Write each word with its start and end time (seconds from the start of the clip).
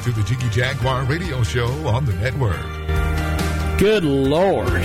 to 0.00 0.12
the 0.12 0.22
Jiggy 0.22 0.48
Jaguar 0.48 1.04
radio 1.04 1.42
show 1.42 1.66
on 1.86 2.06
the 2.06 2.14
network. 2.14 2.56
Good 3.78 4.02
Lord. 4.02 4.82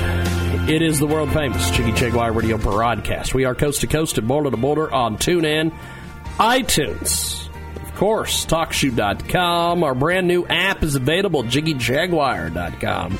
It 0.69 0.81
is 0.81 0.99
the 0.99 1.07
world 1.07 1.31
famous 1.31 1.69
Jiggy 1.71 1.93
Jaguar 1.93 2.33
radio 2.33 2.57
broadcast. 2.57 3.33
We 3.33 3.45
are 3.45 3.55
coast 3.55 3.81
to 3.81 3.87
coast 3.87 4.17
and 4.17 4.27
border 4.27 4.51
to 4.51 4.57
border 4.57 4.91
on 4.91 5.17
TuneIn, 5.17 5.73
iTunes, 6.37 7.47
of 7.81 7.95
course, 7.95 8.45
TalkShoe.com. 8.45 9.83
Our 9.83 9.95
brand 9.95 10.27
new 10.27 10.45
app 10.47 10.83
is 10.83 10.95
available, 10.95 11.43
JiggyJaguar.com. 11.43 13.17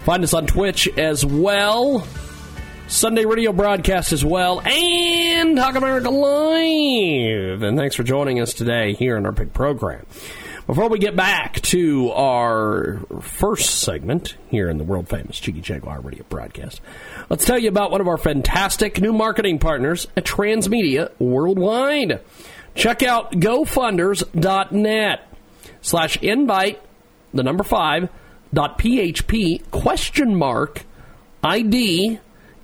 Find 0.00 0.24
us 0.24 0.34
on 0.34 0.46
Twitch 0.46 0.88
as 0.98 1.24
well. 1.24 2.06
Sunday 2.88 3.24
radio 3.24 3.52
broadcast 3.52 4.12
as 4.12 4.24
well, 4.24 4.60
and 4.60 5.56
Talk 5.56 5.74
America 5.74 6.10
Live. 6.10 7.62
And 7.62 7.78
thanks 7.78 7.96
for 7.96 8.04
joining 8.04 8.40
us 8.40 8.52
today 8.52 8.92
here 8.92 9.16
in 9.16 9.26
our 9.26 9.32
big 9.32 9.52
program. 9.52 10.06
Before 10.66 10.88
we 10.88 10.98
get 10.98 11.14
back 11.14 11.60
to 11.60 12.10
our 12.10 12.98
first 13.20 13.82
segment 13.82 14.34
here 14.48 14.68
in 14.68 14.78
the 14.78 14.84
world 14.84 15.08
famous 15.08 15.38
Jiggy 15.38 15.60
Jaguar 15.60 16.00
radio 16.00 16.24
broadcast, 16.28 16.80
let's 17.30 17.44
tell 17.44 17.56
you 17.56 17.68
about 17.68 17.92
one 17.92 18.00
of 18.00 18.08
our 18.08 18.16
fantastic 18.16 19.00
new 19.00 19.12
marketing 19.12 19.60
partners 19.60 20.08
at 20.16 20.24
Transmedia 20.24 21.12
Worldwide. 21.20 22.20
Check 22.74 23.04
out 23.04 23.30
gofunders.net 23.34 25.20
slash 25.82 26.20
invite, 26.20 26.82
the 27.32 27.44
number 27.44 27.62
five, 27.62 28.08
dot 28.52 28.76
php 28.76 29.70
question 29.70 30.34
mark 30.34 30.82
ID 31.44 32.18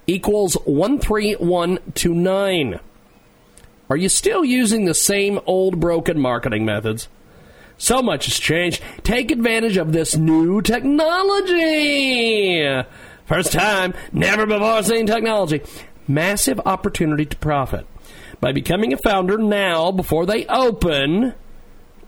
equals 0.09 0.57
13129. 0.65 2.80
Are 3.88 3.96
you 3.96 4.09
still 4.09 4.45
using 4.45 4.87
the 4.87 4.95
same 4.95 5.38
old 5.46 5.79
broken 5.79 6.19
marketing 6.19 6.65
methods? 6.65 7.09
So 7.82 8.00
much 8.00 8.27
has 8.27 8.38
changed. 8.38 8.80
Take 9.02 9.32
advantage 9.32 9.76
of 9.76 9.93
this 9.93 10.16
new 10.16 10.62
technology. 10.62 11.60
First 13.26 13.51
time, 13.51 13.93
never 14.12 14.46
before 14.46 14.84
seen 14.84 15.04
technology. 15.04 15.62
Massive 16.07 16.60
opportunity 16.65 17.26
to 17.26 17.37
profit. 17.38 17.84
By 18.38 18.52
becoming 18.52 18.92
a 18.92 18.98
founder 18.98 19.37
now 19.37 19.90
before 19.90 20.26
they 20.26 20.46
open, 20.46 21.34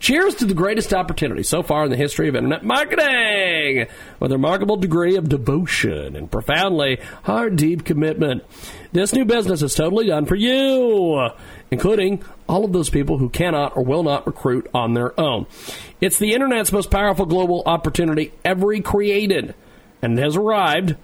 Cheers 0.05 0.35
to 0.35 0.45
the 0.45 0.53
greatest 0.53 0.93
opportunity 0.93 1.43
so 1.43 1.63
far 1.63 1.85
in 1.85 1.91
the 1.91 1.97
history 1.97 2.29
of 2.29 2.37
internet 2.37 2.63
marketing 2.63 3.87
with 4.21 4.33
a 4.33 4.35
remarkable 4.35 4.77
degree 4.77 5.17
of 5.17 5.31
devotion 5.31 6.15
and 6.15 6.31
profoundly 6.31 7.01
hard, 7.23 7.57
deep 7.57 7.87
commitment. 7.87 8.45
This 8.93 9.15
new 9.15 9.25
business 9.25 9.63
is 9.63 9.75
totally 9.75 10.09
done 10.09 10.27
for 10.27 10.35
you, 10.35 11.31
including 11.75 12.23
all 12.49 12.65
of 12.65 12.73
those 12.73 12.89
people 12.89 13.19
who 13.19 13.29
cannot 13.29 13.77
or 13.77 13.85
will 13.85 14.05
not 14.05 14.29
recruit 14.29 14.71
on 14.73 14.95
their 14.95 15.19
own. 15.19 15.45
It's 16.01 16.19
the 16.21 16.33
internet's 16.33 16.71
most 16.71 16.89
powerful 16.89 17.27
global 17.27 17.65
opportunity 17.67 18.33
ever 18.45 18.81
created, 18.81 19.57
and 20.01 20.17
it 20.17 20.23
has 20.23 20.37
arrived. 20.37 20.95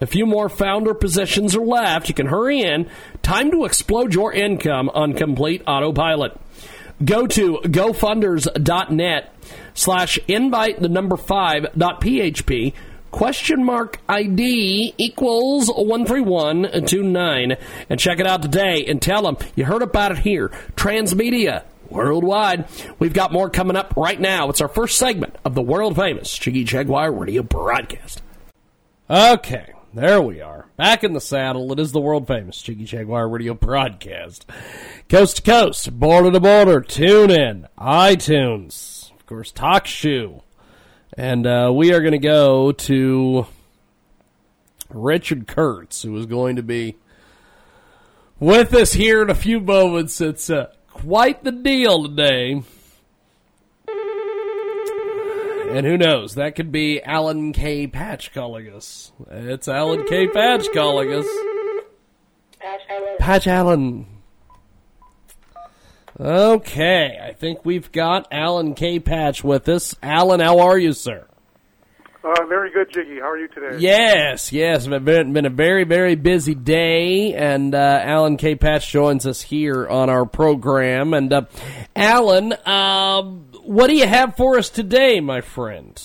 A 0.00 0.06
few 0.06 0.26
more 0.26 0.48
founder 0.48 0.94
positions 0.94 1.54
are 1.54 1.64
left. 1.64 2.08
You 2.08 2.14
can 2.14 2.26
hurry 2.26 2.60
in. 2.60 2.90
Time 3.22 3.52
to 3.52 3.64
explode 3.64 4.14
your 4.14 4.32
income 4.32 4.90
on 4.92 5.14
complete 5.14 5.62
autopilot. 5.64 6.38
Go 7.02 7.28
to 7.28 7.60
gofunders.net 7.62 9.32
slash 9.74 10.18
invite 10.26 10.80
the 10.80 10.88
number 10.88 11.16
five 11.16 11.68
dot 11.78 12.00
php 12.00 12.72
question 13.16 13.64
mark 13.64 13.98
ID 14.10 14.92
equals 14.98 15.68
13129 15.68 17.56
and 17.88 17.98
check 17.98 18.20
it 18.20 18.26
out 18.26 18.42
today 18.42 18.84
and 18.84 19.00
tell 19.00 19.22
them 19.22 19.38
you 19.54 19.64
heard 19.64 19.80
about 19.80 20.12
it 20.12 20.18
here. 20.18 20.50
Transmedia 20.76 21.62
worldwide. 21.88 22.68
We've 22.98 23.14
got 23.14 23.32
more 23.32 23.48
coming 23.48 23.74
up 23.74 23.94
right 23.96 24.20
now. 24.20 24.50
It's 24.50 24.60
our 24.60 24.68
first 24.68 24.98
segment 24.98 25.34
of 25.46 25.54
the 25.54 25.62
world 25.62 25.96
famous 25.96 26.36
Jiggy 26.36 26.64
Jaguar 26.64 27.10
radio 27.10 27.42
broadcast. 27.42 28.22
Okay. 29.08 29.72
There 29.94 30.20
we 30.20 30.42
are. 30.42 30.68
Back 30.76 31.02
in 31.02 31.14
the 31.14 31.20
saddle. 31.22 31.72
It 31.72 31.78
is 31.80 31.92
the 31.92 32.02
world 32.02 32.26
famous 32.26 32.60
Jiggy 32.60 32.84
Jaguar 32.84 33.30
radio 33.30 33.54
broadcast. 33.54 34.44
Coast 35.08 35.36
to 35.36 35.42
coast, 35.42 35.98
border 35.98 36.32
to 36.32 36.40
border, 36.40 36.82
tune 36.82 37.30
in, 37.30 37.66
iTunes, 37.78 39.10
of 39.12 39.24
course, 39.24 39.52
TalkShoe. 39.52 40.42
And 41.14 41.46
uh, 41.46 41.72
we 41.74 41.92
are 41.92 42.00
going 42.00 42.12
to 42.12 42.18
go 42.18 42.72
to 42.72 43.46
Richard 44.90 45.46
Kurtz, 45.46 46.02
who 46.02 46.16
is 46.16 46.26
going 46.26 46.56
to 46.56 46.62
be 46.62 46.96
with 48.38 48.74
us 48.74 48.92
here 48.92 49.22
in 49.22 49.30
a 49.30 49.34
few 49.34 49.60
moments. 49.60 50.20
It's 50.20 50.50
uh, 50.50 50.72
quite 50.88 51.44
the 51.44 51.52
deal 51.52 52.08
today. 52.08 52.62
And 55.68 55.84
who 55.84 55.98
knows? 55.98 56.36
That 56.36 56.54
could 56.54 56.70
be 56.70 57.02
Alan 57.02 57.52
K. 57.52 57.86
Patch 57.86 58.32
calling 58.32 58.72
us. 58.72 59.12
It's 59.30 59.68
Alan 59.68 60.06
K. 60.06 60.28
Patch 60.28 60.72
calling 60.72 61.12
us. 61.12 61.26
Patch 62.58 62.80
Allen. 62.88 63.16
Patch 63.18 63.46
Allen. 63.46 64.06
Okay, 66.18 67.18
I 67.22 67.34
think 67.34 67.66
we've 67.66 67.92
got 67.92 68.28
Alan 68.32 68.74
K. 68.74 69.00
Patch 69.00 69.44
with 69.44 69.68
us. 69.68 69.94
Alan, 70.02 70.40
how 70.40 70.60
are 70.60 70.78
you, 70.78 70.94
sir? 70.94 71.26
Uh, 72.24 72.46
very 72.46 72.72
good, 72.72 72.90
Jiggy. 72.90 73.20
How 73.20 73.30
are 73.30 73.38
you 73.38 73.48
today? 73.48 73.76
Yes, 73.78 74.50
yes. 74.50 74.86
It's 74.86 75.04
been, 75.04 75.34
been 75.34 75.44
a 75.44 75.50
very, 75.50 75.84
very 75.84 76.14
busy 76.14 76.54
day, 76.54 77.34
and 77.34 77.74
uh, 77.74 78.00
Alan 78.02 78.38
K. 78.38 78.54
Patch 78.54 78.90
joins 78.90 79.26
us 79.26 79.42
here 79.42 79.86
on 79.86 80.08
our 80.08 80.24
program. 80.24 81.12
And 81.12 81.30
uh, 81.30 81.42
Alan, 81.94 82.54
um, 82.66 83.48
what 83.62 83.88
do 83.88 83.94
you 83.94 84.06
have 84.06 84.36
for 84.36 84.56
us 84.56 84.70
today, 84.70 85.20
my 85.20 85.42
friend? 85.42 86.02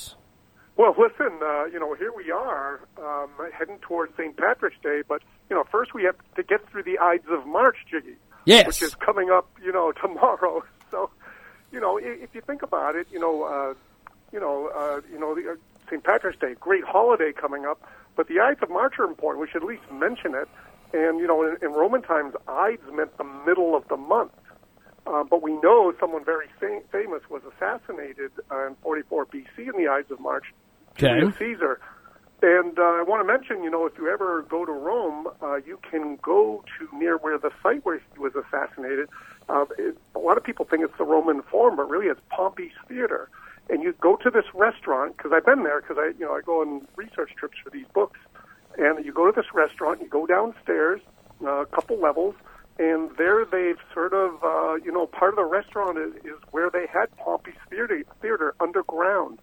Well, 0.75 0.93
listen, 0.97 1.39
uh, 1.41 1.65
you 1.65 1.79
know, 1.79 1.93
here 1.93 2.11
we 2.13 2.31
are 2.31 2.81
um, 2.97 3.29
heading 3.57 3.77
towards 3.79 4.15
St. 4.17 4.35
Patrick's 4.35 4.77
Day, 4.83 5.03
but, 5.07 5.21
you 5.49 5.55
know, 5.55 5.63
first 5.71 5.93
we 5.93 6.03
have 6.03 6.15
to 6.35 6.43
get 6.43 6.69
through 6.69 6.83
the 6.83 6.99
Ides 6.99 7.27
of 7.29 7.47
March, 7.47 7.77
Jiggy. 7.89 8.17
Yes. 8.45 8.67
Which 8.67 8.81
is 8.81 8.95
coming 8.95 9.29
up, 9.29 9.49
you 9.63 9.71
know, 9.71 9.91
tomorrow. 10.01 10.63
So, 10.89 11.09
you 11.71 11.79
know, 11.79 11.97
if 11.97 12.33
you 12.33 12.41
think 12.41 12.61
about 12.63 12.95
it, 12.95 13.07
you 13.11 13.19
know, 13.19 13.43
uh, 13.43 13.73
you 14.33 14.39
know, 14.39 14.67
uh, 14.75 15.01
you 15.11 15.19
know, 15.19 15.35
the, 15.35 15.51
uh, 15.51 15.55
St. 15.89 16.03
Patrick's 16.03 16.39
Day, 16.39 16.55
great 16.59 16.83
holiday 16.83 17.31
coming 17.33 17.65
up, 17.65 17.81
but 18.15 18.27
the 18.27 18.39
Ides 18.39 18.61
of 18.63 18.69
March 18.69 18.95
are 18.99 19.05
important. 19.05 19.41
We 19.41 19.47
should 19.51 19.61
at 19.63 19.67
least 19.67 19.83
mention 19.91 20.33
it. 20.35 20.47
And, 20.93 21.19
you 21.19 21.27
know, 21.27 21.43
in, 21.43 21.57
in 21.61 21.71
Roman 21.71 22.01
times, 22.01 22.33
Ides 22.47 22.81
meant 22.93 23.17
the 23.17 23.23
middle 23.23 23.75
of 23.75 23.87
the 23.87 23.97
month. 23.97 24.31
Uh, 25.07 25.23
but 25.23 25.41
we 25.41 25.53
know 25.61 25.93
someone 25.99 26.23
very 26.23 26.47
fam- 26.59 26.83
famous 26.91 27.21
was 27.29 27.41
assassinated 27.55 28.31
uh, 28.51 28.67
in 28.67 28.75
44 28.83 29.25
BC 29.27 29.45
in 29.57 29.83
the 29.83 29.87
Ides 29.89 30.11
of 30.11 30.19
March, 30.19 30.45
Okay. 30.91 31.07
Julius 31.19 31.37
Caesar. 31.39 31.79
And 32.41 32.79
uh, 32.79 32.81
I 32.81 33.03
want 33.03 33.21
to 33.21 33.31
mention, 33.31 33.63
you 33.63 33.69
know, 33.69 33.85
if 33.85 33.93
you 33.99 34.09
ever 34.09 34.41
go 34.41 34.65
to 34.65 34.71
Rome, 34.71 35.27
uh, 35.43 35.57
you 35.57 35.77
can 35.89 36.17
go 36.23 36.63
to 36.79 36.97
near 36.97 37.17
where 37.17 37.37
the 37.37 37.51
site 37.61 37.85
where 37.85 38.01
he 38.13 38.19
was 38.19 38.33
assassinated. 38.35 39.09
Uh, 39.47 39.65
it, 39.77 39.95
a 40.15 40.19
lot 40.19 40.37
of 40.37 40.43
people 40.43 40.65
think 40.65 40.83
it's 40.83 40.97
the 40.97 41.03
Roman 41.03 41.43
Forum, 41.43 41.75
but 41.75 41.87
really 41.87 42.07
it's 42.07 42.19
Pompey's 42.29 42.71
Theater. 42.87 43.29
And 43.69 43.83
you 43.83 43.93
go 44.01 44.15
to 44.15 44.31
this 44.31 44.45
restaurant 44.55 45.17
because 45.17 45.31
I've 45.33 45.45
been 45.45 45.63
there 45.63 45.81
because 45.81 45.97
I, 45.99 46.13
you 46.17 46.25
know, 46.25 46.33
I 46.33 46.41
go 46.41 46.61
on 46.61 46.87
research 46.95 47.31
trips 47.37 47.57
for 47.63 47.69
these 47.69 47.85
books. 47.93 48.19
And 48.77 49.05
you 49.05 49.13
go 49.13 49.29
to 49.29 49.33
this 49.35 49.53
restaurant, 49.53 50.01
you 50.01 50.07
go 50.07 50.25
downstairs 50.25 51.01
uh, 51.43 51.61
a 51.61 51.65
couple 51.67 51.99
levels, 51.99 52.33
and 52.79 53.11
there 53.17 53.45
they've 53.45 53.77
sort 53.93 54.13
of, 54.13 54.43
uh, 54.43 54.75
you 54.83 54.91
know, 54.91 55.05
part 55.05 55.33
of 55.33 55.35
the 55.35 55.45
restaurant 55.45 55.99
is, 55.99 56.15
is 56.23 56.39
where 56.49 56.71
they 56.71 56.87
had 56.87 57.15
Pompey's 57.17 57.53
Theater, 57.69 58.03
theater 58.21 58.55
underground 58.59 59.37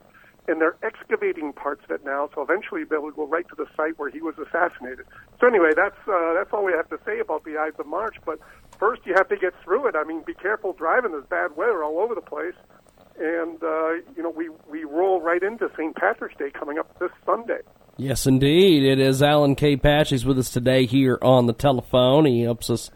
and 0.49 0.61
they're 0.61 0.77
excavating 0.83 1.53
parts 1.53 1.85
of 1.85 1.91
it 1.91 2.05
now. 2.05 2.31
So 2.35 2.43
eventually, 2.43 2.85
they'll 2.85 3.11
go 3.11 3.27
right 3.27 3.47
to 3.49 3.55
the 3.55 3.67
site 3.77 3.99
where 3.99 4.11
he 4.11 4.21
was 4.21 4.35
assassinated. 4.39 5.07
So 5.41 5.47
anyway, 5.47 5.71
that's 5.77 5.99
uh, 6.09 6.35
that's 6.35 6.53
all 6.53 6.65
we 6.65 6.73
have 6.73 6.89
to 6.91 6.99
say 7.05 7.21
about 7.21 7.45
the 7.45 7.59
Ides 7.59 7.79
of 7.79 7.87
March. 7.87 8.17
But 8.25 8.41
first, 8.79 9.03
you 9.05 9.15
have 9.17 9.29
to 9.29 9.37
get 9.37 9.53
through 9.63 9.87
it. 9.89 9.95
I 9.95 10.05
mean, 10.05 10.23
be 10.27 10.35
careful 10.35 10.73
driving. 10.73 11.13
There's 11.13 11.27
bad 11.27 11.57
weather 11.57 11.85
all 11.85 12.01
over 12.01 12.15
the 12.15 12.23
place, 12.23 12.57
and 13.19 13.63
uh, 13.63 13.93
you 14.17 14.23
know 14.23 14.31
we 14.31 14.49
we 14.69 14.85
roll 14.85 15.21
right 15.21 15.43
into 15.43 15.71
St. 15.77 15.95
Patrick's 15.95 16.37
Day 16.37 16.51
coming 16.51 16.79
up 16.79 16.99
this 16.99 17.11
Sunday. 17.25 17.61
Yes, 17.97 18.27
indeed. 18.27 18.85
It 18.85 19.01
is 19.01 19.23
Alan 19.23 19.57
K. 19.57 19.77
Patch. 19.77 20.11
He's 20.11 20.25
with 20.25 20.39
us 20.39 20.51
today 20.51 20.87
here 20.87 21.19
on 21.21 21.47
the 21.47 21.53
telephone. 21.53 22.27
He 22.27 22.43
helps 22.43 22.71
us 22.71 22.93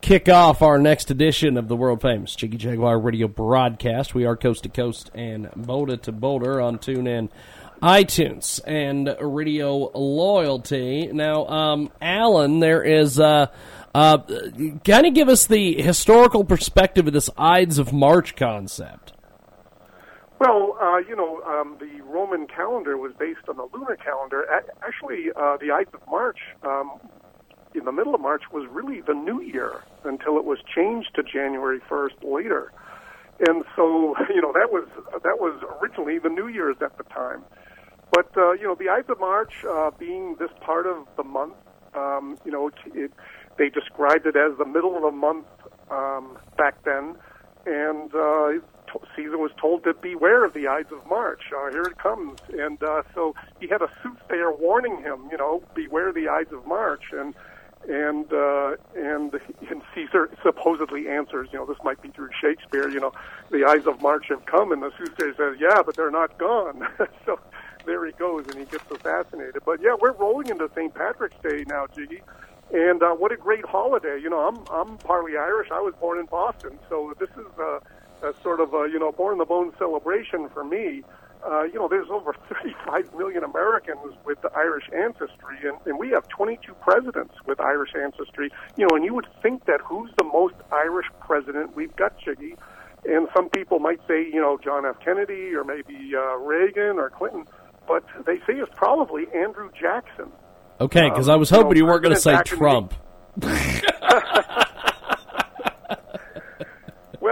kick 0.00 0.28
off 0.28 0.62
our 0.62 0.78
next 0.78 1.10
edition 1.10 1.56
of 1.56 1.68
the 1.68 1.76
world 1.76 2.02
famous 2.02 2.34
Jiggy 2.34 2.56
Jaguar 2.56 2.98
radio 2.98 3.28
broadcast. 3.28 4.14
We 4.14 4.26
are 4.26 4.36
coast 4.36 4.62
to 4.64 4.68
coast 4.68 5.10
and 5.14 5.50
boulder 5.56 5.96
to 5.98 6.12
boulder 6.12 6.60
on 6.60 6.78
TuneIn, 6.78 7.30
iTunes, 7.82 8.60
and 8.66 9.16
Radio 9.20 9.90
Loyalty. 9.94 11.08
Now, 11.12 11.46
um, 11.46 11.90
Alan, 12.00 12.60
there 12.60 12.82
is. 12.82 13.18
Uh, 13.18 13.46
uh, 13.94 14.18
kind 14.84 15.06
of 15.06 15.14
give 15.14 15.28
us 15.28 15.46
the 15.46 15.80
historical 15.80 16.44
perspective 16.44 17.06
of 17.06 17.12
this 17.12 17.30
Ides 17.36 17.78
of 17.78 17.92
March 17.92 18.36
concept. 18.36 19.12
Well, 20.38 20.76
uh, 20.80 20.98
you 20.98 21.16
know, 21.16 21.42
um, 21.42 21.78
the 21.80 22.00
Roman 22.02 22.46
calendar 22.46 22.96
was 22.96 23.12
based 23.18 23.48
on 23.48 23.56
the 23.56 23.66
lunar 23.72 23.96
calendar. 23.96 24.46
Actually, 24.86 25.32
uh, 25.34 25.56
the 25.56 25.72
Ides 25.72 25.90
of 25.94 26.00
March, 26.08 26.38
um, 26.62 27.00
in 27.78 27.84
the 27.84 27.92
middle 27.92 28.14
of 28.14 28.20
March, 28.20 28.42
was 28.52 28.66
really 28.70 29.00
the 29.00 29.14
New 29.14 29.40
Year 29.40 29.82
until 30.04 30.36
it 30.36 30.44
was 30.44 30.58
changed 30.74 31.10
to 31.14 31.22
January 31.22 31.80
1st 31.88 32.22
later. 32.22 32.72
and 33.40 33.64
so 33.76 34.14
you 34.34 34.42
know 34.42 34.52
that 34.52 34.70
was 34.70 34.86
that 35.12 35.38
was 35.38 35.62
originally 35.80 36.18
the 36.18 36.28
New 36.28 36.48
Year's 36.48 36.76
at 36.82 36.96
the 36.98 37.04
time. 37.04 37.44
But 38.10 38.36
uh, 38.36 38.52
you 38.52 38.64
know, 38.64 38.74
the 38.74 38.88
Ides 38.88 39.10
of 39.10 39.20
March 39.20 39.52
uh, 39.68 39.90
being 39.98 40.36
this 40.38 40.50
part 40.60 40.86
of 40.86 41.06
the 41.16 41.24
month, 41.24 41.54
um, 41.94 42.38
you 42.44 42.50
know, 42.50 42.68
it, 42.68 42.74
it, 42.94 43.12
they 43.58 43.68
described 43.68 44.26
it 44.26 44.36
as 44.36 44.56
the 44.58 44.64
middle 44.64 44.96
of 44.96 45.02
the 45.02 45.10
month 45.10 45.46
um, 45.90 46.38
back 46.56 46.82
then, 46.84 47.16
and 47.66 48.14
uh, 48.14 48.52
Caesar 49.14 49.38
was 49.38 49.50
told 49.60 49.84
to 49.84 49.94
beware 49.94 50.44
of 50.44 50.54
the 50.54 50.66
Ides 50.68 50.92
of 50.92 51.06
March. 51.06 51.42
Uh, 51.54 51.70
here 51.70 51.82
it 51.82 51.98
comes, 51.98 52.38
and 52.48 52.82
uh, 52.82 53.02
so 53.14 53.34
he 53.60 53.68
had 53.68 53.82
a 53.82 53.90
soothsayer 54.02 54.52
warning 54.52 55.02
him, 55.02 55.28
you 55.30 55.36
know, 55.36 55.62
beware 55.74 56.12
the 56.12 56.28
Ides 56.28 56.52
of 56.52 56.66
March, 56.66 57.04
and 57.12 57.34
and 57.88 58.32
uh, 58.32 58.76
and 58.94 59.32
and 59.70 59.82
Caesar 59.94 60.30
supposedly 60.42 61.08
answers, 61.08 61.48
you 61.52 61.58
know, 61.58 61.66
this 61.66 61.78
might 61.82 62.00
be 62.00 62.10
through 62.10 62.30
Shakespeare, 62.40 62.88
you 62.88 63.00
know, 63.00 63.12
the 63.50 63.64
eyes 63.64 63.86
of 63.86 64.00
March 64.02 64.26
have 64.28 64.44
come, 64.46 64.72
and 64.72 64.82
the 64.82 64.92
soothsayer 64.98 65.34
says, 65.36 65.56
yeah, 65.58 65.82
but 65.84 65.96
they're 65.96 66.10
not 66.10 66.38
gone. 66.38 66.86
so 67.26 67.40
there 67.86 68.04
he 68.04 68.12
goes, 68.12 68.46
and 68.48 68.56
he 68.56 68.64
gets 68.66 68.84
assassinated. 68.90 69.62
But 69.64 69.80
yeah, 69.82 69.96
we're 69.98 70.12
rolling 70.12 70.48
into 70.48 70.70
St. 70.74 70.94
Patrick's 70.94 71.36
Day 71.42 71.64
now, 71.66 71.86
Jiggy. 71.86 72.22
And 72.70 73.02
uh, 73.02 73.12
what 73.12 73.32
a 73.32 73.36
great 73.36 73.64
holiday! 73.64 74.20
You 74.22 74.28
know, 74.28 74.40
I'm 74.40 74.58
I'm 74.70 74.98
partly 74.98 75.38
Irish. 75.38 75.68
I 75.72 75.80
was 75.80 75.94
born 75.98 76.18
in 76.18 76.26
Boston, 76.26 76.78
so 76.90 77.14
this 77.18 77.30
is 77.30 77.46
a, 77.58 77.80
a 78.28 78.34
sort 78.42 78.60
of 78.60 78.74
a 78.74 78.90
you 78.92 78.98
know 78.98 79.10
born 79.10 79.32
in 79.32 79.38
the 79.38 79.46
bone 79.46 79.72
celebration 79.78 80.50
for 80.50 80.64
me. 80.64 81.02
Uh, 81.46 81.62
you 81.62 81.74
know, 81.74 81.88
there's 81.88 82.08
over 82.10 82.34
35 82.62 83.14
million 83.14 83.44
Americans 83.44 84.14
with 84.24 84.38
Irish 84.56 84.84
ancestry, 84.94 85.58
and, 85.64 85.78
and 85.86 85.98
we 85.98 86.10
have 86.10 86.26
22 86.28 86.74
presidents 86.74 87.34
with 87.46 87.60
Irish 87.60 87.90
ancestry. 87.94 88.50
You 88.76 88.86
know, 88.86 88.96
and 88.96 89.04
you 89.04 89.14
would 89.14 89.28
think 89.42 89.64
that 89.66 89.80
who's 89.80 90.10
the 90.18 90.24
most 90.24 90.54
Irish 90.72 91.06
president 91.20 91.76
we've 91.76 91.94
got, 91.96 92.18
Jiggy? 92.18 92.56
And 93.04 93.28
some 93.34 93.48
people 93.48 93.78
might 93.78 94.00
say, 94.08 94.24
you 94.24 94.40
know, 94.40 94.58
John 94.62 94.84
F. 94.84 94.96
Kennedy 95.04 95.54
or 95.54 95.64
maybe 95.64 96.12
uh, 96.16 96.36
Reagan 96.36 96.98
or 96.98 97.10
Clinton 97.10 97.46
but 97.88 98.04
they 98.26 98.36
say 98.40 98.52
it's 98.52 98.70
probably 98.76 99.24
Andrew 99.34 99.70
Jackson. 99.72 100.30
Okay, 100.80 101.08
because 101.08 101.28
um, 101.28 101.34
I 101.34 101.36
was 101.36 101.50
hoping 101.50 101.76
you, 101.76 101.82
know, 101.82 101.86
you 101.86 101.86
weren't 101.86 102.02
going 102.04 102.14
to 102.14 102.20
say 102.20 102.40
Trump. 102.44 102.94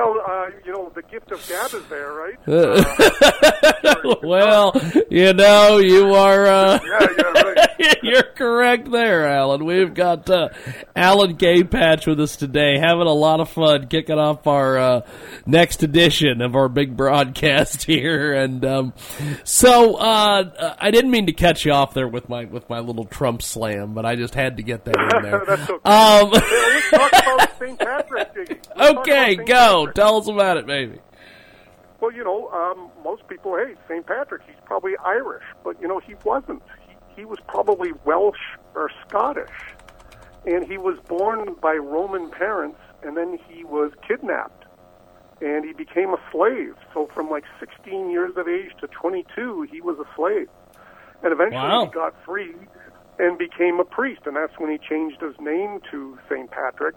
well, 0.07 0.23
uh, 0.27 0.51
you 0.65 0.73
know, 0.73 0.91
the 0.95 1.03
gift 1.03 1.33
of 1.33 1.47
gab 1.49 1.73
is 1.75 1.87
there, 1.89 2.13
right? 2.13 2.37
Uh, 3.87 4.15
well, 4.23 4.73
you 5.11 5.33
know, 5.33 5.79
you 5.79 6.13
are. 6.15 6.47
Uh, 6.47 6.79
yeah, 6.85 7.07
yeah, 7.19 7.43
right. 7.43 7.99
you're 8.03 8.23
correct 8.23 8.91
there, 8.91 9.27
Alan. 9.27 9.65
We've 9.65 9.95
got 9.95 10.29
uh, 10.29 10.49
Alan 10.95 11.37
K. 11.37 11.63
Patch 11.65 12.07
with 12.07 12.21
us 12.21 12.37
today, 12.37 12.79
having 12.79 13.07
a 13.07 13.13
lot 13.13 13.41
of 13.41 13.49
fun 13.49 13.87
kicking 13.89 14.19
off 14.19 14.47
our 14.47 14.79
uh, 14.79 15.01
next 15.47 15.83
edition 15.83 16.43
of 16.43 16.57
our 16.57 16.69
big 16.69 16.97
broadcast 16.97 17.85
here. 17.85 18.33
And 18.33 18.65
um, 18.65 18.95
so, 19.45 19.97
uh, 19.97 20.75
I 20.79 20.91
didn't 20.91 21.11
mean 21.11 21.27
to 21.27 21.33
cut 21.33 21.65
you 21.65 21.73
off 21.73 21.95
there 21.95 22.09
with 22.09 22.29
my 22.29 22.45
with 22.45 22.69
my 22.69 22.81
little 22.81 23.05
Trump 23.05 23.43
slam, 23.43 23.95
but 23.95 24.05
I 24.05 24.17
just 24.17 24.35
had 24.35 24.57
to 24.57 24.63
get 24.63 24.85
that 24.85 24.97
in 24.97 25.23
there. 25.23 25.43
That's 25.47 25.71
okay. 25.71 25.91
Um, 25.91 26.31
let's 26.31 26.91
talk 26.91 27.13
about 27.13 27.59
St. 27.59 27.79
Patrick. 27.79 28.63
okay, 28.77 29.37
go. 29.37 29.87
Tell 29.97 30.19
us 30.19 30.29
about 30.29 30.59
it, 30.59 30.67
baby. 30.67 31.01
Well, 32.01 32.13
you 32.13 32.23
know, 32.23 32.51
um, 32.51 32.91
most 33.03 33.27
people, 33.29 33.57
hey, 33.57 33.77
St. 33.89 34.07
Patrick, 34.07 34.43
he's 34.47 34.61
probably 34.67 34.93
Irish, 35.03 35.45
but 35.65 35.81
you 35.81 35.89
know, 35.89 36.01
he 36.01 36.15
wasn't. 36.23 36.63
He, 36.87 37.23
he 37.23 37.25
was 37.25 37.39
probably 37.49 37.93
Welsh 38.05 38.59
or 38.75 38.91
Scottish, 39.09 39.57
and 40.45 40.67
he 40.67 40.77
was 40.77 40.99
born 41.09 41.57
by 41.63 41.77
Roman 41.77 42.31
parents, 42.31 42.79
and 43.03 43.17
then 43.17 43.39
he 43.49 43.65
was 43.65 43.91
kidnapped, 44.07 44.67
and 45.41 45.65
he 45.65 45.73
became 45.73 46.11
a 46.11 46.21
slave. 46.31 46.75
So 46.93 47.09
from 47.15 47.31
like 47.31 47.45
16 47.59 48.11
years 48.11 48.33
of 48.37 48.49
age 48.49 48.73
to 48.81 48.89
22, 48.89 49.63
he 49.73 49.81
was 49.81 49.97
a 49.99 50.05
slave, 50.15 50.51
and 51.23 51.33
eventually 51.33 51.57
wow. 51.57 51.87
he 51.87 51.91
got 51.91 52.15
free 52.23 52.55
and 53.19 53.39
became 53.39 53.81
a 53.81 53.85
priest, 53.85 54.21
and 54.27 54.37
that's 54.37 54.59
when 54.59 54.71
he 54.71 54.77
changed 54.77 55.23
his 55.23 55.41
name 55.41 55.81
to 55.91 56.19
St. 56.29 56.51
Patrick 56.51 56.97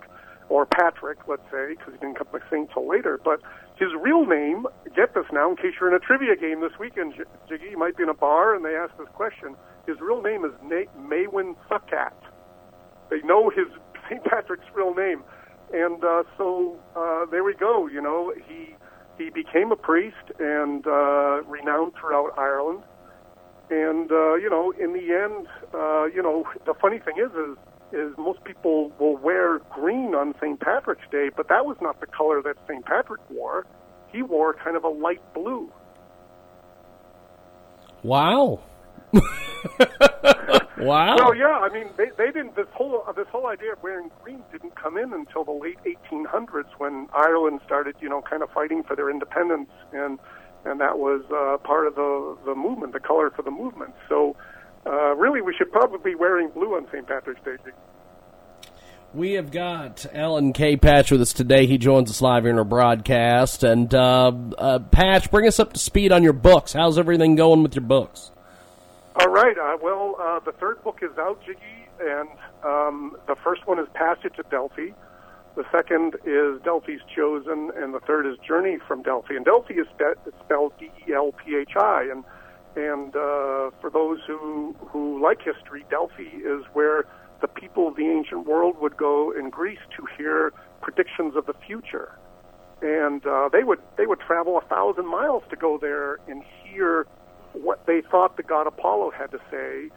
or 0.50 0.66
Patrick, 0.66 1.20
let's 1.28 1.46
say, 1.52 1.76
because 1.78 1.94
he 1.94 2.00
didn't 2.00 2.18
come 2.18 2.28
a 2.34 2.40
saint 2.50 2.72
till 2.74 2.88
later. 2.88 3.20
But 3.24 3.40
his 3.78 3.90
real 4.02 4.26
name, 4.26 4.66
get 4.96 5.14
this 5.14 5.26
now, 5.32 5.52
in 5.52 5.56
case 5.56 5.74
you're 5.80 5.90
in 5.90 5.96
a 5.96 6.00
trivia 6.00 6.36
game 6.36 6.62
this 6.62 6.78
weekend, 6.80 7.14
Jiggy, 7.48 7.70
you 7.72 7.78
might 7.78 7.96
be 7.96 8.04
in 8.04 8.10
a 8.10 8.14
bar 8.14 8.56
and 8.56 8.66
they 8.66 8.76
ask 8.76 8.92
this 8.98 9.08
question. 9.14 9.56
His 9.86 9.98
real 10.02 10.22
name 10.22 10.44
is 10.44 10.52
Nate 10.64 10.90
Maewyn 10.98 11.56
Succat. 11.70 12.14
They 13.10 13.22
know 13.22 13.50
his 13.50 13.68
St. 14.10 14.24
Patrick's 14.24 14.66
real 14.76 14.94
name. 14.94 15.24
And 15.72 16.04
uh, 16.04 16.24
so 16.38 16.80
uh, 16.96 17.26
there 17.30 17.44
we 17.44 17.54
go. 17.54 17.88
You 17.88 18.02
know, 18.02 18.34
he 18.48 18.76
he 19.18 19.30
became 19.30 19.72
a 19.72 19.76
priest 19.76 20.32
and 20.40 20.86
uh, 20.88 21.44
renowned 21.44 21.94
throughout 22.00 22.32
Ireland. 22.38 22.84
And 23.70 24.12
uh, 24.12 24.34
you 24.36 24.50
know, 24.50 24.72
in 24.72 24.94
the 24.94 25.14
end, 25.14 25.48
uh, 25.74 26.06
you 26.06 26.24
know, 26.24 26.46
the 26.66 26.74
funny 26.74 26.98
thing 26.98 27.16
is, 27.18 27.32
is 27.34 27.56
is 27.92 28.14
most 28.18 28.44
people 28.44 28.92
will 29.00 29.18
wear 29.18 29.60
green 29.70 30.16
on 30.16 30.34
St. 30.42 30.60
Patrick's 30.60 31.08
Day, 31.12 31.30
but 31.36 31.48
that 31.50 31.66
was 31.66 31.78
not 31.82 32.00
the 32.00 32.08
color 32.08 32.42
that 32.42 32.58
St. 32.68 32.86
Patrick 32.86 33.22
wore. 33.30 33.66
He 34.12 34.22
wore 34.22 34.54
kind 34.54 34.76
of 34.76 34.84
a 34.84 34.90
light 34.90 35.22
blue. 35.34 35.72
Wow. 38.04 38.62
wow. 40.78 41.16
Well, 41.18 41.36
yeah. 41.36 41.60
I 41.60 41.70
mean, 41.74 41.90
they, 41.98 42.10
they 42.18 42.28
didn't. 42.28 42.56
This 42.56 42.68
whole 42.74 43.04
this 43.16 43.28
whole 43.28 43.48
idea 43.48 43.74
of 43.74 43.84
wearing 43.84 44.10
green 44.24 44.44
didn't 44.52 44.76
come 44.76 44.98
in 44.98 45.14
until 45.14 45.44
the 45.44 45.52
late 45.52 45.80
1800s 45.84 46.70
when 46.78 47.08
Ireland 47.14 47.60
started, 47.66 47.96
you 48.00 48.10
know, 48.10 48.22
kind 48.22 48.44
of 48.44 48.50
fighting 48.52 48.84
for 48.84 48.96
their 48.96 49.10
independence, 49.10 49.70
and 49.92 50.20
and 50.66 50.80
that 50.80 51.00
was 51.00 51.24
uh, 51.32 51.58
part 51.66 51.88
of 51.88 51.96
the 51.96 52.38
the 52.46 52.56
movement, 52.56 52.94
the 52.94 53.00
color 53.00 53.32
for 53.32 53.42
the 53.42 53.52
movement. 53.52 53.94
So 54.08 54.36
uh, 54.86 55.16
really, 55.16 55.42
we 55.42 55.54
should 55.56 55.72
probably 55.72 56.12
be 56.12 56.16
wearing 56.16 56.50
blue 56.50 56.76
on 56.76 56.88
St. 56.88 57.08
Patrick's 57.08 57.42
Day. 57.44 57.58
We 59.14 59.34
have 59.34 59.50
got 59.50 60.06
Alan 60.14 60.54
K. 60.54 60.78
Patch 60.78 61.10
with 61.10 61.22
us 61.22 61.34
today. 61.34 61.66
He 61.66 61.80
joins 61.80 62.12
us 62.12 62.22
live 62.22 62.44
here 62.44 62.52
in 62.52 62.60
our 62.60 62.64
broadcast. 62.64 63.64
And 63.64 63.92
uh, 63.94 64.32
uh, 64.58 64.80
Patch, 64.80 65.32
bring 65.32 65.48
us 65.48 65.60
up 65.60 65.74
to 65.74 65.80
speed 65.80 66.12
on 66.12 66.22
your 66.22 66.34
books. 66.34 66.74
How's 66.74 67.00
everything 67.00 67.36
going 67.36 67.64
with 67.64 67.74
your 67.74 67.84
books? 67.84 68.32
All 69.16 69.30
right. 69.30 69.58
Uh, 69.58 69.78
well, 69.82 70.16
uh, 70.22 70.40
the 70.42 70.52
third 70.52 70.84
book 70.84 71.00
is 71.02 71.18
out, 71.18 71.42
Jiggy, 71.44 71.88
and 72.00 72.30
um, 72.64 73.18
the 73.28 73.36
first 73.44 73.66
one 73.66 73.80
is 73.80 73.88
Passage 73.96 74.36
to 74.36 74.44
Delphi. 74.44 74.90
The 75.56 75.66
second 75.72 76.16
is 76.24 76.62
Delphi's 76.62 77.02
Chosen, 77.14 77.72
and 77.76 77.94
the 77.96 78.00
third 78.02 78.28
is 78.28 78.38
Journey 78.48 78.78
from 78.88 79.02
Delphi. 79.02 79.34
And 79.34 79.44
Delphi 79.44 79.74
is 79.74 79.88
spe- 79.88 80.30
spelled 80.46 80.74
D-E-L-P-H-I, 80.80 82.10
and 82.12 82.24
and 82.76 83.16
uh, 83.16 83.72
for 83.82 83.90
those 83.92 84.20
who, 84.28 84.76
who 84.80 85.22
like 85.22 85.40
history, 85.42 85.86
Delphi 85.90 86.24
is 86.24 86.64
where 86.74 87.06
the 87.42 87.48
people 87.48 87.88
of 87.88 87.96
the 87.96 88.08
ancient 88.08 88.46
world 88.46 88.78
would 88.80 88.98
go 88.98 89.32
in 89.32 89.50
Greece 89.50 89.80
to 89.98 90.06
hear 90.18 90.54
predictions 90.82 91.36
of 91.36 91.46
the 91.46 91.54
future. 91.66 92.18
And 92.82 93.26
uh, 93.26 93.50
they 93.52 93.64
would 93.64 93.80
they 93.98 94.06
would 94.06 94.20
travel 94.22 94.58
a 94.58 94.62
thousand 94.62 95.08
miles 95.08 95.44
to 95.50 95.58
go 95.58 95.78
there 95.78 96.20
and 96.28 96.44
hear 96.64 97.06
what 97.54 97.86
they 97.88 98.02
thought 98.10 98.38
the 98.38 98.44
god 98.44 98.68
Apollo 98.68 99.12
had 99.12 99.32
to 99.32 99.40
say 99.52 99.90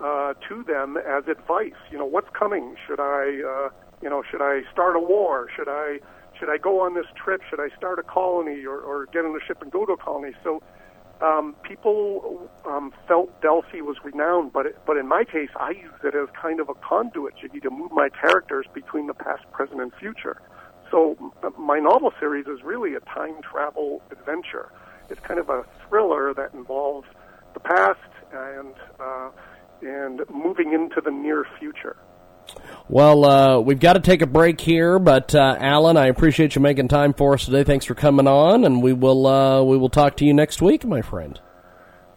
uh, 0.00 0.34
to 0.48 0.62
them 0.62 0.96
as 0.96 1.26
advice. 1.26 1.78
You 1.90 1.98
know, 1.98 2.04
what's 2.04 2.28
coming? 2.38 2.76
Should 2.86 3.00
I, 3.00 3.42
uh, 3.42 3.70
you 4.02 4.08
know, 4.08 4.22
should 4.30 4.42
I 4.42 4.62
start 4.72 4.94
a 4.94 5.00
war? 5.00 5.48
Should 5.56 5.68
I 5.68 5.98
should 6.38 6.48
I 6.48 6.58
go 6.58 6.80
on 6.80 6.94
this 6.94 7.06
trip? 7.16 7.40
Should 7.50 7.58
I 7.58 7.68
start 7.76 7.98
a 7.98 8.04
colony 8.04 8.64
or, 8.64 8.78
or 8.78 9.06
get 9.06 9.24
on 9.24 9.34
a 9.34 9.44
ship 9.44 9.60
and 9.60 9.72
go 9.72 9.84
to 9.84 9.92
a 9.92 9.96
colony? 9.96 10.32
So 10.44 10.62
um, 11.20 11.56
people 11.62 12.48
um, 12.64 12.92
felt 13.06 13.40
Delphi 13.42 13.80
was 13.80 13.96
renowned, 14.04 14.52
but 14.52 14.66
it, 14.66 14.78
but 14.86 14.96
in 14.96 15.08
my 15.08 15.24
case, 15.24 15.50
I 15.58 15.70
used 15.70 16.04
it 16.04 16.14
as 16.14 16.28
kind 16.40 16.60
of 16.60 16.68
a 16.68 16.74
conduit, 16.74 17.34
Jiggy, 17.40 17.60
to 17.60 17.70
move 17.70 17.90
my 17.92 18.08
characters 18.08 18.66
between 18.72 19.06
the 19.06 19.14
past, 19.14 19.42
present, 19.52 19.80
and 19.80 19.92
future. 19.94 20.40
So 20.90 21.32
my 21.58 21.78
novel 21.78 22.12
series 22.18 22.46
is 22.46 22.62
really 22.62 22.94
a 22.94 23.00
time 23.00 23.42
travel 23.42 24.02
adventure. 24.10 24.70
It's 25.10 25.20
kind 25.20 25.40
of 25.40 25.48
a 25.48 25.64
thriller 25.88 26.32
that 26.34 26.54
involves 26.54 27.08
the 27.54 27.60
past 27.60 27.98
and 28.32 28.74
uh, 29.00 29.30
and 29.82 30.22
moving 30.30 30.72
into 30.72 31.00
the 31.00 31.10
near 31.10 31.46
future. 31.58 31.96
Well, 32.90 33.24
uh, 33.26 33.60
we've 33.60 33.78
got 33.78 33.92
to 33.94 34.00
take 34.00 34.22
a 34.22 34.26
break 34.26 34.60
here, 34.60 34.98
but 34.98 35.34
uh, 35.34 35.56
Alan, 35.60 35.98
I 35.98 36.06
appreciate 36.06 36.54
you 36.54 36.62
making 36.62 36.88
time 36.88 37.12
for 37.12 37.34
us 37.34 37.44
today. 37.44 37.62
Thanks 37.62 37.84
for 37.84 37.94
coming 37.94 38.26
on, 38.26 38.64
and 38.64 38.82
we 38.82 38.94
will 38.94 39.26
uh, 39.26 39.62
we 39.62 39.76
will 39.76 39.90
talk 39.90 40.16
to 40.18 40.24
you 40.24 40.32
next 40.32 40.62
week, 40.62 40.86
my 40.86 41.02
friend. 41.02 41.38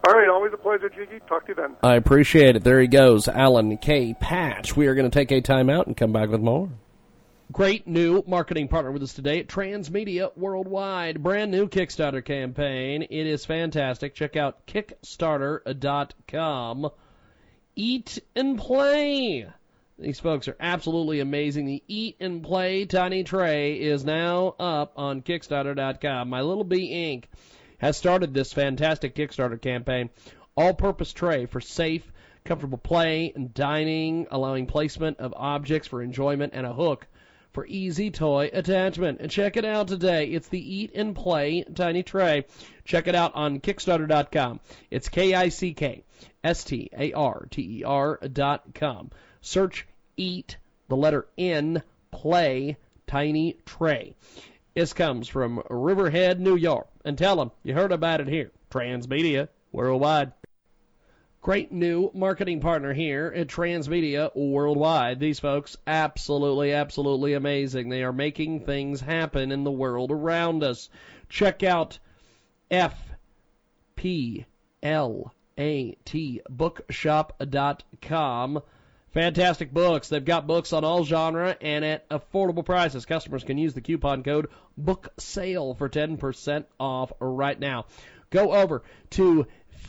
All 0.08 0.14
right, 0.14 0.30
always 0.30 0.54
a 0.54 0.58
pleasure, 0.58 0.90
Jiggy. 0.90 1.20
Talk 1.28 1.48
to 1.48 1.52
you 1.52 1.56
then. 1.56 1.76
I 1.84 1.96
appreciate 1.96 2.56
it. 2.56 2.64
There 2.64 2.80
he 2.80 2.88
goes, 2.88 3.28
Alan 3.28 3.78
K. 3.78 4.14
Patch. 4.14 4.74
We 4.76 4.88
are 4.88 4.96
going 4.96 5.12
to 5.12 5.14
take 5.14 5.32
a 5.32 5.42
time 5.42 5.70
out 5.70 5.88
and 5.88 5.98
come 5.98 6.14
back 6.14 6.30
with 6.30 6.40
more. 6.40 6.70
Great 7.52 7.86
new 7.86 8.24
marketing 8.26 8.70
partner 8.70 8.94
with 8.94 9.04
us 9.04 9.14
today 9.14 9.42
at 9.42 9.48
Transmedia 9.48 10.32
Worldwide. 10.38 11.22
Brand 11.22 11.52
new 11.52 11.68
Kickstarter 11.68 12.24
campaign. 12.24 13.02
It 13.02 13.28
is 13.28 13.44
fantastic. 13.44 14.16
Check 14.16 14.38
out 14.38 14.66
Kickstarter.com. 14.68 16.90
Eat 17.76 18.20
and 18.38 18.58
play 18.58 19.48
These 20.02 20.20
folks 20.20 20.48
are 20.48 20.58
absolutely 20.60 21.20
amazing. 21.20 21.68
The 21.68 21.84
Eat 21.88 22.18
and 22.20 22.42
Play 22.42 22.86
Tiny 22.86 23.24
Tray 23.24 23.80
is 23.80 24.04
now 24.04 24.56
up 24.60 24.94
on 24.96 25.22
Kickstarter.com. 25.22 26.28
My 26.28 26.42
Little 26.42 26.64
Bee 26.64 26.90
Inc. 26.90 27.26
has 27.78 27.98
started 27.98 28.34
this 28.34 28.52
fantastic 28.52 29.14
Kickstarter 29.14 29.62
campaign. 29.62 30.10
All 30.58 30.74
purpose 30.74 31.14
tray 31.14 31.46
for 31.46 31.62
safe, 31.62 32.12
comfortable 32.44 32.80
play 32.80 33.32
and 33.36 33.54
dining, 33.54 34.26
allowing 34.32 34.66
placement 34.66 35.20
of 35.20 35.36
objects 35.38 35.88
for 35.88 36.02
enjoyment 36.02 36.54
and 36.56 36.66
a 36.66 36.74
hook 36.74 37.06
for 37.54 37.68
easy 37.68 38.10
toy 38.10 38.50
attachment. 38.52 39.20
And 39.22 39.30
check 39.30 39.56
it 39.56 39.66
out 39.66 39.88
today. 39.88 40.26
It's 40.30 40.48
the 40.48 40.76
Eat 40.76 40.94
and 40.96 41.16
Play 41.16 41.64
Tiny 41.76 42.02
Tray. 42.02 42.46
Check 42.86 43.08
it 43.08 43.14
out 43.14 43.36
on 43.36 43.60
Kickstarter.com. 43.60 44.62
It's 44.90 45.10
K 45.10 45.36
I 45.36 45.50
C 45.50 45.76
K 45.76 46.04
S 46.44 46.64
T 46.64 46.90
A 46.98 47.14
R 47.14 47.48
T 47.52 47.80
E 47.80 47.84
R.com. 47.84 49.12
Search 49.42 49.86
Eat, 50.22 50.58
the 50.88 50.96
letter 50.96 51.26
N, 51.36 51.82
Play 52.12 52.78
Tiny 53.08 53.58
Tray. 53.66 54.14
This 54.76 54.94
comes 54.94 55.28
from 55.28 55.64
Riverhead, 55.68 56.40
New 56.40 56.56
York. 56.56 56.88
And 57.04 57.18
tell 57.18 57.38
them 57.38 57.50
you 57.64 57.74
heard 57.74 57.92
about 57.92 58.22
it 58.22 58.28
here. 58.28 58.52
Transmedia 58.70 59.48
Worldwide. 59.72 60.34
Great 61.42 61.72
new 61.72 62.12
marketing 62.14 62.60
partner 62.60 62.94
here 62.94 63.34
at 63.36 63.48
Transmedia 63.48 64.30
Worldwide. 64.36 65.20
These 65.20 65.40
folks, 65.40 65.76
absolutely, 65.88 66.74
absolutely 66.74 67.34
amazing. 67.34 67.90
They 67.90 68.04
are 68.04 68.14
making 68.14 68.60
things 68.60 69.02
happen 69.02 69.52
in 69.52 69.64
the 69.64 69.72
world 69.72 70.12
around 70.12 70.64
us. 70.64 70.88
Check 71.30 71.64
out 71.64 71.98
FIPLAT 72.70 72.96
bookshop.com. 76.48 78.62
Fantastic 79.14 79.74
books. 79.74 80.08
They've 80.08 80.24
got 80.24 80.48
books 80.48 80.72
on 80.72 80.86
all 80.86 81.04
genre 81.04 81.58
and 81.60 81.84
at 81.84 82.08
affordable 82.10 82.66
prices. 82.66 83.06
Customers 83.06 83.44
can 83.44 83.58
use 83.58 83.74
the 83.74 83.82
coupon 83.82 84.24
code 84.24 84.48
BOOKSALE 84.80 85.78
for 85.78 85.90
10% 85.90 86.64
off 86.80 87.12
right 87.20 87.60
now. 87.60 87.88
Go 88.30 88.54
over 88.54 88.84
to 89.12 89.48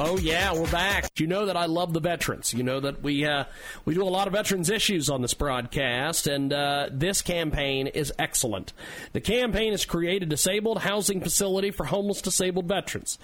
Oh 0.00 0.18
yeah, 0.18 0.52
we're 0.52 0.68
back. 0.72 1.08
You 1.20 1.28
know 1.28 1.46
that 1.46 1.56
I 1.56 1.66
love 1.66 1.92
the 1.92 2.00
veterans. 2.00 2.52
You 2.52 2.64
know 2.64 2.80
that 2.80 3.00
we 3.00 3.24
uh, 3.24 3.44
we 3.84 3.94
do 3.94 4.02
a 4.02 4.10
lot 4.10 4.26
of 4.26 4.32
veterans 4.32 4.68
issues 4.68 5.08
on 5.08 5.22
this 5.22 5.34
broadcast, 5.34 6.26
and 6.26 6.52
uh, 6.52 6.88
this 6.90 7.22
campaign 7.22 7.86
is 7.86 8.12
excellent. 8.18 8.72
The 9.12 9.20
campaign 9.20 9.70
has 9.70 9.84
created 9.84 10.24
a 10.24 10.30
disabled 10.30 10.78
housing 10.78 11.20
facility 11.20 11.70
for 11.70 11.84
homeless 11.84 12.22
disabled 12.22 12.66
veterans. 12.66 13.20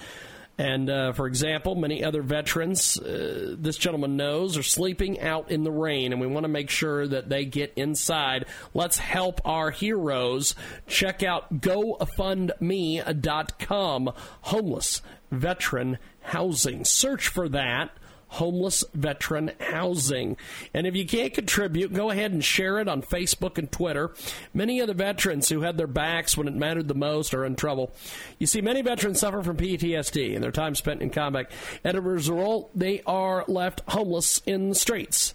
And 0.59 0.89
uh, 0.91 1.13
for 1.13 1.27
example, 1.27 1.75
many 1.75 2.05
other 2.05 2.23
veterans, 2.23 2.97
uh, 2.99 3.57
this 3.59 3.77
gentleman 3.77 4.17
knows, 4.17 4.57
are 4.57 4.63
sleeping 4.63 5.19
out 5.21 5.51
in 5.51 5.65
the 5.65 5.73
rain, 5.73 6.13
and 6.13 6.21
we 6.21 6.29
want 6.29 6.45
to 6.45 6.49
make 6.49 6.71
sure 6.71 7.09
that 7.09 7.29
they 7.31 7.47
get 7.47 7.73
inside. 7.77 8.45
Let's 8.75 8.99
help 8.99 9.41
our 9.45 9.73
heroes. 9.73 10.55
Check 10.87 11.25
out 11.25 11.61
GoFundMe.com, 11.61 14.13
homeless 14.43 15.03
veteran 15.31 15.99
housing. 16.21 16.85
Search 16.85 17.29
for 17.29 17.49
that 17.49 17.91
homeless 18.31 18.85
veteran 18.95 19.51
housing. 19.59 20.37
And 20.73 20.87
if 20.87 20.95
you 20.95 21.05
can't 21.05 21.35
contribute, 21.35 21.93
go 21.93 22.11
ahead 22.11 22.31
and 22.33 22.45
share 22.45 22.79
it 22.79 22.89
on 22.89 23.03
Facebook 23.03 23.59
and 23.59 23.71
Twitter. 23.71 24.13
Many 24.55 24.81
of 24.81 24.87
the 24.87 24.95
veterans 24.95 25.49
who 25.49 25.63
had 25.63 25.77
their 25.77 25.89
backs 25.89 26.37
when 26.37 26.47
it 26.47 26.55
mattered 26.55 26.87
the 26.89 26.95
most 26.95 27.35
are 27.35 27.45
in 27.45 27.57
trouble. 27.57 27.93
You 28.39 28.47
see, 28.47 28.61
many 28.61 28.83
veterans 28.83 29.19
suffer 29.21 29.43
from 29.43 29.57
PTSD 29.57 30.35
and 30.35 30.45
their 30.45 30.53
time 30.53 30.77
spent 30.77 31.03
in 31.03 31.11
combat. 31.11 31.51
And 31.83 31.97
as 31.97 31.99
a 31.99 32.03
result, 32.03 32.71
they 32.75 33.03
are 33.05 33.45
left 33.49 33.83
homeless 33.89 34.41
in 34.47 34.69
the 34.71 34.77
streets. 34.77 35.35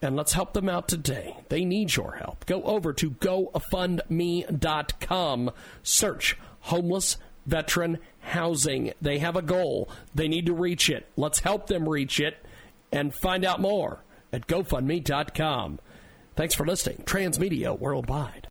And 0.00 0.14
let's 0.16 0.32
help 0.32 0.54
them 0.54 0.68
out 0.68 0.86
today. 0.88 1.36
They 1.48 1.64
need 1.64 1.96
your 1.96 2.12
help. 2.12 2.46
Go 2.46 2.62
over 2.62 2.92
to 2.94 3.10
gofundme.com. 3.10 5.50
Search 5.82 6.38
homeless 6.60 7.16
veteran 7.46 7.98
housing. 8.28 8.92
They 9.00 9.18
have 9.18 9.36
a 9.36 9.42
goal. 9.42 9.88
They 10.14 10.28
need 10.28 10.46
to 10.46 10.54
reach 10.54 10.88
it. 10.88 11.06
Let's 11.16 11.40
help 11.40 11.66
them 11.66 11.88
reach 11.88 12.20
it 12.20 12.36
and 12.92 13.14
find 13.14 13.44
out 13.44 13.60
more 13.60 14.04
at 14.32 14.46
GoFundMe.com. 14.46 15.80
Thanks 16.36 16.54
for 16.54 16.66
listening. 16.66 17.02
Transmedia 17.04 17.78
Worldwide. 17.78 18.48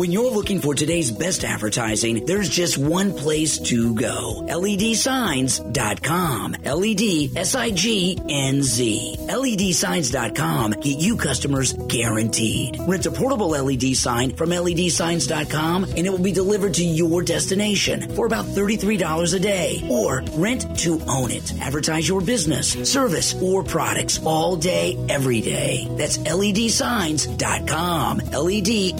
When 0.00 0.12
you're 0.12 0.30
looking 0.30 0.62
for 0.62 0.74
today's 0.74 1.10
best 1.10 1.44
advertising, 1.44 2.24
there's 2.24 2.48
just 2.48 2.78
one 2.78 3.12
place 3.12 3.58
to 3.58 3.94
go. 3.94 4.42
LEDsigns.com. 4.48 6.52
LED 6.64 7.36
S-I-G-N-Z. 7.36 9.16
LEDsigns.com 9.20 10.72
get 10.72 11.02
you 11.02 11.18
customers 11.18 11.74
guaranteed. 11.74 12.78
Rent 12.88 13.04
a 13.04 13.10
portable 13.10 13.50
LED 13.50 13.94
sign 13.94 14.34
from 14.34 14.48
LEDsigns.com 14.48 15.84
and 15.84 16.06
it 16.06 16.10
will 16.10 16.18
be 16.18 16.32
delivered 16.32 16.72
to 16.74 16.82
your 16.82 17.22
destination 17.22 18.08
for 18.16 18.24
about 18.24 18.46
$33 18.46 19.34
a 19.34 19.38
day. 19.38 19.86
Or 19.90 20.24
rent 20.32 20.78
to 20.78 20.98
own 21.08 21.30
it. 21.30 21.52
Advertise 21.60 22.08
your 22.08 22.22
business, 22.22 22.72
service, 22.90 23.34
or 23.42 23.62
products 23.62 24.18
all 24.24 24.56
day, 24.56 24.96
every 25.10 25.42
day. 25.42 25.86
That's 25.98 26.16
LEDsigns.com. 26.16 28.16
LED 28.32 28.98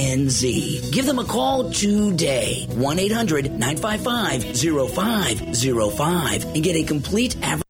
NZ. 0.00 0.92
Give 0.92 1.04
them 1.04 1.18
a 1.18 1.24
call 1.24 1.70
today. 1.70 2.66
1 2.70 2.98
800 2.98 3.52
955 3.52 4.56
0505 4.56 6.44
and 6.44 6.64
get 6.64 6.76
a 6.76 6.84
complete 6.84 7.36
advertising. 7.36 7.64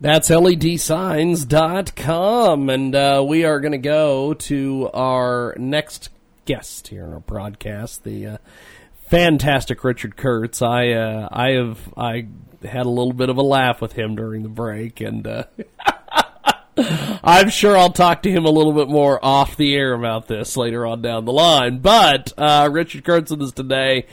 That's 0.00 0.30
ledsigns.com. 0.30 1.50
And 2.70 2.94
uh, 2.94 3.24
we 3.26 3.44
are 3.44 3.60
going 3.60 3.72
to 3.72 3.78
go 3.78 4.32
to 4.34 4.90
our 4.94 5.54
next 5.58 6.08
guest 6.46 6.88
here 6.88 7.04
in 7.04 7.12
our 7.12 7.20
broadcast, 7.20 8.04
the 8.04 8.26
uh, 8.26 8.38
fantastic 9.08 9.84
Richard 9.84 10.16
Kurtz. 10.16 10.62
I 10.62 10.92
uh, 10.92 11.28
I 11.30 11.50
have 11.50 11.92
I 11.96 12.28
had 12.64 12.86
a 12.86 12.90
little 12.90 13.12
bit 13.12 13.28
of 13.28 13.36
a 13.36 13.42
laugh 13.42 13.82
with 13.82 13.92
him 13.92 14.16
during 14.16 14.42
the 14.42 14.48
break, 14.48 15.00
and 15.00 15.26
uh, 15.26 15.44
I'm 16.78 17.48
sure 17.48 17.76
I'll 17.76 17.92
talk 17.92 18.22
to 18.22 18.30
him 18.30 18.44
a 18.44 18.50
little 18.50 18.72
bit 18.72 18.88
more 18.88 19.18
off 19.24 19.56
the 19.56 19.74
air 19.74 19.94
about 19.94 20.28
this 20.28 20.56
later 20.56 20.86
on 20.86 21.00
down 21.00 21.24
the 21.24 21.32
line. 21.32 21.78
But 21.78 22.32
uh, 22.36 22.68
Richard 22.70 23.04
Kurtz 23.04 23.30
with 23.30 23.42
us 23.42 23.52
today 23.52 24.06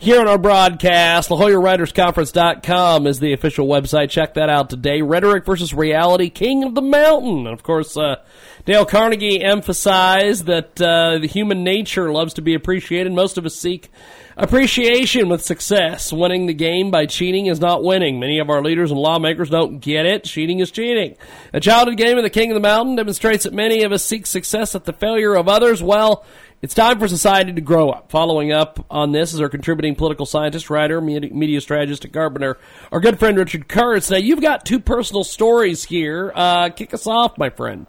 here 0.00 0.18
on 0.18 0.26
our 0.26 0.38
broadcast. 0.38 1.28
LaJollaWritersConference.com 1.28 3.06
is 3.06 3.20
the 3.20 3.34
official 3.34 3.66
website. 3.66 4.08
Check 4.08 4.32
that 4.32 4.48
out 4.48 4.70
today. 4.70 5.02
Rhetoric 5.02 5.44
versus 5.44 5.74
Reality, 5.74 6.30
King 6.30 6.64
of 6.64 6.74
the 6.74 6.80
Mountain. 6.80 7.46
And 7.46 7.48
of 7.48 7.62
course, 7.62 7.98
uh, 7.98 8.16
Dale 8.64 8.86
Carnegie 8.86 9.42
emphasized 9.42 10.46
that 10.46 10.80
uh, 10.80 11.18
the 11.18 11.28
human 11.28 11.64
nature 11.64 12.10
loves 12.10 12.32
to 12.34 12.42
be 12.42 12.54
appreciated. 12.54 13.12
Most 13.12 13.36
of 13.36 13.44
us 13.44 13.54
seek 13.54 13.90
appreciation 14.38 15.28
with 15.28 15.42
success. 15.42 16.14
Winning 16.14 16.46
the 16.46 16.54
game 16.54 16.90
by 16.90 17.04
cheating 17.04 17.44
is 17.46 17.60
not 17.60 17.84
winning. 17.84 18.18
Many 18.18 18.38
of 18.38 18.48
our 18.48 18.62
leaders 18.62 18.90
and 18.90 18.98
lawmakers 18.98 19.50
don't 19.50 19.80
get 19.80 20.06
it. 20.06 20.24
Cheating 20.24 20.60
is 20.60 20.70
cheating. 20.70 21.16
A 21.52 21.60
childhood 21.60 21.98
game 21.98 22.16
of 22.16 22.24
the 22.24 22.30
King 22.30 22.50
of 22.50 22.54
the 22.54 22.60
Mountain 22.60 22.96
demonstrates 22.96 23.44
that 23.44 23.52
many 23.52 23.82
of 23.82 23.92
us 23.92 24.02
seek 24.02 24.26
success 24.26 24.74
at 24.74 24.84
the 24.84 24.94
failure 24.94 25.34
of 25.34 25.46
others. 25.46 25.82
Well, 25.82 26.24
it's 26.62 26.74
time 26.74 26.98
for 26.98 27.08
society 27.08 27.52
to 27.52 27.60
grow 27.60 27.90
up. 27.90 28.10
Following 28.10 28.52
up 28.52 28.84
on 28.90 29.12
this 29.12 29.32
is 29.32 29.40
our 29.40 29.48
contributing 29.48 29.94
political 29.94 30.26
scientist, 30.26 30.68
writer, 30.70 31.00
media 31.00 31.60
strategist 31.60 32.04
at 32.04 32.12
Carpenter, 32.12 32.58
our 32.92 33.00
good 33.00 33.18
friend 33.18 33.36
Richard 33.38 33.68
Kurtz. 33.68 34.10
Now, 34.10 34.18
you've 34.18 34.40
got 34.42 34.64
two 34.66 34.78
personal 34.80 35.24
stories 35.24 35.84
here. 35.84 36.32
Uh, 36.34 36.68
kick 36.70 36.92
us 36.92 37.06
off, 37.06 37.38
my 37.38 37.50
friend. 37.50 37.86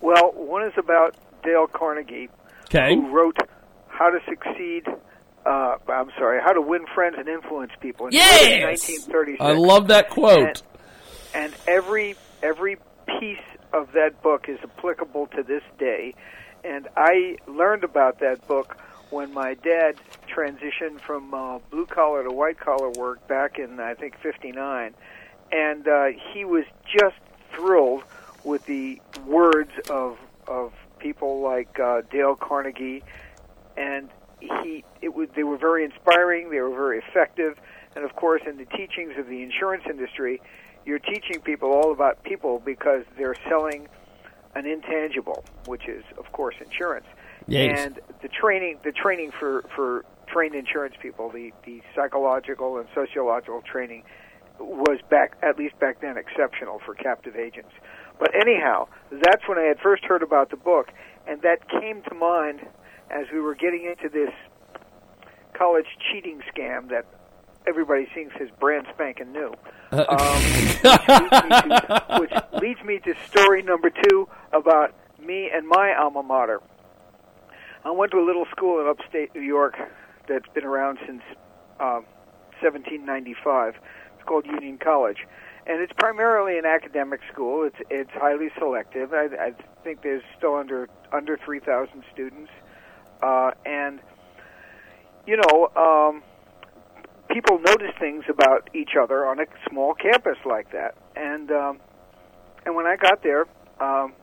Well, 0.00 0.32
one 0.34 0.64
is 0.66 0.72
about 0.76 1.16
Dale 1.42 1.66
Carnegie, 1.66 2.28
Okay. 2.66 2.94
who 2.94 3.08
wrote 3.10 3.36
How 3.88 4.10
to 4.10 4.18
Succeed. 4.28 4.86
Uh, 5.44 5.76
I'm 5.88 6.10
sorry, 6.18 6.40
How 6.40 6.52
to 6.52 6.60
Win 6.60 6.84
Friends 6.94 7.16
and 7.18 7.28
Influence 7.28 7.72
People. 7.80 8.06
In 8.06 8.12
Yes! 8.12 8.88
1936. 8.88 9.40
I 9.40 9.52
love 9.52 9.88
that 9.88 10.10
quote. 10.10 10.62
And, 11.34 11.52
and 11.52 11.54
every 11.66 12.14
every 12.42 12.76
piece 13.18 13.38
of 13.72 13.90
that 13.92 14.22
book 14.22 14.46
is 14.48 14.58
applicable 14.62 15.26
to 15.28 15.42
this 15.42 15.62
day. 15.78 16.14
And 16.64 16.88
I 16.96 17.36
learned 17.46 17.84
about 17.84 18.20
that 18.20 18.46
book 18.46 18.76
when 19.10 19.32
my 19.34 19.54
dad 19.54 19.96
transitioned 20.28 21.00
from 21.00 21.34
uh, 21.34 21.58
blue 21.70 21.86
collar 21.86 22.22
to 22.24 22.30
white 22.30 22.58
collar 22.58 22.90
work 22.90 23.26
back 23.28 23.58
in 23.58 23.78
I 23.78 23.94
think 23.94 24.18
'59, 24.20 24.94
and 25.50 25.88
uh, 25.88 26.06
he 26.32 26.44
was 26.44 26.64
just 26.86 27.16
thrilled 27.54 28.04
with 28.44 28.64
the 28.66 29.00
words 29.26 29.70
of 29.90 30.18
of 30.46 30.72
people 30.98 31.40
like 31.40 31.78
uh, 31.78 32.02
Dale 32.10 32.36
Carnegie, 32.36 33.02
and 33.76 34.08
he 34.40 34.84
it 35.00 35.14
was 35.14 35.28
they 35.34 35.44
were 35.44 35.58
very 35.58 35.84
inspiring. 35.84 36.50
They 36.50 36.60
were 36.60 36.70
very 36.70 36.98
effective, 36.98 37.58
and 37.94 38.04
of 38.04 38.16
course, 38.16 38.42
in 38.46 38.56
the 38.56 38.66
teachings 38.66 39.18
of 39.18 39.26
the 39.28 39.42
insurance 39.42 39.84
industry, 39.88 40.40
you're 40.84 40.98
teaching 40.98 41.40
people 41.40 41.70
all 41.72 41.92
about 41.92 42.22
people 42.22 42.60
because 42.64 43.04
they're 43.16 43.36
selling 43.48 43.88
an 44.54 44.66
intangible, 44.66 45.44
which 45.66 45.88
is 45.88 46.04
of 46.18 46.30
course 46.32 46.54
insurance. 46.64 47.06
Yes. 47.46 47.78
And 47.78 48.00
the 48.22 48.28
training, 48.28 48.78
the 48.84 48.92
training 48.92 49.32
for 49.38 49.64
for 49.74 50.04
trained 50.26 50.54
insurance 50.54 50.94
people, 51.00 51.30
the 51.30 51.52
the 51.64 51.82
psychological 51.94 52.78
and 52.78 52.88
sociological 52.94 53.62
training 53.62 54.04
was 54.58 54.98
back 55.10 55.36
at 55.42 55.58
least 55.58 55.78
back 55.78 56.00
then 56.00 56.16
exceptional 56.16 56.80
for 56.84 56.94
captive 56.94 57.36
agents. 57.36 57.72
But 58.18 58.34
anyhow, 58.34 58.88
that's 59.10 59.48
when 59.48 59.58
I 59.58 59.64
had 59.64 59.78
first 59.80 60.04
heard 60.04 60.22
about 60.22 60.50
the 60.50 60.56
book, 60.56 60.88
and 61.26 61.42
that 61.42 61.68
came 61.68 62.02
to 62.08 62.14
mind 62.14 62.60
as 63.10 63.26
we 63.32 63.40
were 63.40 63.54
getting 63.54 63.84
into 63.84 64.08
this 64.08 64.32
college 65.54 65.86
cheating 66.10 66.40
scam 66.54 66.88
that 66.90 67.04
everybody 67.66 68.06
thinks 68.14 68.34
is 68.40 68.50
brand 68.58 68.86
spanking 68.94 69.32
new. 69.32 69.54
Um, 69.92 70.42
which, 70.42 70.82
leads 70.82 71.64
me 71.64 71.76
to, 71.76 72.18
which 72.20 72.62
leads 72.62 72.82
me 72.82 72.98
to 73.00 73.14
story 73.26 73.62
number 73.62 73.90
two 73.90 74.28
about 74.52 74.94
me 75.20 75.50
and 75.52 75.66
my 75.68 75.94
alma 75.94 76.22
mater. 76.22 76.60
I 77.84 77.90
went 77.90 78.12
to 78.12 78.18
a 78.18 78.24
little 78.24 78.46
school 78.50 78.80
in 78.80 78.86
upstate 78.86 79.34
New 79.34 79.42
York 79.42 79.76
that's 80.28 80.48
been 80.54 80.64
around 80.64 80.98
since 81.06 81.22
uh, 81.80 82.00
1795. 82.60 83.74
It's 84.14 84.24
called 84.24 84.46
Union 84.46 84.78
College, 84.78 85.26
and 85.66 85.80
it's 85.80 85.92
primarily 85.98 86.58
an 86.58 86.64
academic 86.64 87.20
school. 87.32 87.64
It's 87.64 87.76
it's 87.90 88.10
highly 88.12 88.50
selective. 88.58 89.12
I, 89.12 89.26
I 89.38 89.52
think 89.82 90.02
there's 90.02 90.22
still 90.38 90.54
under 90.54 90.88
under 91.12 91.36
3,000 91.36 92.04
students, 92.12 92.50
uh, 93.22 93.50
and 93.66 94.00
you 95.26 95.36
know, 95.36 95.68
um, 95.76 96.22
people 97.32 97.58
notice 97.58 97.94
things 97.98 98.24
about 98.28 98.68
each 98.74 98.92
other 99.00 99.26
on 99.26 99.40
a 99.40 99.46
small 99.68 99.94
campus 99.94 100.38
like 100.44 100.70
that. 100.72 100.94
And 101.16 101.50
um, 101.50 101.80
and 102.64 102.76
when 102.76 102.86
I 102.86 102.96
got 102.96 103.22
there, 103.22 103.46
um, 103.80 104.14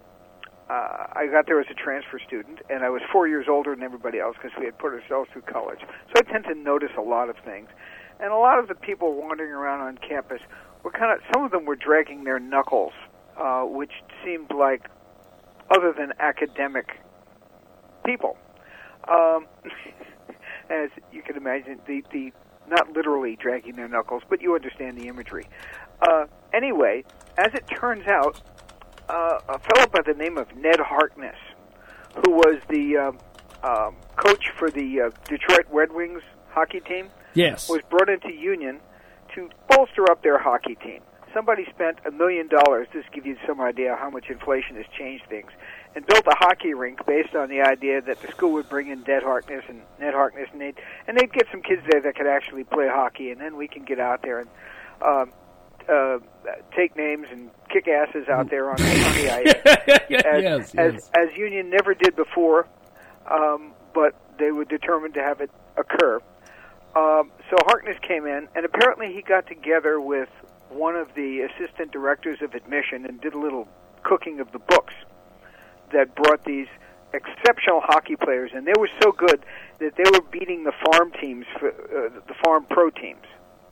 uh, 0.69 1.07
I 1.13 1.27
got 1.31 1.47
there 1.47 1.59
as 1.59 1.67
a 1.69 1.73
transfer 1.73 2.19
student, 2.25 2.59
and 2.69 2.83
I 2.83 2.89
was 2.89 3.01
four 3.11 3.27
years 3.27 3.47
older 3.49 3.75
than 3.75 3.83
everybody 3.83 4.19
else 4.19 4.35
because 4.41 4.55
we 4.59 4.65
had 4.65 4.77
put 4.77 4.93
ourselves 4.93 5.29
through 5.33 5.41
college. 5.41 5.79
So 5.81 6.13
I 6.17 6.31
tend 6.31 6.45
to 6.45 6.55
notice 6.55 6.91
a 6.97 7.01
lot 7.01 7.29
of 7.29 7.35
things, 7.43 7.67
and 8.19 8.31
a 8.31 8.37
lot 8.37 8.59
of 8.59 8.67
the 8.67 8.75
people 8.75 9.13
wandering 9.15 9.51
around 9.51 9.81
on 9.81 9.97
campus 9.97 10.41
were 10.83 10.91
kind 10.91 11.11
of. 11.11 11.19
Some 11.33 11.43
of 11.43 11.51
them 11.51 11.65
were 11.65 11.75
dragging 11.75 12.23
their 12.23 12.39
knuckles, 12.39 12.93
uh, 13.37 13.63
which 13.63 13.91
seemed 14.23 14.51
like 14.51 14.87
other 15.71 15.93
than 15.97 16.13
academic 16.19 17.01
people. 18.05 18.37
Um, 19.07 19.47
as 20.69 20.89
you 21.11 21.23
can 21.23 21.35
imagine, 21.35 21.79
the 21.87 22.03
the 22.11 22.31
not 22.69 22.93
literally 22.93 23.35
dragging 23.35 23.75
their 23.75 23.87
knuckles, 23.87 24.23
but 24.29 24.41
you 24.41 24.55
understand 24.55 24.97
the 24.97 25.07
imagery. 25.07 25.47
Uh, 26.01 26.25
anyway, 26.53 27.03
as 27.37 27.53
it 27.53 27.65
turns 27.67 28.07
out, 28.07 28.41
uh, 29.09 29.39
a 29.49 29.59
fellow 29.59 29.87
by 29.87 30.01
the 30.05 30.13
name 30.13 30.37
of 30.37 30.55
Ned 30.55 30.79
Harkness, 30.79 31.35
who 32.25 32.31
was 32.31 32.61
the 32.69 32.97
um 32.97 33.17
um, 33.61 33.95
coach 34.15 34.51
for 34.57 34.71
the 34.71 35.01
uh, 35.01 35.09
Detroit 35.27 35.65
Red 35.69 35.91
Wings 35.91 36.21
hockey 36.49 36.79
team, 36.79 37.09
Yes. 37.33 37.67
was 37.67 37.81
brought 37.89 38.07
into 38.07 38.31
Union 38.33 38.79
to 39.35 39.49
bolster 39.69 40.09
up 40.09 40.23
their 40.23 40.37
hockey 40.37 40.75
team. 40.75 41.01
Somebody 41.33 41.65
spent 41.69 41.99
a 42.05 42.11
million 42.11 42.47
dollars, 42.47 42.87
just 42.93 43.07
to 43.07 43.11
give 43.13 43.25
you 43.25 43.35
some 43.45 43.59
idea 43.59 43.97
how 43.99 44.09
much 44.09 44.29
inflation 44.29 44.77
has 44.77 44.85
changed 44.97 45.25
things, 45.27 45.51
and 45.95 46.05
built 46.05 46.25
a 46.27 46.35
hockey 46.35 46.73
rink 46.73 47.05
based 47.05 47.35
on 47.35 47.49
the 47.49 47.61
idea 47.61 48.01
that 48.01 48.21
the 48.21 48.27
school 48.29 48.53
would 48.53 48.69
bring 48.69 48.87
in 48.87 49.03
Ned 49.07 49.23
Harkness 49.23 49.63
and 49.67 49.81
Ned 49.99 50.13
Harkness, 50.13 50.47
and 50.51 50.61
they'd, 50.61 50.75
and 51.07 51.17
they'd 51.17 51.31
get 51.33 51.47
some 51.51 51.61
kids 51.61 51.81
there 51.89 52.01
that 52.01 52.15
could 52.15 52.27
actually 52.27 52.63
play 52.63 52.87
hockey, 52.87 53.31
and 53.31 53.41
then 53.41 53.55
we 53.55 53.67
can 53.67 53.83
get 53.83 53.99
out 53.99 54.21
there 54.21 54.39
and 54.39 54.49
um, 55.01 55.31
uh, 55.89 56.19
take 56.75 56.95
names 56.95 57.27
and 57.31 57.49
kick 57.69 57.87
asses 57.87 58.27
out 58.29 58.49
there 58.49 58.69
on, 58.69 58.79
on 58.79 59.13
the 59.15 59.29
ice. 59.31 59.53
As, 60.09 60.41
yes, 60.41 60.75
as 60.75 61.11
as 61.15 61.37
Union 61.37 61.69
never 61.69 61.93
did 61.93 62.15
before, 62.15 62.67
um, 63.29 63.73
but 63.93 64.15
they 64.39 64.51
were 64.51 64.65
determined 64.65 65.13
to 65.13 65.21
have 65.21 65.39
it 65.39 65.51
occur. 65.77 66.19
Um, 66.95 67.31
so 67.49 67.57
Harkness 67.65 67.97
came 68.07 68.25
in, 68.25 68.47
and 68.55 68.65
apparently 68.65 69.13
he 69.13 69.21
got 69.21 69.47
together 69.47 69.99
with 70.01 70.29
one 70.69 70.95
of 70.95 71.13
the 71.15 71.41
assistant 71.41 71.91
directors 71.91 72.41
of 72.41 72.53
admission 72.53 73.05
and 73.05 73.21
did 73.21 73.33
a 73.33 73.39
little 73.39 73.67
cooking 74.03 74.39
of 74.39 74.51
the 74.51 74.59
books 74.59 74.93
that 75.91 76.15
brought 76.15 76.43
these 76.45 76.67
exceptional 77.13 77.81
hockey 77.83 78.15
players, 78.15 78.51
and 78.53 78.67
they 78.67 78.73
were 78.77 78.89
so 79.01 79.11
good 79.11 79.43
that 79.79 79.95
they 79.95 80.09
were 80.11 80.23
beating 80.31 80.63
the 80.63 80.73
farm 80.85 81.11
teams, 81.19 81.45
for, 81.59 81.69
uh, 81.69 82.09
the 82.27 82.33
farm 82.43 82.65
pro 82.69 82.89
teams. 82.89 83.25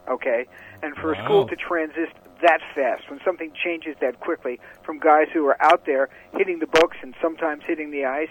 Okay, 0.09 0.45
and 0.81 0.95
for 0.95 1.11
a 1.11 1.23
school 1.25 1.45
to 1.47 1.55
transit 1.57 2.07
that 2.41 2.61
fast, 2.73 3.09
when 3.09 3.19
something 3.25 3.51
changes 3.61 3.95
that 3.99 4.21
quickly, 4.21 4.57
from 4.83 4.99
guys 4.99 5.27
who 5.33 5.45
are 5.47 5.61
out 5.61 5.85
there 5.85 6.07
hitting 6.31 6.59
the 6.59 6.67
books 6.67 6.95
and 7.01 7.13
sometimes 7.21 7.61
hitting 7.67 7.91
the 7.91 8.05
ice 8.05 8.29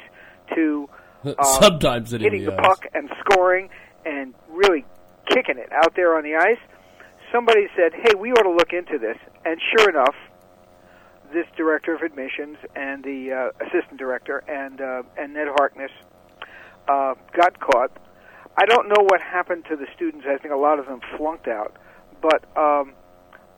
to 0.55 0.89
um, 1.25 1.35
Sometimes 1.61 2.13
hitting 2.13 2.25
hitting 2.25 2.45
the 2.45 2.53
the, 2.53 2.57
puck 2.57 2.87
and 2.95 3.11
scoring 3.21 3.69
and 4.05 4.35
really 4.49 4.85
kicking 5.29 5.59
it 5.59 5.71
out 5.73 5.95
there 5.97 6.17
on 6.17 6.23
the 6.23 6.37
ice. 6.37 6.61
Somebody 7.33 7.67
said, 7.77 7.93
"Hey, 7.93 8.15
we 8.19 8.33
ought 8.33 8.45
to 8.45 8.53
look 8.53 8.73
into 8.73 8.99
this." 8.99 9.19
And 9.45 9.61
sure 9.77 9.91
enough, 9.91 10.15
this 11.33 11.47
director 11.57 11.95
of 11.95 12.03
admissions 12.03 12.57
and 12.75 13.03
the 13.05 13.33
uh, 13.33 13.65
assistant 13.67 13.99
director 13.99 14.39
and 14.49 14.81
uh, 14.81 15.03
and 15.19 15.35
Ned 15.35 15.49
Harkness 15.57 15.91
uh, 16.89 17.15
got 17.37 17.59
caught. 17.61 17.91
I 18.59 18.65
don't 18.65 18.89
know 18.89 19.03
what 19.05 19.21
happened 19.21 19.65
to 19.69 19.77
the 19.77 19.87
students. 19.95 20.27
I 20.29 20.39
think 20.39 20.53
a 20.55 20.57
lot 20.57 20.79
of 20.79 20.87
them 20.87 21.01
flunked 21.17 21.49
out, 21.49 21.77
but 22.23 22.45
um, 22.57 22.93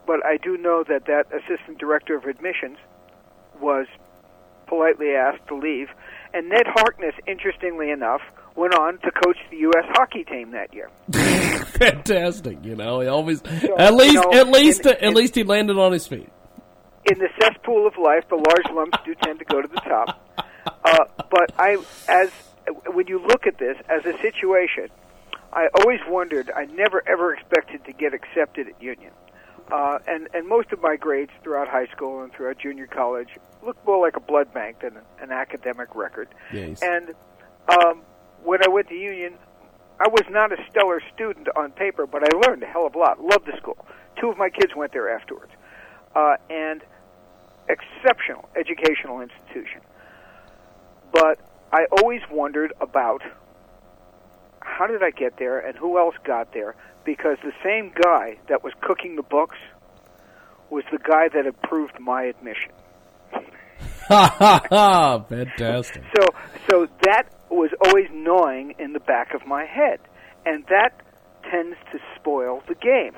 but 0.07 0.25
I 0.25 0.39
do 0.43 0.57
know 0.57 0.85
that 0.89 1.07
that 1.07 1.27
assistant 1.33 1.79
director 1.79 2.17
of 2.17 2.25
admissions 2.25 2.79
was 3.61 3.87
politely 4.67 5.11
asked 5.15 5.47
to 5.49 5.57
leave, 5.57 5.89
and 6.35 6.49
Ned 6.49 6.67
Harkness, 6.67 7.15
interestingly 7.27 7.91
enough, 7.91 8.21
went 8.57 8.75
on 8.75 8.99
to 8.99 9.11
coach 9.11 9.39
the 9.51 9.57
U.S. 9.59 9.85
hockey 9.91 10.25
team 10.25 10.51
that 10.51 10.75
year. 10.75 10.91
Fantastic. 11.79 12.59
You 12.65 12.75
know, 12.75 13.01
he 13.01 13.07
always 13.07 13.41
at 13.43 13.95
least 13.95 14.15
you 14.15 14.21
know, 14.21 14.33
at 14.33 14.49
least 14.49 14.87
in- 14.87 14.97
at 15.05 15.15
least 15.15 15.35
he 15.35 15.45
landed 15.45 15.79
on 15.79 15.93
his 15.93 16.07
feet. 16.07 16.29
In 17.11 17.19
the 17.19 17.29
cesspool 17.41 17.87
of 17.87 17.97
life, 17.97 18.29
the 18.29 18.37
large 18.37 18.75
lumps 18.75 18.99
do 19.05 19.15
tend 19.15 19.39
to 19.39 19.45
go 19.45 19.63
to 19.63 19.69
the 19.69 19.81
top. 19.81 20.25
Uh, 20.85 21.05
but 21.31 21.53
I, 21.59 21.79
as 22.09 22.31
when 22.93 23.07
you 23.07 23.25
look 23.27 23.47
at 23.47 23.59
this 23.59 23.77
as 23.89 24.05
a 24.05 24.19
situation, 24.21 24.89
I 25.53 25.69
always 25.81 26.01
wondered. 26.09 26.51
I 26.55 26.67
never 26.67 27.03
ever 27.09 27.35
expected 27.35 27.85
to 27.87 27.93
get 27.93 28.13
accepted 28.13 28.69
at 28.69 28.83
Union, 28.83 29.13
uh, 29.73 29.99
and 30.07 30.29
and 30.35 30.47
most 30.47 30.73
of 30.73 30.81
my 30.83 30.97
grades 30.97 31.33
throughout 31.43 31.69
high 31.69 31.87
school 31.87 32.23
and 32.23 32.33
throughout 32.33 32.59
junior 32.59 32.87
college 32.87 33.29
looked 33.65 33.85
more 33.87 34.01
like 34.01 34.17
a 34.17 34.21
blood 34.21 34.53
bank 34.53 34.81
than 34.81 34.99
an 35.21 35.33
academic 35.33 35.95
record. 35.95 36.29
Yes. 36.53 36.81
And 36.83 37.15
um, 37.69 38.03
when 38.45 38.63
I 38.63 38.69
went 38.69 38.89
to 38.89 38.95
Union, 38.95 39.35
I 39.99 40.09
was 40.09 40.25
not 40.31 40.53
a 40.53 40.57
stellar 40.71 41.01
student 41.15 41.49
on 41.57 41.73
paper, 41.73 42.07
but 42.07 42.23
I 42.23 42.37
learned 42.47 42.63
a 42.63 42.67
hell 42.67 42.87
of 42.87 42.95
a 42.95 42.99
lot. 42.99 43.21
Loved 43.21 43.47
the 43.47 43.57
school. 43.57 43.85
Two 44.21 44.29
of 44.29 44.37
my 44.37 44.51
kids 44.51 44.73
went 44.77 44.93
there 44.93 45.09
afterwards, 45.09 45.53
uh, 46.15 46.37
and 46.51 46.83
exceptional 47.69 48.49
educational 48.57 49.21
institution. 49.21 49.81
But 51.13 51.39
I 51.73 51.87
always 52.01 52.21
wondered 52.31 52.73
about 52.81 53.23
how 54.61 54.87
did 54.87 55.03
I 55.03 55.11
get 55.11 55.39
there 55.39 55.59
and 55.59 55.77
who 55.77 55.99
else 55.99 56.15
got 56.25 56.53
there 56.53 56.75
because 57.05 57.39
the 57.43 57.53
same 57.65 57.93
guy 58.03 58.39
that 58.49 58.63
was 58.63 58.73
cooking 58.83 59.17
the 59.17 59.23
books 59.23 59.57
was 60.71 60.85
the 60.93 60.99
guy 60.99 61.29
that 61.35 61.47
approved 61.47 61.99
my 61.99 62.25
admission. 62.25 62.73
Ha 64.09 64.35
ha 64.39 64.63
ha! 64.71 65.25
Fantastic. 65.29 66.03
So 66.17 66.25
so 66.71 66.87
that 67.03 67.25
was 67.51 67.71
always 67.85 68.07
gnawing 68.13 68.75
in 68.79 68.93
the 68.93 69.01
back 69.01 69.35
of 69.35 69.47
my 69.47 69.65
head, 69.65 70.01
and 70.47 70.65
that 70.67 71.01
tends 71.51 71.77
to 71.93 71.99
spoil 72.17 72.63
the 72.69 72.75
game. 72.75 73.13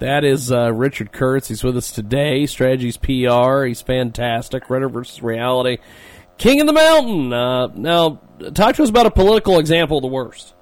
That 0.00 0.24
is 0.24 0.50
uh, 0.50 0.72
Richard 0.72 1.12
Kurtz. 1.12 1.48
He's 1.48 1.62
with 1.62 1.76
us 1.76 1.92
today. 1.92 2.46
Strategies 2.46 2.96
PR. 2.96 3.64
He's 3.64 3.80
fantastic. 3.80 4.68
Rhetoric 4.68 4.92
versus 4.92 5.22
reality. 5.22 5.78
King 6.36 6.60
of 6.60 6.66
the 6.66 6.72
Mountain. 6.72 7.32
Uh, 7.32 7.68
now, 7.74 8.20
talk 8.54 8.74
to 8.76 8.82
us 8.82 8.90
about 8.90 9.06
a 9.06 9.10
political 9.10 9.58
example 9.58 9.98
of 9.98 10.02
the 10.02 10.08
worst. 10.08 10.54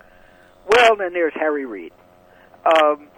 Well, 0.69 0.97
then 0.97 1.15
there's 1.15 1.33
Harry 1.35 1.65
Reid. 1.65 1.93
Um, 2.67 3.09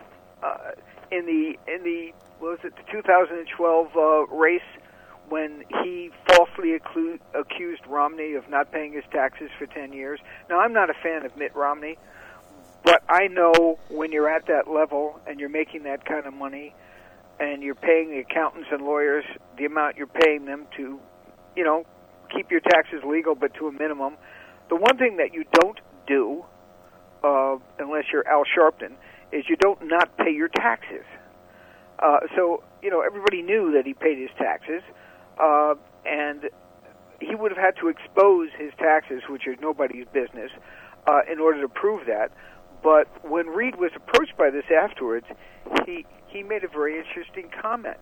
uh, 0.43 0.71
in 1.11 1.27
the 1.27 1.59
in 1.73 1.83
the 1.83 2.13
was 2.41 2.59
it 2.65 2.75
the 2.77 2.93
2012 2.93 3.97
uh, 3.97 4.27
race 4.35 4.61
when 5.29 5.65
he 5.83 6.11
falsely 6.29 6.75
accused 6.75 7.83
Romney 7.89 8.35
of 8.35 8.49
not 8.49 8.71
paying 8.71 8.93
his 8.93 9.05
taxes 9.11 9.51
for 9.59 9.67
10 9.67 9.93
years. 9.93 10.21
Now, 10.51 10.61
I'm 10.61 10.73
not 10.73 10.91
a 10.91 10.95
fan 11.03 11.25
of 11.25 11.37
Mitt 11.37 11.55
Romney, 11.57 11.97
but 12.85 13.03
I 13.09 13.29
know 13.29 13.79
when 13.89 14.13
you're 14.13 14.29
at 14.29 14.47
that 14.47 14.71
level 14.71 15.19
and 15.27 15.41
you're 15.41 15.49
making 15.49 15.85
that 15.85 16.05
kind 16.05 16.27
of 16.27 16.35
money 16.35 16.75
and 17.41 17.63
you're 17.63 17.75
paying 17.75 18.11
the 18.11 18.19
accountants 18.19 18.69
and 18.71 18.83
lawyers 18.83 19.25
the 19.59 19.65
amount 19.65 19.97
you're 19.97 20.07
paying 20.07 20.45
them 20.45 20.67
to, 20.77 21.01
you 21.57 21.65
know, 21.65 21.85
keep 22.35 22.51
your 22.51 22.61
taxes 22.61 23.03
legal 23.05 23.35
but 23.35 23.55
to 23.55 23.69
a 23.69 23.73
minimum. 23.73 24.17
The 24.69 24.77
one 24.77 24.99
thing 24.99 25.17
that 25.17 25.33
you 25.33 25.45
don't 25.61 25.81
do, 26.07 26.45
uh, 27.25 27.57
unless 27.79 28.05
you're 28.13 28.27
Al 28.29 28.45
Sharpton, 28.45 28.93
is 29.33 29.45
you 29.49 29.57
don't 29.57 29.87
not 29.89 30.17
pay 30.19 30.31
your 30.31 30.49
taxes. 30.49 31.05
Uh, 31.99 32.21
so, 32.37 32.63
you 32.83 32.91
know, 32.91 33.01
everybody 33.01 33.41
knew 33.41 33.73
that 33.73 33.87
he 33.87 33.95
paid 33.95 34.19
his 34.19 34.31
taxes 34.37 34.83
uh, 35.41 35.75
and 36.05 36.51
he 37.21 37.35
would 37.35 37.51
have 37.51 37.59
had 37.59 37.77
to 37.81 37.89
expose 37.89 38.51
his 38.59 38.73
taxes, 38.79 39.23
which 39.29 39.47
is 39.47 39.57
nobody's 39.61 40.07
business, 40.13 40.51
uh, 41.07 41.21
in 41.31 41.39
order 41.39 41.61
to 41.63 41.69
prove 41.69 42.07
that. 42.07 42.31
But 42.85 43.09
when 43.29 43.49
Reid 43.49 43.77
was 43.77 43.91
approached 43.97 44.37
by 44.37 44.51
this 44.51 44.67
afterwards, 44.71 45.27
he 45.87 46.07
he 46.29 46.45
made 46.45 46.63
a 46.63 46.69
very 46.69 46.99
interesting 46.99 47.51
comment. 47.61 47.99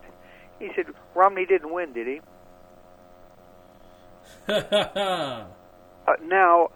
He 0.58 0.70
said, 0.76 0.86
"Romney 1.14 1.46
didn't 1.46 1.72
win, 1.72 1.94
did 1.94 2.06
he?" 2.06 2.20
uh, 4.52 5.44
now, 6.24 6.68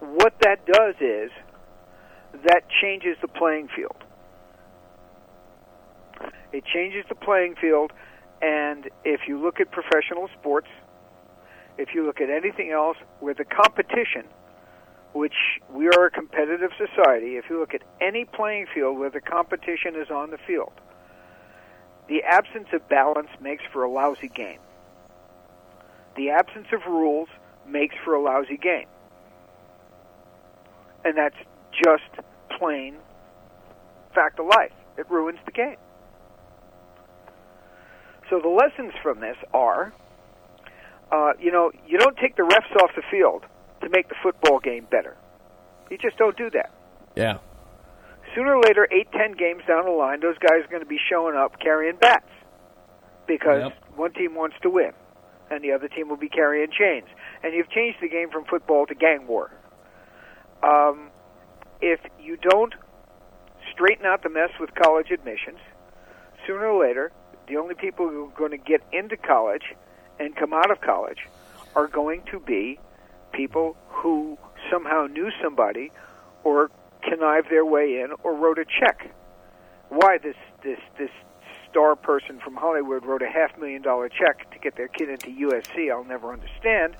what 0.00 0.34
that 0.42 0.66
does 0.66 0.94
is 1.00 1.30
that 2.44 2.64
changes 2.82 3.16
the 3.22 3.28
playing 3.28 3.68
field. 3.74 3.96
It 6.52 6.64
changes 6.64 7.04
the 7.08 7.14
playing 7.14 7.56
field 7.60 7.92
and 8.40 8.88
if 9.04 9.22
you 9.26 9.40
look 9.40 9.60
at 9.60 9.70
professional 9.70 10.28
sports, 10.38 10.68
if 11.76 11.88
you 11.94 12.06
look 12.06 12.20
at 12.20 12.30
anything 12.30 12.70
else 12.70 12.96
where 13.20 13.34
the 13.34 13.44
competition, 13.44 14.24
which 15.18 15.58
we 15.74 15.88
are 15.88 16.06
a 16.06 16.10
competitive 16.12 16.70
society, 16.78 17.36
if 17.36 17.46
you 17.50 17.58
look 17.58 17.74
at 17.74 17.82
any 18.00 18.24
playing 18.24 18.66
field 18.72 18.96
where 18.96 19.10
the 19.10 19.20
competition 19.20 19.96
is 19.96 20.10
on 20.10 20.30
the 20.30 20.38
field, 20.46 20.72
the 22.08 22.22
absence 22.22 22.68
of 22.72 22.88
balance 22.88 23.28
makes 23.40 23.64
for 23.72 23.82
a 23.82 23.90
lousy 23.90 24.28
game. 24.28 24.60
The 26.16 26.30
absence 26.30 26.68
of 26.72 26.86
rules 26.86 27.28
makes 27.66 27.96
for 28.04 28.14
a 28.14 28.22
lousy 28.22 28.56
game. 28.56 28.86
And 31.04 31.18
that's 31.18 31.36
just 31.72 32.24
plain 32.56 32.94
fact 34.14 34.38
of 34.38 34.46
life. 34.46 34.72
It 34.96 35.10
ruins 35.10 35.40
the 35.46 35.52
game. 35.52 35.76
So 38.30 38.38
the 38.40 38.48
lessons 38.48 38.92
from 39.02 39.18
this 39.18 39.36
are, 39.52 39.92
uh, 41.10 41.32
you 41.40 41.50
know, 41.50 41.72
you 41.88 41.98
don't 41.98 42.16
take 42.18 42.36
the 42.36 42.42
refs 42.42 42.80
off 42.80 42.90
the 42.94 43.02
field 43.10 43.44
to 43.82 43.88
make 43.90 44.08
the 44.08 44.14
football 44.22 44.58
game 44.58 44.86
better. 44.90 45.16
You 45.90 45.98
just 45.98 46.16
don't 46.18 46.36
do 46.36 46.50
that. 46.50 46.70
Yeah. 47.16 47.38
Sooner 48.34 48.54
or 48.56 48.62
later, 48.62 48.86
eight, 48.92 49.10
ten 49.12 49.32
games 49.32 49.62
down 49.66 49.86
the 49.86 49.90
line, 49.90 50.20
those 50.20 50.36
guys 50.38 50.64
are 50.64 50.68
going 50.68 50.82
to 50.82 50.88
be 50.88 50.98
showing 51.10 51.34
up 51.36 51.58
carrying 51.60 51.96
bats 51.96 52.28
because 53.26 53.62
Yep. 53.64 53.96
one 53.96 54.12
team 54.12 54.34
wants 54.34 54.56
to 54.62 54.70
win, 54.70 54.92
and 55.50 55.62
the 55.64 55.72
other 55.72 55.88
team 55.88 56.08
will 56.08 56.16
be 56.16 56.28
carrying 56.28 56.70
chains. 56.70 57.06
And 57.42 57.54
you've 57.54 57.70
changed 57.70 57.98
the 58.00 58.08
game 58.08 58.30
from 58.30 58.44
football 58.44 58.86
to 58.86 58.94
gang 58.94 59.26
war. 59.26 59.50
Um, 60.62 61.10
if 61.80 62.00
you 62.20 62.36
don't 62.36 62.74
straighten 63.72 64.04
out 64.06 64.22
the 64.22 64.28
mess 64.28 64.50
with 64.60 64.74
college 64.74 65.10
admissions, 65.10 65.58
sooner 66.46 66.66
or 66.66 66.84
later, 66.86 67.12
the 67.48 67.56
only 67.56 67.74
people 67.74 68.08
who 68.08 68.26
are 68.26 68.36
going 68.38 68.50
to 68.50 68.58
get 68.58 68.82
into 68.92 69.16
college 69.16 69.74
and 70.18 70.34
come 70.36 70.52
out 70.52 70.70
of 70.70 70.80
college 70.80 71.26
are 71.76 71.86
going 71.86 72.22
to 72.30 72.40
be 72.40 72.78
people 73.32 73.76
who 73.88 74.38
somehow 74.70 75.06
knew 75.06 75.30
somebody 75.42 75.90
or 76.44 76.70
connived 77.02 77.50
their 77.50 77.64
way 77.64 78.00
in 78.00 78.12
or 78.22 78.34
wrote 78.34 78.58
a 78.58 78.64
check. 78.64 79.14
Why 79.88 80.18
this 80.18 80.36
this 80.62 80.78
this 80.98 81.10
star 81.70 81.96
person 81.96 82.40
from 82.42 82.56
Hollywood 82.56 83.04
wrote 83.04 83.22
a 83.22 83.28
half 83.28 83.58
million 83.58 83.82
dollar 83.82 84.08
check 84.08 84.50
to 84.50 84.58
get 84.58 84.76
their 84.76 84.88
kid 84.88 85.08
into 85.08 85.28
USC, 85.28 85.90
I'll 85.90 86.04
never 86.04 86.32
understand. 86.32 86.96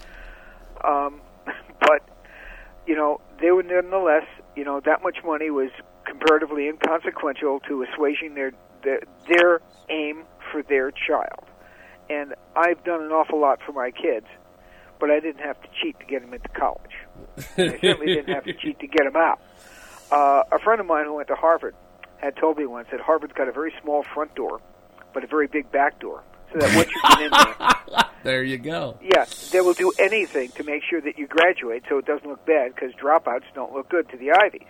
Um, 0.85 1.21
but 1.81 2.09
you 2.87 2.97
know, 2.97 3.21
they 3.41 3.51
were 3.51 3.63
nonetheless, 3.63 4.25
you 4.57 4.65
know, 4.65 4.81
that 4.85 5.03
much 5.03 5.19
money 5.25 5.51
was 5.51 5.71
comparatively 6.07 6.69
inconsequential 6.69 7.61
to 7.69 7.85
assuaging 7.85 8.35
their 8.35 8.53
their, 8.83 9.01
their 9.29 9.61
aim 9.91 10.25
for 10.51 10.63
their 10.63 10.91
child. 10.91 11.45
And 12.09 12.35
I've 12.57 12.83
done 12.85 13.03
an 13.03 13.11
awful 13.11 13.41
lot 13.41 13.59
for 13.65 13.73
my 13.73 13.91
kids, 13.91 14.27
but 15.01 15.11
I 15.11 15.21
didn't 15.21 15.41
have 15.41 15.61
to 15.63 15.69
cheat 15.81 15.99
to 16.01 16.07
get 16.07 16.23
them 16.23 16.35
into 16.35 16.49
college. 16.49 16.93
And 17.57 17.71
I 17.73 17.79
certainly 17.81 18.07
didn't 18.07 18.35
have 18.35 18.45
to 18.45 18.53
cheat 18.63 18.79
to 18.81 18.87
get 18.87 19.05
them 19.05 19.17
out. 19.17 19.41
Uh, 20.11 20.43
a 20.53 20.59
friend 20.59 20.81
of 20.81 20.87
mine 20.87 21.05
who 21.05 21.15
went 21.15 21.29
to 21.29 21.35
Harvard 21.35 21.75
had 22.19 22.37
told 22.37 22.59
me 22.59 22.67
once 22.67 22.89
that 22.91 23.01
Harvard's 23.01 23.33
got 23.35 23.49
a 23.49 23.53
very 23.53 23.73
small 23.83 24.03
front 24.15 24.35
door, 24.35 24.61
but 25.15 25.23
a 25.23 25.27
very 25.27 25.47
big 25.47 25.71
back 25.71 25.99
door, 26.01 26.23
so 26.53 26.59
that 26.59 26.75
once 26.77 26.89
you 26.89 27.03
get 27.09 27.21
in 27.21 27.31
there, 27.31 28.05
There 28.25 28.43
you 28.43 28.59
go. 28.59 28.99
yeah, 29.01 29.27
they 29.53 29.61
will 29.61 29.75
do 29.75 29.93
anything 29.99 30.51
to 30.53 30.65
make 30.65 30.83
sure 30.83 31.01
that 31.01 31.17
you 31.19 31.27
graduate, 31.29 31.85
so 31.89 31.99
it 31.99 32.07
doesn't 32.07 32.29
look 32.29 32.45
bad 32.45 32.75
because 32.75 32.93
dropouts 32.95 33.45
don't 33.55 33.73
look 33.73 33.89
good 33.89 34.09
to 34.11 34.17
the 34.17 34.33
Ivies. 34.33 34.67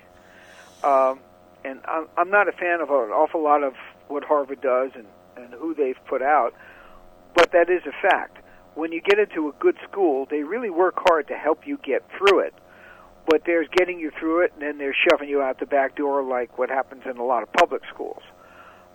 Um, 0.84 1.20
and 1.64 1.80
I'm, 1.86 2.06
I'm 2.16 2.30
not 2.30 2.48
a 2.48 2.52
fan 2.52 2.80
of 2.80 2.90
an 2.90 3.10
awful 3.10 3.42
lot 3.42 3.62
of 3.64 3.74
what 4.08 4.24
Harvard 4.24 4.60
does 4.60 4.90
and, 4.94 5.06
and 5.36 5.54
who 5.54 5.74
they've 5.74 5.98
put 6.06 6.20
out, 6.22 6.54
but 7.34 7.52
that 7.52 7.70
is 7.70 7.82
a 7.86 7.92
fact. 8.02 8.36
When 8.74 8.92
you 8.92 9.00
get 9.00 9.18
into 9.18 9.48
a 9.48 9.52
good 9.58 9.76
school, 9.90 10.26
they 10.30 10.42
really 10.42 10.70
work 10.70 10.94
hard 10.96 11.28
to 11.28 11.34
help 11.34 11.66
you 11.66 11.78
get 11.82 12.04
through 12.16 12.40
it. 12.40 12.54
But 13.26 13.42
there's 13.44 13.68
getting 13.76 13.98
you 13.98 14.10
through 14.18 14.44
it, 14.44 14.52
and 14.54 14.62
then 14.62 14.78
they're 14.78 14.96
shoving 15.08 15.28
you 15.28 15.42
out 15.42 15.58
the 15.60 15.66
back 15.66 15.96
door, 15.96 16.22
like 16.22 16.56
what 16.58 16.70
happens 16.70 17.02
in 17.04 17.18
a 17.18 17.24
lot 17.24 17.42
of 17.42 17.52
public 17.52 17.82
schools. 17.92 18.22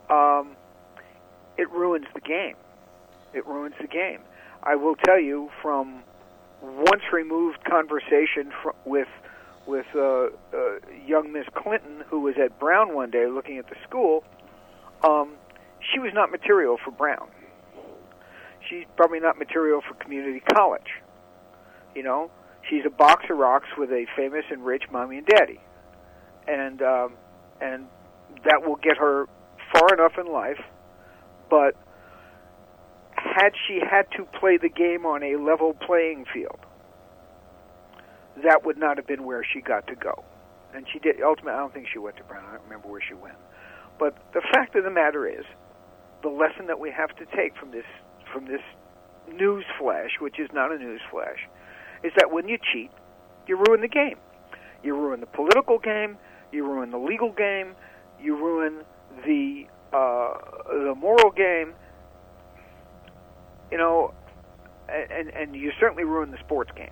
Um, 0.09 0.55
it 1.57 1.69
ruins 1.69 2.07
the 2.13 2.21
game. 2.21 2.55
It 3.33 3.45
ruins 3.45 3.75
the 3.79 3.88
game. 3.88 4.19
I 4.63 4.75
will 4.75 4.95
tell 4.95 5.19
you 5.19 5.49
from 5.62 6.03
once 6.62 7.03
removed 7.12 7.63
conversation 7.65 8.51
fr- 8.62 8.69
with 8.86 9.07
with 9.65 9.86
uh, 9.95 10.25
uh, 10.25 10.29
young 11.05 11.31
Miss 11.31 11.45
Clinton, 11.55 12.03
who 12.09 12.19
was 12.19 12.36
at 12.38 12.59
Brown 12.59 12.93
one 12.93 13.12
day 13.12 13.27
looking 13.27 13.57
at 13.57 13.69
the 13.69 13.75
school. 13.88 14.23
Um, 15.03 15.36
she 15.91 15.99
was 15.99 16.12
not 16.13 16.31
material 16.31 16.77
for 16.83 16.91
Brown. 16.91 17.29
She's 18.69 18.86
probably 18.95 19.19
not 19.19 19.38
material 19.38 19.82
for 19.88 19.93
community 19.95 20.41
college. 20.56 21.02
You 21.95 22.04
know, 22.04 22.32
she's 22.69 22.84
a 22.86 22.89
box 22.89 23.26
of 23.30 23.38
rocks 23.38 23.67
with 23.78 23.91
a 23.91 24.06
famous 24.15 24.45
and 24.49 24.65
rich 24.65 24.84
mommy 24.91 25.17
and 25.17 25.28
daddy, 25.28 25.60
and 26.47 26.82
um, 26.82 27.13
and 27.62 27.88
that 28.45 28.63
will 28.65 28.78
get 28.78 28.97
her 28.97 29.28
far 29.73 29.93
enough 29.93 30.13
in 30.17 30.32
life. 30.32 30.60
But 31.49 31.76
had 33.15 33.52
she 33.67 33.80
had 33.80 34.08
to 34.17 34.26
play 34.39 34.58
the 34.58 34.69
game 34.69 35.06
on 35.06 35.23
a 35.23 35.36
level 35.36 35.73
playing 35.73 36.26
field, 36.34 36.60
that 38.43 38.65
would 38.65 38.78
not 38.78 38.97
have 38.97 39.08
been 39.08 39.23
where 39.23 39.43
she 39.43 39.62
got 39.62 39.88
to 39.88 39.95
go. 39.95 40.23
And 40.73 40.86
she 40.91 40.99
did. 40.99 41.21
Ultimately, 41.21 41.54
I 41.54 41.58
don't 41.58 41.73
think 41.73 41.88
she 41.91 41.99
went 41.99 42.17
to 42.17 42.23
Brown. 42.23 42.45
I 42.45 42.54
don't 42.54 42.63
remember 42.63 42.88
where 42.88 43.02
she 43.08 43.13
went. 43.13 43.36
But 43.99 44.17
the 44.34 44.41
fact 44.54 44.76
of 44.76 44.84
the 44.84 44.89
matter 44.89 45.28
is, 45.28 45.45
the 46.23 46.30
lesson 46.30 46.67
that 46.67 46.80
we 46.80 46.89
have 46.89 47.15
to 47.17 47.26
take 47.36 47.56
from 47.56 47.71
this 47.71 47.86
from 48.33 48.45
this 48.45 48.61
news 49.31 49.63
flash, 49.79 50.19
which 50.19 50.39
is 50.39 50.49
not 50.53 50.71
a 50.71 50.77
news 50.77 51.01
flash, 51.11 51.47
is 52.03 52.11
that 52.17 52.31
when 52.31 52.47
you 52.47 52.57
cheat, 52.73 52.91
you 53.47 53.57
ruin 53.57 53.81
the 53.81 53.87
game. 53.87 54.17
You 54.83 54.95
ruin 54.95 55.19
the 55.19 55.27
political 55.27 55.79
game. 55.79 56.17
You 56.51 56.65
ruin 56.65 56.91
the 56.91 56.97
legal 56.97 57.31
game. 57.31 57.75
You 58.21 58.35
ruin 58.35 58.83
the 59.25 59.65
uh, 59.93 60.33
the 60.67 60.95
moral 60.95 61.31
game. 61.31 61.73
You 63.71 63.77
know, 63.77 64.13
and 64.89 65.29
and 65.29 65.55
you 65.55 65.71
certainly 65.79 66.03
ruin 66.03 66.31
the 66.31 66.37
sports 66.39 66.71
games. 66.75 66.91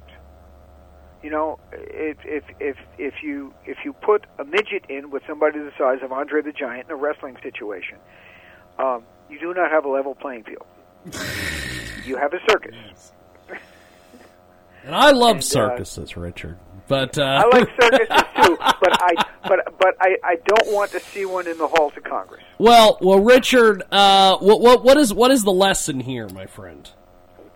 You 1.22 1.30
know, 1.30 1.60
if 1.72 2.18
if 2.26 2.44
if 2.60 2.78
if 2.98 3.14
you 3.22 3.54
if 3.66 3.78
you 3.86 3.94
put 3.94 4.26
a 4.40 4.46
midget 4.46 4.86
in 4.90 5.12
with 5.12 5.24
somebody 5.28 5.60
the 5.60 5.72
size 5.78 6.00
of 6.02 6.12
Andre 6.12 6.42
the 6.42 6.52
Giant 6.52 6.86
in 6.88 6.92
a 6.92 6.96
wrestling 6.96 7.38
situation, 7.44 7.98
um, 8.80 9.04
you 9.30 9.40
do 9.40 9.54
not 9.54 9.70
have 9.70 9.86
a 9.86 9.90
level 9.90 10.16
playing 10.16 10.44
field. 10.44 10.66
You 12.06 12.18
have 12.18 12.34
a 12.34 12.40
circus. 12.50 13.12
And 14.84 14.96
I 14.96 15.12
love 15.12 15.36
And, 15.36 15.40
uh, 15.40 15.42
circuses, 15.42 16.18
Richard. 16.18 16.58
But 16.88 17.18
uh, 17.18 17.24
I 17.24 17.58
like 17.58 17.70
circuses 17.82 18.24
too, 18.44 18.58
but 18.60 19.02
I 19.02 19.14
but 19.48 19.60
but 19.80 19.96
I, 20.02 20.18
I 20.24 20.36
don't 20.46 20.74
want 20.74 20.92
to 20.92 21.00
see 21.00 21.26
one 21.26 21.48
in 21.48 21.58
the 21.58 21.68
halls 21.68 21.94
of 21.96 22.04
Congress. 22.04 22.44
well, 22.58 22.98
well, 23.02 23.20
Richard, 23.20 23.84
uh, 23.92 24.38
what 24.40 24.60
what 24.60 24.84
what 24.84 24.98
is 24.98 25.14
what 25.14 25.32
is 25.32 25.44
the 25.44 25.52
lesson 25.54 26.00
here, 26.02 26.28
my 26.30 26.48
friend? 26.48 26.90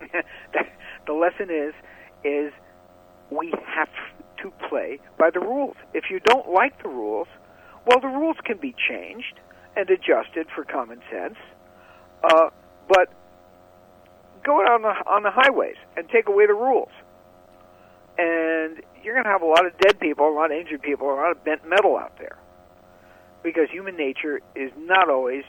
the 1.06 1.12
lesson 1.12 1.50
is 1.50 1.74
is 2.24 2.52
we 3.30 3.52
have 3.66 3.88
to 4.42 4.52
play 4.68 5.00
by 5.18 5.30
the 5.30 5.40
rules. 5.40 5.76
If 5.92 6.04
you 6.10 6.20
don't 6.20 6.48
like 6.48 6.82
the 6.82 6.88
rules, 6.88 7.28
well, 7.86 8.00
the 8.00 8.08
rules 8.08 8.36
can 8.44 8.56
be 8.58 8.74
changed 8.88 9.40
and 9.76 9.90
adjusted 9.90 10.46
for 10.54 10.64
common 10.64 11.00
sense. 11.10 11.36
Uh, 12.24 12.48
but 12.88 13.08
go 14.46 14.62
out 14.62 14.70
on 14.70 14.82
the 14.82 14.94
on 15.10 15.22
the 15.24 15.30
highways 15.30 15.76
and 15.96 16.08
take 16.08 16.28
away 16.28 16.46
the 16.46 16.54
rules, 16.54 16.92
and 18.16 18.80
you're 19.02 19.14
going 19.14 19.24
to 19.24 19.30
have 19.30 19.42
a 19.42 19.46
lot 19.46 19.66
of 19.66 19.76
dead 19.78 19.98
people, 19.98 20.28
a 20.28 20.30
lot 20.30 20.52
of 20.52 20.56
injured 20.56 20.82
people, 20.82 21.10
a 21.12 21.18
lot 21.18 21.32
of 21.32 21.44
bent 21.44 21.68
metal 21.68 21.96
out 21.96 22.16
there, 22.18 22.38
because 23.42 23.68
human 23.70 23.96
nature 23.96 24.40
is 24.54 24.70
not 24.78 25.10
always 25.10 25.44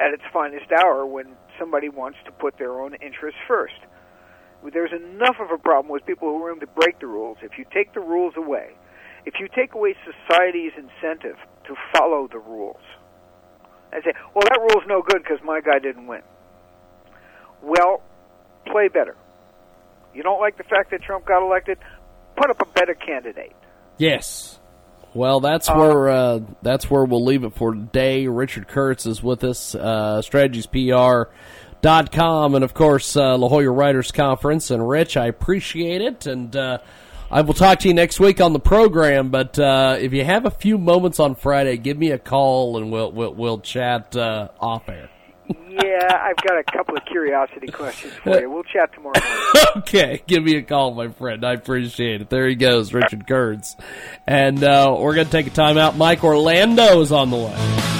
at 0.00 0.12
its 0.12 0.22
finest 0.32 0.70
hour 0.72 1.06
when 1.06 1.36
somebody 1.58 1.88
wants 1.88 2.18
to 2.24 2.32
put 2.32 2.58
their 2.58 2.80
own 2.80 2.94
interests 2.94 3.40
first. 3.46 3.78
There's 4.72 4.92
enough 4.92 5.36
of 5.40 5.50
a 5.52 5.58
problem 5.58 5.92
with 5.92 6.04
people 6.04 6.28
who 6.28 6.36
are 6.42 6.44
willing 6.46 6.60
to 6.60 6.66
break 6.66 6.98
the 6.98 7.06
rules. 7.06 7.38
If 7.42 7.58
you 7.58 7.64
take 7.72 7.94
the 7.94 8.00
rules 8.00 8.34
away, 8.36 8.74
if 9.24 9.34
you 9.38 9.48
take 9.54 9.74
away 9.74 9.94
society's 10.04 10.72
incentive 10.76 11.36
to 11.66 11.74
follow 11.94 12.28
the 12.30 12.38
rules, 12.38 12.82
and 13.92 14.02
say, 14.04 14.12
well, 14.34 14.42
that 14.50 14.60
rule's 14.60 14.84
no 14.86 15.00
good 15.00 15.22
because 15.22 15.38
my 15.44 15.60
guy 15.60 15.78
didn't 15.78 16.06
win. 16.06 16.22
Well, 17.62 18.02
play 18.66 18.88
better. 18.88 19.16
You 20.14 20.22
don't 20.22 20.40
like 20.40 20.56
the 20.56 20.64
fact 20.64 20.90
that 20.90 21.02
Trump 21.02 21.26
got 21.26 21.42
elected? 21.42 21.78
Put 22.36 22.50
up 22.50 22.60
a 22.60 22.66
better 22.66 22.94
candidate. 22.94 23.54
Yes. 23.98 24.58
Well, 25.14 25.40
that's 25.40 25.68
where 25.68 26.08
uh, 26.08 26.40
that's 26.62 26.90
where 26.90 27.04
we'll 27.04 27.24
leave 27.24 27.44
it 27.44 27.54
for 27.54 27.72
today. 27.72 28.26
Richard 28.26 28.68
Kurtz 28.68 29.06
is 29.06 29.22
with 29.22 29.42
us, 29.42 29.74
uh, 29.74 30.20
strategiespr.com, 30.22 32.54
and 32.54 32.62
of 32.62 32.74
course, 32.74 33.16
uh, 33.16 33.38
La 33.38 33.48
Jolla 33.48 33.70
Writers 33.70 34.12
Conference. 34.12 34.70
And 34.70 34.86
Rich, 34.88 35.16
I 35.16 35.26
appreciate 35.26 36.02
it, 36.02 36.26
and 36.26 36.54
uh, 36.54 36.78
I 37.30 37.40
will 37.40 37.54
talk 37.54 37.80
to 37.80 37.88
you 37.88 37.94
next 37.94 38.20
week 38.20 38.40
on 38.40 38.52
the 38.52 38.60
program. 38.60 39.30
But 39.30 39.58
uh, 39.58 39.96
if 39.98 40.12
you 40.12 40.24
have 40.24 40.44
a 40.44 40.50
few 40.50 40.78
moments 40.78 41.18
on 41.18 41.34
Friday, 41.34 41.78
give 41.78 41.96
me 41.96 42.10
a 42.10 42.18
call, 42.18 42.76
and 42.76 42.92
we'll 42.92 43.10
we'll, 43.10 43.34
we'll 43.34 43.60
chat 43.60 44.14
uh, 44.14 44.48
off 44.60 44.88
air. 44.88 45.08
Yeah, 45.48 46.20
I've 46.22 46.36
got 46.36 46.58
a 46.58 46.64
couple 46.64 46.96
of 46.96 47.04
curiosity 47.06 47.68
questions 47.68 48.12
for 48.22 48.40
you. 48.40 48.50
We'll 48.50 48.64
chat 48.64 48.92
tomorrow 48.92 49.20
okay, 49.78 50.22
give 50.26 50.42
me 50.42 50.56
a 50.56 50.62
call, 50.62 50.94
my 50.94 51.08
friend. 51.08 51.44
I 51.44 51.54
appreciate 51.54 52.20
it. 52.20 52.30
There 52.30 52.46
he 52.48 52.54
goes, 52.54 52.92
Richard 52.92 53.26
Kurtz. 53.26 53.76
And 54.26 54.62
uh, 54.62 54.96
we're 54.98 55.14
going 55.14 55.26
to 55.26 55.32
take 55.32 55.46
a 55.46 55.50
time 55.50 55.78
out. 55.78 55.96
Mike 55.96 56.22
Orlando 56.24 57.00
is 57.00 57.12
on 57.12 57.30
the 57.30 57.36
way. 57.36 57.97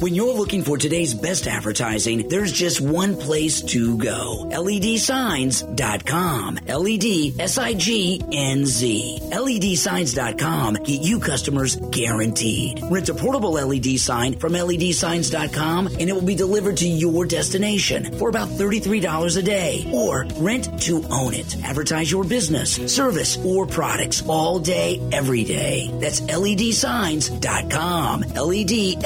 When 0.00 0.14
you're 0.14 0.32
looking 0.32 0.62
for 0.62 0.78
today's 0.78 1.12
best 1.12 1.46
advertising, 1.46 2.26
there's 2.28 2.52
just 2.52 2.80
one 2.80 3.16
place 3.16 3.60
to 3.60 3.98
go. 3.98 4.48
LEDsigns.com. 4.50 6.58
LED 6.66 7.38
S-I-G-N-Z. 7.38 9.18
LEDsigns.com. 9.30 10.74
Get 10.74 11.02
you 11.02 11.20
customers 11.20 11.76
guaranteed. 11.76 12.80
Rent 12.84 13.10
a 13.10 13.14
portable 13.14 13.52
LED 13.52 13.98
sign 13.98 14.38
from 14.38 14.54
LEDsigns.com 14.54 15.88
and 15.88 16.08
it 16.08 16.14
will 16.14 16.22
be 16.22 16.34
delivered 16.34 16.78
to 16.78 16.88
your 16.88 17.26
destination 17.26 18.18
for 18.18 18.30
about 18.30 18.48
$33 18.48 19.36
a 19.36 19.42
day. 19.42 19.86
Or 19.92 20.24
rent 20.38 20.80
to 20.84 21.04
own 21.10 21.34
it. 21.34 21.62
Advertise 21.62 22.10
your 22.10 22.24
business, 22.24 22.76
service, 22.90 23.36
or 23.44 23.66
products 23.66 24.26
all 24.26 24.60
day, 24.60 24.98
every 25.12 25.44
day. 25.44 25.90
That's 26.00 26.22
LEDsigns.com. 26.22 28.20
LED. 28.20 29.04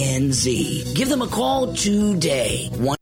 Give 0.00 1.08
them 1.08 1.20
a 1.20 1.26
call 1.26 1.74
today. 1.74 2.70
One 2.72 2.96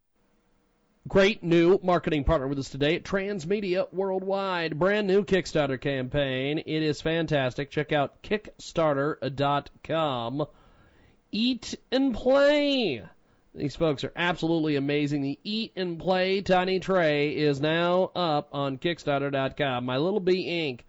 Great 1.07 1.45
new 1.45 1.79
marketing 1.83 2.25
partner 2.25 2.49
with 2.49 2.59
us 2.59 2.71
today 2.71 2.97
at 2.97 3.05
Transmedia 3.05 3.87
Worldwide. 3.93 4.77
Brand 4.79 5.07
new 5.07 5.23
Kickstarter 5.25 5.81
campaign. 5.81 6.59
It 6.59 6.83
is 6.83 7.01
fantastic. 7.01 7.71
Check 7.71 7.93
out 7.93 8.21
Kickstarter.com. 8.23 10.47
Eat 11.31 11.77
and 11.93 12.13
play. 12.13 13.05
These 13.55 13.77
folks 13.77 14.03
are 14.03 14.13
absolutely 14.17 14.75
amazing. 14.75 15.23
The 15.23 15.39
Eat 15.45 15.75
and 15.77 16.01
Play 16.01 16.43
Tiny 16.43 16.81
Tray 16.81 17.31
is 17.31 17.61
now 17.61 18.11
up 18.17 18.49
on 18.53 18.77
Kickstarter.com. 18.77 19.87
My 19.87 19.99
Little 19.99 20.21
Bee 20.21 20.47
Inc. 20.47 20.81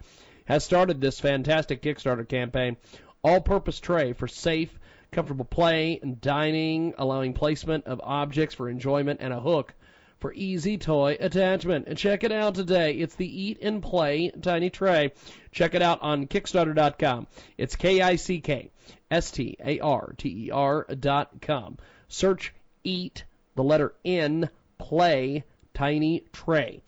has 0.45 0.63
started 0.63 1.00
this 1.00 1.19
fantastic 1.19 1.84
Kickstarter 1.84 2.28
campaign. 2.28 2.78
All 3.24 3.41
purpose 3.41 3.80
tray 3.80 4.13
for 4.13 4.28
safe, 4.28 4.80
comfortable 5.12 5.45
play 5.45 6.00
and 6.02 6.22
dining, 6.22 6.93
allowing 6.98 7.34
placement 7.34 7.86
of 7.86 8.02
objects 8.04 8.56
for 8.56 8.69
enjoyment 8.69 9.19
and 9.22 9.34
a 9.34 9.39
hook 9.39 9.74
for 10.19 10.34
easy 10.34 10.78
toy 10.78 11.17
attachment. 11.19 11.88
And 11.88 11.98
check 11.98 12.24
it 12.24 12.32
out 12.32 12.56
today. 12.56 12.93
It's 12.93 13.15
the 13.15 13.41
Eat 13.41 13.60
and 13.62 13.82
Play 13.82 14.32
Tiny 14.41 14.69
Tray. 14.69 15.12
Check 15.52 15.76
it 15.76 15.82
out 15.82 16.02
on 16.02 16.28
Kickstarter.com. 16.28 17.28
It's 17.58 17.76
K 17.76 18.02
I 18.02 18.15
C 18.17 18.41
K 18.41 18.69
S 19.10 19.32
T 19.32 19.58
A 19.63 19.80
R 19.80 20.13
T 20.17 20.45
E 20.48 20.52
R 20.52 20.86
dot 21.00 21.41
com. 21.41 21.78
Search 22.08 22.54
Eat, 22.84 23.24
the 23.56 23.63
letter 23.63 23.93
N, 24.04 24.50
Play 24.78 25.43
Tiny 25.74 26.24
Tray. 26.34 26.82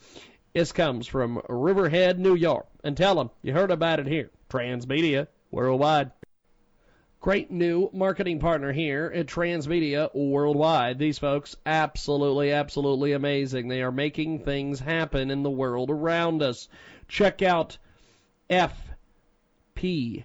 This 0.53 0.71
comes 0.73 1.07
from 1.07 1.41
Riverhead, 1.47 2.19
New 2.19 2.35
York. 2.35 2.67
And 2.83 2.97
tell 2.97 3.15
them 3.15 3.29
you 3.41 3.53
heard 3.53 3.71
about 3.71 3.99
it 3.99 4.07
here. 4.07 4.29
Transmedia 4.49 5.27
Worldwide. 5.51 6.11
Great 7.21 7.51
new 7.51 7.89
marketing 7.93 8.39
partner 8.39 8.71
here 8.71 9.11
at 9.13 9.27
Transmedia 9.27 10.09
Worldwide. 10.15 10.97
These 10.97 11.19
folks, 11.19 11.55
absolutely, 11.67 12.51
absolutely 12.51 13.13
amazing. 13.13 13.67
They 13.67 13.83
are 13.83 13.91
making 13.91 14.39
things 14.39 14.79
happen 14.79 15.29
in 15.29 15.43
the 15.43 15.51
world 15.51 15.91
around 15.91 16.41
us. 16.41 16.67
Check 17.07 17.43
out 17.43 17.77
FIPLAT 18.49 20.23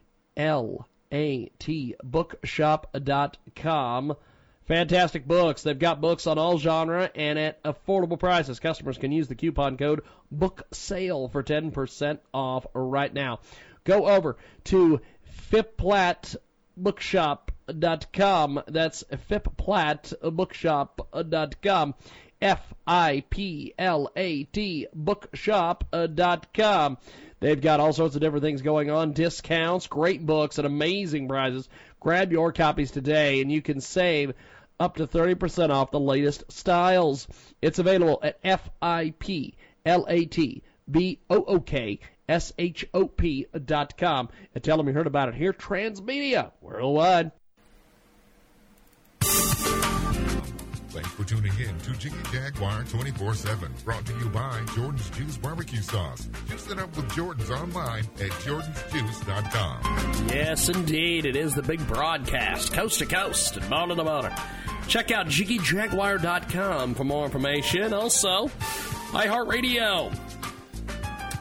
bookshop.com. 2.03 4.17
Fantastic 4.65 5.29
books. 5.29 5.63
They've 5.63 5.79
got 5.79 6.01
books 6.01 6.27
on 6.27 6.39
all 6.39 6.59
genre 6.59 7.11
and 7.15 7.39
at 7.39 7.63
affordable 7.63 8.19
prices. 8.19 8.59
Customers 8.59 8.97
can 8.97 9.13
use 9.13 9.29
the 9.29 9.35
coupon 9.35 9.77
code 9.77 10.01
BOOKSALE 10.33 11.31
for 11.31 11.43
10% 11.43 12.21
off 12.33 12.67
right 12.73 13.13
now. 13.13 13.41
Go 13.85 14.07
over 14.07 14.39
to 14.65 15.03
FIPLAT 15.51 16.37
bookshop.com. 16.77 18.63
That's 18.69 19.05
fiplatbookshop.com. 19.31 21.95
F 22.41 22.75
I 22.87 23.25
P 23.31 23.75
L 23.79 24.11
A 24.15 24.45
T 24.45 24.87
bookshop.com. 24.95 26.99
They've 27.41 27.61
got 27.61 27.81
all 27.81 27.93
sorts 27.93 28.15
of 28.15 28.21
different 28.21 28.45
things 28.45 28.63
going 28.63 28.91
on, 28.91 29.13
discounts, 29.13 29.87
great 29.87 30.25
books, 30.25 30.59
and 30.59 30.67
amazing 30.67 31.29
prizes. 31.29 31.69
Grab 32.01 32.33
your 32.33 32.53
copies 32.53 32.91
today, 32.91 33.41
and 33.41 33.51
you 33.51 33.63
can 33.63 33.81
save 33.81 34.35
up 34.79 34.97
to 34.97 35.07
30% 35.07 35.71
off 35.71 35.91
the 35.91 36.01
latest 36.01 36.45
styles. 36.53 37.27
It's 37.63 37.79
available 37.79 38.21
at 38.23 38.39
F 38.45 38.69
I 38.81 39.15
P 39.19 39.55
L 39.85 40.07
A 40.09 40.27
T 40.27 40.63
B 40.91 41.21
O 41.31 41.43
O 41.43 41.61
K 41.61 42.01
S-H-O-P 42.29 43.47
dot 43.65 43.97
com. 43.97 44.29
And 44.55 44.63
tell 44.63 44.77
them 44.77 44.89
you 44.89 44.93
heard 44.95 45.07
about 45.07 45.29
it 45.29 45.35
here, 45.35 45.53
Transmedia 45.53 46.53
Worldwide. 46.61 47.33
Thanks 50.97 51.11
for 51.11 51.25
tuning 51.25 51.53
in 51.61 51.79
to 51.81 51.93
Jiggy 51.99 52.17
Jaguar 52.33 52.83
24-7, 52.85 53.85
brought 53.85 54.07
to 54.07 54.15
you 54.19 54.31
by 54.31 54.63
Jordan's 54.75 55.11
Juice 55.11 55.37
Barbecue 55.37 55.83
Sauce. 55.83 56.27
Juice 56.49 56.71
it 56.71 56.79
up 56.79 56.97
with 56.97 57.15
Jordan's 57.15 57.51
online 57.51 58.05
at 58.19 58.31
jordansjuice.com. 58.31 60.29
Yes, 60.29 60.71
indeed. 60.71 61.27
It 61.27 61.37
is 61.37 61.55
the 61.55 61.63
big 61.63 61.87
broadcast, 61.87 62.73
coast 62.73 63.01
to 63.01 63.07
coast 63.07 63.59
and 63.59 63.69
mountain 63.69 63.99
to 63.99 64.05
mountain. 64.05 64.33
Check 64.89 65.11
out 65.11 65.27
jiggyjaguar.com 65.27 66.95
for 66.95 67.05
more 67.05 67.27
information. 67.27 67.93
Also, 67.93 68.49
iHeartRadio. 69.11 70.36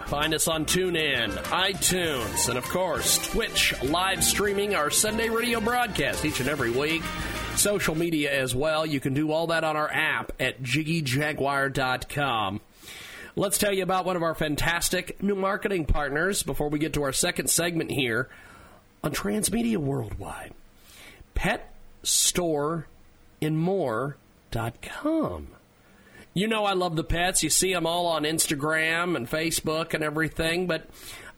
Find 0.06 0.36
us 0.36 0.48
on 0.48 0.66
TuneIn, 0.66 1.32
iTunes, 1.46 2.48
and 2.48 2.60
of 2.60 2.70
course, 2.70 3.18
Twitch 3.30 3.74
live 3.84 4.24
streaming 4.24 4.76
our 4.76 4.92
Sunday 4.92 5.30
radio 5.30 5.60
broadcast 5.60 6.24
each 6.24 6.40
and 6.40 6.48
every 6.48 6.70
week. 6.70 7.02
Social 7.56 7.96
media 7.96 8.32
as 8.32 8.54
well. 8.54 8.86
You 8.86 9.00
can 9.00 9.16
do 9.16 9.32
all 9.32 9.48
that 9.48 9.64
on 9.64 9.76
our 9.76 9.92
app 9.92 10.32
at 10.40 10.62
jiggyjaguar.com. 10.62 12.62
Let's 13.36 13.58
tell 13.58 13.74
you 13.74 13.82
about 13.82 14.06
one 14.06 14.16
of 14.16 14.22
our 14.22 14.36
fantastic 14.36 15.22
new 15.24 15.36
marketing 15.36 15.86
partners 15.86 16.44
before 16.44 16.70
we 16.70 16.78
get 16.78 16.94
to 16.94 17.04
our 17.04 17.12
second 17.12 17.50
segment 17.50 17.92
here 17.92 18.30
on 19.04 19.12
Transmedia 19.12 19.78
Worldwide. 19.78 20.54
Pet 21.34 21.74
Store 22.04 22.86
and 23.42 23.58
More.com. 23.58 25.48
You 26.36 26.48
know 26.50 26.66
I 26.66 26.74
love 26.74 26.98
the 26.98 27.04
pets. 27.04 27.42
You 27.44 27.50
see 27.50 27.74
them 27.74 27.88
all 27.88 28.08
on 28.08 28.24
Instagram 28.24 29.16
and 29.16 29.26
Facebook 29.28 29.94
and 29.94 30.04
everything, 30.04 30.68
but 30.68 30.90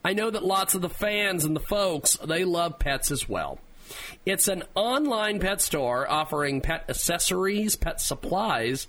I 0.04 0.14
know 0.14 0.32
that 0.32 0.44
lots 0.44 0.74
of 0.74 0.82
the 0.82 0.90
fans 0.90 1.46
and 1.46 1.56
the 1.56 1.60
folks, 1.60 2.18
they 2.26 2.44
love 2.44 2.80
pets 2.80 3.12
as 3.12 3.30
well. 3.30 3.60
It's 4.26 4.48
an 4.48 4.64
online 4.74 5.40
pet 5.40 5.62
store 5.62 6.10
offering 6.10 6.62
pet 6.62 6.86
accessories, 6.90 7.76
pet 7.76 8.02
supplies 8.02 8.88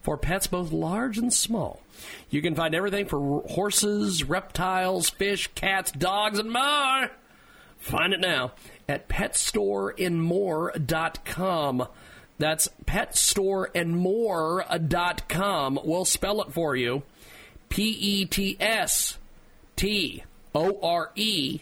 for 0.00 0.16
pets 0.16 0.46
both 0.46 0.72
large 0.72 1.18
and 1.18 1.30
small. 1.30 1.82
You 2.30 2.40
can 2.40 2.54
find 2.54 2.74
everything 2.74 3.04
for 3.04 3.42
horses, 3.42 4.24
reptiles, 4.24 5.10
fish, 5.10 5.50
cats, 5.54 5.92
dogs, 5.92 6.38
and 6.38 6.50
more. 6.50 7.10
Find 7.76 8.14
it 8.14 8.20
now 8.20 8.52
at 8.88 9.10
petstoreandmore.com. 9.10 11.86
That's 12.40 12.68
petstoreandmore.com. 12.86 15.80
We'll 15.84 16.06
spell 16.06 16.42
it 16.42 16.52
for 16.52 16.74
you. 16.74 17.04
P 17.68 17.90
E 17.90 18.24
T 18.24 18.56
S 18.58 19.18
T 19.76 20.24
O 20.54 20.80
R 20.82 21.12
E 21.14 21.60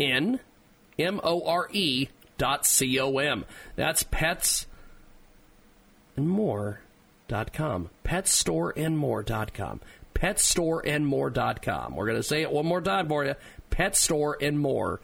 N 0.00 0.40
M 0.98 1.20
O 1.22 1.46
R 1.46 1.68
E 1.72 2.08
dot 2.38 2.64
C 2.66 2.98
O 2.98 3.18
M. 3.18 3.44
That's 3.76 4.02
pets 4.02 4.66
and 6.16 6.28
more 6.28 6.80
dot 7.28 7.52
com. 7.52 7.90
Petstoreandmore.com. 8.04 9.80
Petstoreandmore.com. 10.14 11.96
We're 11.96 12.06
going 12.06 12.16
to 12.16 12.22
say 12.22 12.40
it 12.42 12.50
one 12.50 12.66
more 12.66 12.80
time 12.80 13.08
for 13.08 13.24
you. 13.24 13.34
Petstoreandmore.com. 13.70 14.98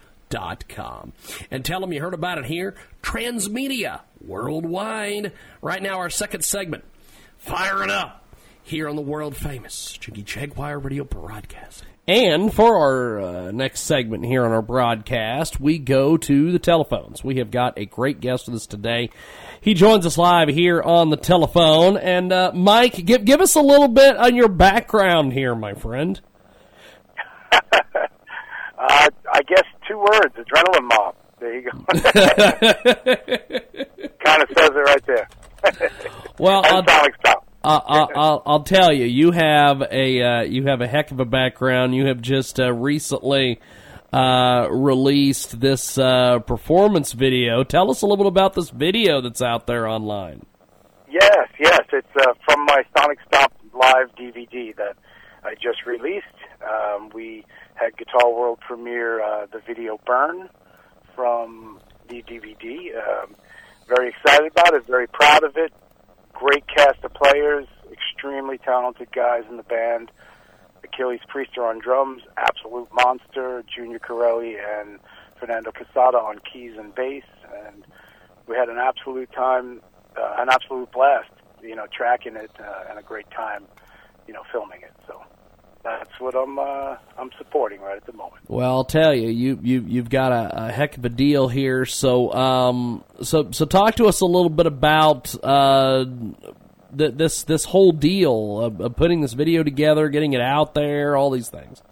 And 1.51 1.65
tell 1.65 1.81
them 1.81 1.93
you 1.93 2.01
heard 2.01 2.15
about 2.15 2.39
it 2.39 2.47
here. 2.47 2.75
Transmedia 3.03 4.01
worldwide. 4.21 5.33
Right 5.63 5.83
now, 5.83 5.99
our 5.99 6.11
second 6.11 6.45
segment. 6.45 6.85
Fire 7.39 7.83
it 7.83 7.91
up 7.91 8.25
here 8.63 8.89
on 8.89 8.97
the 8.97 9.03
world 9.03 9.35
famous 9.37 9.97
Jiggy 9.99 10.23
Jaguar 10.23 10.79
radio 10.79 11.05
broadcast. 11.05 11.85
And 12.07 12.53
for 12.53 12.79
our 12.79 13.21
uh, 13.21 13.51
next 13.51 13.81
segment 13.81 14.25
here 14.25 14.45
on 14.45 14.51
our 14.51 14.63
broadcast, 14.63 15.61
we 15.61 15.79
go 15.79 16.17
to 16.17 16.53
the 16.53 16.59
telephones. 16.59 17.23
We 17.23 17.37
have 17.37 17.51
got 17.51 17.79
a 17.79 17.85
great 17.85 18.21
guest 18.21 18.47
with 18.47 18.57
us 18.57 18.67
today. 18.67 19.11
He 19.61 19.75
joins 19.75 20.07
us 20.07 20.17
live 20.17 20.49
here 20.49 20.81
on 20.81 21.11
the 21.11 21.19
telephone. 21.19 21.99
And 21.99 22.33
uh, 22.33 22.53
Mike, 22.55 23.05
give 23.05 23.27
give 23.27 23.43
us 23.43 23.57
a 23.57 23.61
little 23.61 23.89
bit 23.89 24.17
on 24.17 24.35
your 24.37 24.49
background 24.49 25.35
here, 25.35 25.55
my 25.55 25.75
friend. 25.75 26.19
uh, 27.53 27.61
I 28.79 29.43
guess 29.47 29.65
two 29.89 29.99
words: 29.99 30.35
adrenaline 30.37 30.89
mob. 30.89 31.17
There 31.41 31.59
you 31.59 31.71
go. 31.71 31.73
kind 34.25 34.43
of 34.43 34.49
says 34.57 34.71
it 34.71 34.75
right 34.75 35.07
there. 35.07 35.29
well, 36.39 36.63
I'll, 36.65 36.83
stop. 36.83 37.47
I'll, 37.65 38.11
I'll, 38.15 38.43
I'll, 38.47 38.63
tell 38.63 38.93
you, 38.93 39.05
you 39.05 39.33
have 39.33 39.83
a 39.83 40.23
uh, 40.23 40.43
you 40.43 40.67
have 40.67 40.81
a 40.81 40.87
heck 40.87 41.11
of 41.11 41.21
a 41.21 41.25
background. 41.25 41.95
You 41.95 42.07
have 42.07 42.21
just 42.21 42.61
uh, 42.61 42.73
recently 42.73 43.61
uh, 44.13 44.69
released 44.71 45.61
this 45.61 45.99
uh, 45.99 46.39
performance 46.41 47.13
video. 47.13 47.65
Tell 47.65 47.91
us 47.91 48.03
a 48.03 48.07
little 48.07 48.25
bit 48.25 48.29
about 48.29 48.55
this 48.55 48.71
video 48.71 49.21
that's 49.21 49.43
out 49.43 49.67
there 49.67 49.87
online. 49.87 50.45
Yes, 51.11 51.49
yes, 51.59 51.81
it's 51.93 52.17
uh, 52.17 52.35
from 52.45 52.65
my 52.67 52.83
Sonic 52.97 53.19
Stomp 53.27 53.53
live 53.73 54.15
DVD 54.17 54.77
that 54.77 54.97
I 55.45 55.55
just 55.55 55.87
released. 55.87 56.27
Um, 56.63 57.11
we 57.15 57.45
had 57.79 57.97
Guitar 57.97 58.31
World 58.33 58.59
premiere 58.61 59.47
the 59.53 59.61
video 59.67 59.99
"Burn" 60.05 60.49
from 61.15 61.81
the 62.09 62.23
DVD. 62.23 62.97
Um, 62.97 63.35
very 63.87 64.09
excited 64.11 64.53
about 64.53 64.75
it. 64.75 64.87
Very 64.87 65.07
proud 65.07 65.45
of 65.45 65.57
it 65.57 65.73
great 66.39 66.65
cast 66.69 67.03
of 67.03 67.13
players, 67.15 67.67
extremely 67.91 68.59
talented 68.59 69.11
guys 69.13 69.43
in 69.51 69.57
the 69.57 69.63
band. 69.65 70.11
Aquiles 70.85 71.21
Priester 71.29 71.69
on 71.69 71.81
drums, 71.81 72.23
absolute 72.37 72.89
monster, 72.95 73.65
Junior 73.75 73.99
Carelli 73.99 74.57
and 74.57 75.01
Fernando 75.41 75.73
Quesada 75.73 76.17
on 76.17 76.39
keys 76.39 76.75
and 76.79 76.95
bass, 76.95 77.25
and 77.67 77.85
we 78.47 78.55
had 78.55 78.69
an 78.69 78.79
absolute 78.79 79.31
time, 79.33 79.81
uh, 80.17 80.37
an 80.39 80.49
absolute 80.49 80.91
blast, 80.93 81.31
you 81.61 81.75
know, 81.75 81.87
tracking 81.93 82.37
it 82.37 82.53
uh, 82.61 82.85
and 82.89 82.99
a 82.99 83.03
great 83.03 83.29
time, 83.33 83.65
you 84.29 84.33
know, 84.33 84.43
filming 84.53 84.83
it. 84.83 84.95
So 85.09 85.21
that's 85.99 86.21
what 86.21 86.35
I'm 86.35 86.59
uh, 86.59 86.97
I'm 87.19 87.31
supporting 87.39 87.81
right 87.81 87.97
at 87.97 88.07
the 88.07 88.13
moment. 88.13 88.43
Well, 88.49 88.71
I'll 88.71 88.85
tell 88.85 89.15
you, 89.15 89.29
you 89.29 89.59
you 89.63 89.85
you've 89.87 90.11
got 90.11 90.33
a, 90.33 90.67
a 90.67 90.73
heck 90.73 90.97
of 90.97 91.05
a 91.05 91.09
deal 91.09 91.49
here. 91.49 91.85
So 91.87 92.33
um 92.33 93.05
so 93.23 93.51
so 93.51 93.65
talk 93.65 93.97
to 93.97 94.07
us 94.07 94.21
a 94.21 94.27
little 94.27 94.51
bit 94.51 94.67
about 94.67 95.35
uh 95.45 96.05
the, 96.93 97.11
this 97.11 97.43
this 97.45 97.65
whole 97.65 97.93
deal 97.93 98.61
of, 98.61 98.81
of 98.81 98.97
putting 98.97 99.21
this 99.21 99.33
video 99.33 99.63
together, 99.63 100.09
getting 100.09 100.33
it 100.33 100.41
out 100.41 100.75
there, 100.75 101.17
all 101.17 101.31
these 101.31 101.49
things. 101.49 101.83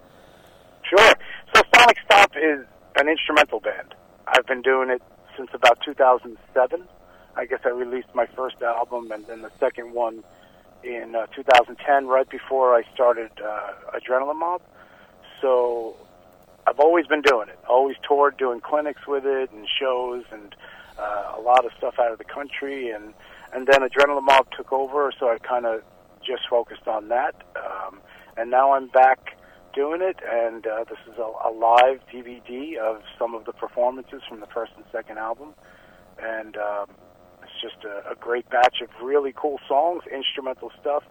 Sure. 0.83 1.13
So 1.53 1.61
Sonic 1.75 1.97
Stomp 2.05 2.33
is 2.35 2.65
an 2.99 3.07
instrumental 3.07 3.59
band. 3.59 3.93
I've 4.27 4.45
been 4.45 4.61
doing 4.61 4.89
it 4.89 5.01
since 5.35 5.49
about 5.53 5.79
2007. 5.85 6.83
I 7.35 7.45
guess 7.45 7.59
I 7.65 7.69
released 7.69 8.13
my 8.15 8.25
first 8.25 8.61
album 8.61 9.11
and 9.11 9.25
then 9.27 9.41
the 9.41 9.51
second 9.59 9.93
one 9.93 10.23
in 10.83 11.15
uh, 11.15 11.27
2010, 11.27 12.07
right 12.07 12.29
before 12.29 12.75
I 12.75 12.83
started 12.93 13.31
uh, 13.43 13.73
Adrenaline 13.95 14.39
Mob. 14.39 14.61
So 15.41 15.95
I've 16.65 16.79
always 16.79 17.07
been 17.07 17.21
doing 17.21 17.49
it. 17.49 17.59
Always 17.67 17.95
toured, 18.07 18.37
doing 18.37 18.61
clinics 18.61 19.07
with 19.07 19.25
it 19.25 19.51
and 19.51 19.67
shows 19.79 20.23
and 20.31 20.55
uh, 20.99 21.35
a 21.37 21.41
lot 21.41 21.65
of 21.65 21.71
stuff 21.77 21.95
out 21.99 22.11
of 22.11 22.17
the 22.17 22.23
country. 22.25 22.89
And 22.89 23.13
and 23.53 23.67
then 23.67 23.81
Adrenaline 23.81 24.23
Mob 24.23 24.47
took 24.55 24.73
over, 24.73 25.11
so 25.17 25.29
I 25.29 25.37
kind 25.37 25.65
of 25.65 25.81
just 26.25 26.43
focused 26.49 26.87
on 26.87 27.07
that. 27.09 27.35
Um, 27.55 28.01
and 28.35 28.51
now 28.51 28.73
I'm 28.73 28.87
back 28.87 29.37
doing 29.73 30.01
it, 30.01 30.17
and 30.29 30.65
uh, 30.67 30.83
this 30.89 30.97
is 31.07 31.17
a, 31.17 31.47
a 31.47 31.51
live 31.51 32.01
DVD 32.11 32.77
of 32.77 33.01
some 33.17 33.35
of 33.35 33.45
the 33.45 33.53
performances 33.53 34.21
from 34.27 34.39
the 34.39 34.47
first 34.47 34.73
and 34.75 34.83
second 34.91 35.17
album. 35.17 35.53
And 36.19 36.57
um, 36.57 36.89
just 37.61 37.83
a, 37.83 38.11
a 38.11 38.15
great 38.15 38.49
batch 38.49 38.81
of 38.81 38.89
really 39.01 39.33
cool 39.35 39.59
songs, 39.67 40.03
instrumental 40.13 40.71
stuff, 40.79 41.03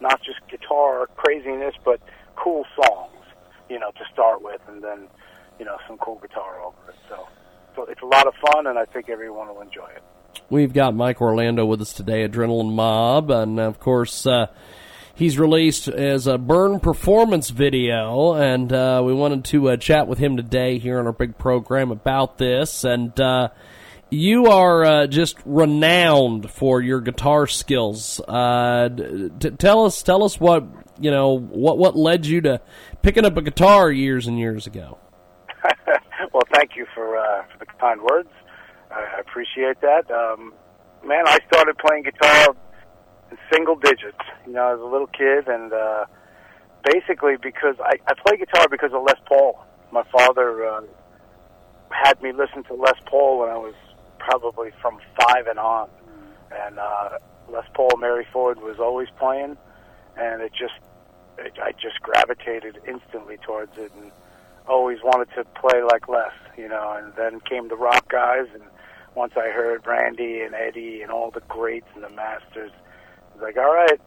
not 0.00 0.20
just 0.22 0.38
guitar 0.50 1.06
craziness, 1.16 1.74
but 1.84 2.00
cool 2.36 2.64
songs, 2.74 3.24
you 3.68 3.78
know, 3.78 3.90
to 3.92 4.04
start 4.12 4.42
with, 4.42 4.60
and 4.68 4.82
then, 4.82 5.08
you 5.58 5.64
know, 5.64 5.76
some 5.86 5.98
cool 5.98 6.18
guitar 6.20 6.60
over 6.60 6.90
it. 6.90 6.96
So, 7.08 7.28
so 7.76 7.84
it's 7.84 8.02
a 8.02 8.06
lot 8.06 8.26
of 8.26 8.34
fun, 8.34 8.66
and 8.66 8.78
I 8.78 8.84
think 8.86 9.08
everyone 9.08 9.48
will 9.48 9.60
enjoy 9.60 9.88
it. 9.88 10.02
We've 10.48 10.72
got 10.72 10.94
Mike 10.94 11.20
Orlando 11.20 11.64
with 11.66 11.80
us 11.80 11.92
today, 11.92 12.26
Adrenaline 12.26 12.72
Mob, 12.72 13.30
and 13.30 13.60
of 13.60 13.78
course, 13.78 14.26
uh, 14.26 14.46
he's 15.14 15.38
released 15.38 15.86
as 15.86 16.26
a 16.26 16.38
burn 16.38 16.80
performance 16.80 17.50
video, 17.50 18.34
and 18.34 18.72
uh, 18.72 19.02
we 19.04 19.12
wanted 19.12 19.44
to 19.46 19.70
uh, 19.70 19.76
chat 19.76 20.08
with 20.08 20.18
him 20.18 20.36
today 20.36 20.78
here 20.78 20.98
on 20.98 21.06
our 21.06 21.12
big 21.12 21.36
program 21.36 21.90
about 21.90 22.38
this. 22.38 22.84
And 22.84 23.18
uh, 23.20 23.50
you 24.10 24.46
are 24.46 24.84
uh, 24.84 25.06
just 25.06 25.36
renowned 25.44 26.50
for 26.50 26.80
your 26.80 27.00
guitar 27.00 27.46
skills. 27.46 28.20
Uh, 28.20 28.88
t- 29.38 29.50
tell 29.50 29.86
us, 29.86 30.02
tell 30.02 30.24
us 30.24 30.38
what 30.38 30.66
you 30.98 31.10
know. 31.10 31.38
What 31.38 31.78
what 31.78 31.96
led 31.96 32.26
you 32.26 32.40
to 32.42 32.60
picking 33.02 33.24
up 33.24 33.36
a 33.36 33.42
guitar 33.42 33.90
years 33.90 34.26
and 34.26 34.38
years 34.38 34.66
ago? 34.66 34.98
well, 36.32 36.42
thank 36.52 36.76
you 36.76 36.86
for 36.94 37.16
uh, 37.16 37.44
for 37.52 37.58
the 37.58 37.66
kind 37.78 38.00
words. 38.02 38.30
I 38.90 39.20
appreciate 39.20 39.80
that. 39.80 40.10
Um, 40.10 40.52
man, 41.06 41.26
I 41.26 41.38
started 41.52 41.78
playing 41.78 42.04
guitar 42.04 42.56
in 43.30 43.38
single 43.52 43.76
digits. 43.76 44.18
You 44.46 44.52
know, 44.52 44.74
as 44.74 44.80
a 44.80 44.84
little 44.84 45.06
kid, 45.06 45.46
and 45.46 45.72
uh, 45.72 46.06
basically 46.84 47.36
because 47.40 47.76
I, 47.80 47.94
I 48.06 48.14
play 48.26 48.36
guitar 48.38 48.66
because 48.68 48.92
of 48.92 49.02
Les 49.02 49.20
Paul. 49.26 49.64
My 49.92 50.04
father 50.12 50.64
uh, 50.66 50.80
had 51.90 52.20
me 52.22 52.32
listen 52.32 52.62
to 52.64 52.74
Les 52.74 52.98
Paul 53.06 53.40
when 53.40 53.48
I 53.48 53.56
was 53.56 53.74
probably 54.30 54.70
from 54.80 54.98
five 55.18 55.46
and 55.48 55.58
on. 55.58 55.88
And 56.52 56.78
uh, 56.78 57.18
Les 57.48 57.64
Paul, 57.74 57.96
Mary 57.98 58.26
Ford 58.32 58.60
was 58.60 58.78
always 58.78 59.08
playing, 59.18 59.56
and 60.16 60.42
it 60.42 60.52
just, 60.52 60.74
it, 61.38 61.54
I 61.60 61.72
just 61.72 62.00
gravitated 62.02 62.78
instantly 62.86 63.38
towards 63.38 63.76
it, 63.76 63.92
and 64.00 64.10
always 64.66 64.98
wanted 65.02 65.28
to 65.34 65.44
play 65.60 65.82
like 65.82 66.08
Les, 66.08 66.32
you 66.56 66.68
know. 66.68 66.96
And 66.96 67.12
then 67.14 67.40
came 67.40 67.68
the 67.68 67.76
rock 67.76 68.08
guys, 68.08 68.46
and 68.54 68.62
once 69.14 69.32
I 69.36 69.50
heard 69.50 69.86
Randy 69.86 70.40
and 70.40 70.54
Eddie 70.54 71.02
and 71.02 71.10
all 71.10 71.30
the 71.30 71.42
greats 71.48 71.88
and 71.94 72.04
the 72.04 72.10
masters, 72.10 72.70
I 72.72 73.34
was 73.34 73.42
like, 73.42 73.56
all 73.56 73.74
right, 73.74 74.00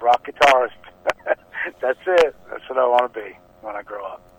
rock 0.00 0.26
guitarist. 0.26 0.70
That's 1.80 1.98
it. 2.06 2.36
That's 2.50 2.68
what 2.68 2.78
I 2.78 2.86
want 2.86 3.12
to 3.12 3.20
be 3.20 3.36
when 3.60 3.76
I 3.76 3.82
grow 3.82 4.04
up. 4.04 4.31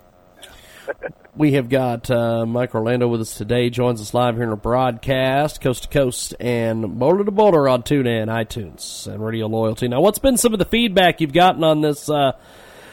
we 1.35 1.53
have 1.53 1.69
got 1.69 2.09
uh, 2.09 2.45
Mike 2.45 2.75
Orlando 2.75 3.07
with 3.07 3.21
us 3.21 3.35
today. 3.35 3.69
Joins 3.69 4.01
us 4.01 4.13
live 4.13 4.35
here 4.35 4.43
in 4.43 4.51
a 4.51 4.57
broadcast, 4.57 5.61
coast 5.61 5.83
to 5.83 5.89
coast 5.89 6.35
and 6.39 6.99
boulder 6.99 7.23
to 7.23 7.31
boulder 7.31 7.67
on 7.67 7.83
TuneIn, 7.83 8.27
iTunes, 8.27 9.07
and 9.07 9.23
Radio 9.23 9.47
Loyalty. 9.47 9.87
Now, 9.87 10.01
what's 10.01 10.19
been 10.19 10.37
some 10.37 10.53
of 10.53 10.59
the 10.59 10.65
feedback 10.65 11.21
you've 11.21 11.33
gotten 11.33 11.63
on 11.63 11.81
this 11.81 12.09
uh, 12.09 12.33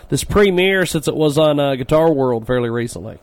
this 0.08 0.24
premiere 0.24 0.86
since 0.86 1.08
it 1.08 1.14
was 1.14 1.38
on 1.38 1.60
uh, 1.60 1.74
Guitar 1.76 2.12
World 2.12 2.46
fairly 2.46 2.70
recently? 2.70 3.18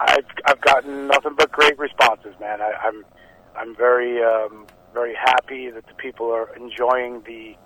I've 0.00 0.26
I've 0.44 0.60
gotten 0.60 1.08
nothing 1.08 1.34
but 1.36 1.50
great 1.50 1.78
responses, 1.78 2.34
man. 2.40 2.60
I, 2.60 2.72
I'm 2.84 3.04
I'm 3.56 3.76
very 3.76 4.22
um, 4.22 4.66
very 4.94 5.14
happy 5.14 5.70
that 5.70 5.86
the 5.86 5.94
people 5.94 6.30
are 6.30 6.54
enjoying 6.56 7.22
the 7.22 7.56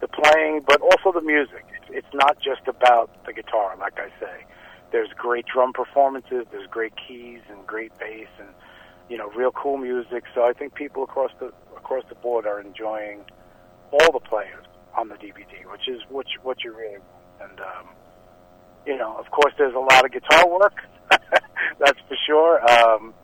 the 0.00 0.08
playing, 0.08 0.62
but 0.66 0.80
also 0.80 1.12
the 1.12 1.24
music. 1.24 1.64
It's 1.90 2.06
not 2.12 2.38
just 2.40 2.66
about 2.66 3.24
the 3.26 3.32
guitar, 3.32 3.76
like 3.78 3.98
I 3.98 4.08
say 4.18 4.44
there's 4.94 5.10
great 5.16 5.44
drum 5.52 5.72
performances, 5.72 6.46
there's 6.52 6.68
great 6.68 6.92
keys 6.96 7.40
and 7.50 7.66
great 7.66 7.90
bass, 7.98 8.28
and 8.38 8.48
you 9.08 9.18
know, 9.18 9.28
real 9.30 9.50
cool 9.50 9.76
music. 9.76 10.22
So 10.36 10.44
I 10.44 10.52
think 10.52 10.74
people 10.74 11.02
across 11.02 11.32
the 11.40 11.46
across 11.76 12.04
the 12.08 12.14
board 12.14 12.46
are 12.46 12.60
enjoying 12.60 13.22
all 13.90 14.12
the 14.12 14.20
players 14.20 14.64
on 14.96 15.08
the 15.08 15.16
DVD, 15.16 15.68
which 15.68 15.88
is 15.88 16.00
what 16.08 16.26
you, 16.28 16.38
what 16.44 16.62
you 16.62 16.72
really 16.72 16.98
want. 16.98 17.50
And 17.50 17.60
um, 17.60 17.88
you 18.86 18.96
know, 18.96 19.16
of 19.16 19.28
course, 19.32 19.52
there's 19.58 19.74
a 19.74 19.80
lot 19.80 20.04
of 20.04 20.12
guitar 20.12 20.48
work. 20.48 20.76
that's 21.10 21.98
for 22.08 22.16
sure. 22.24 22.70
Um, 22.70 23.14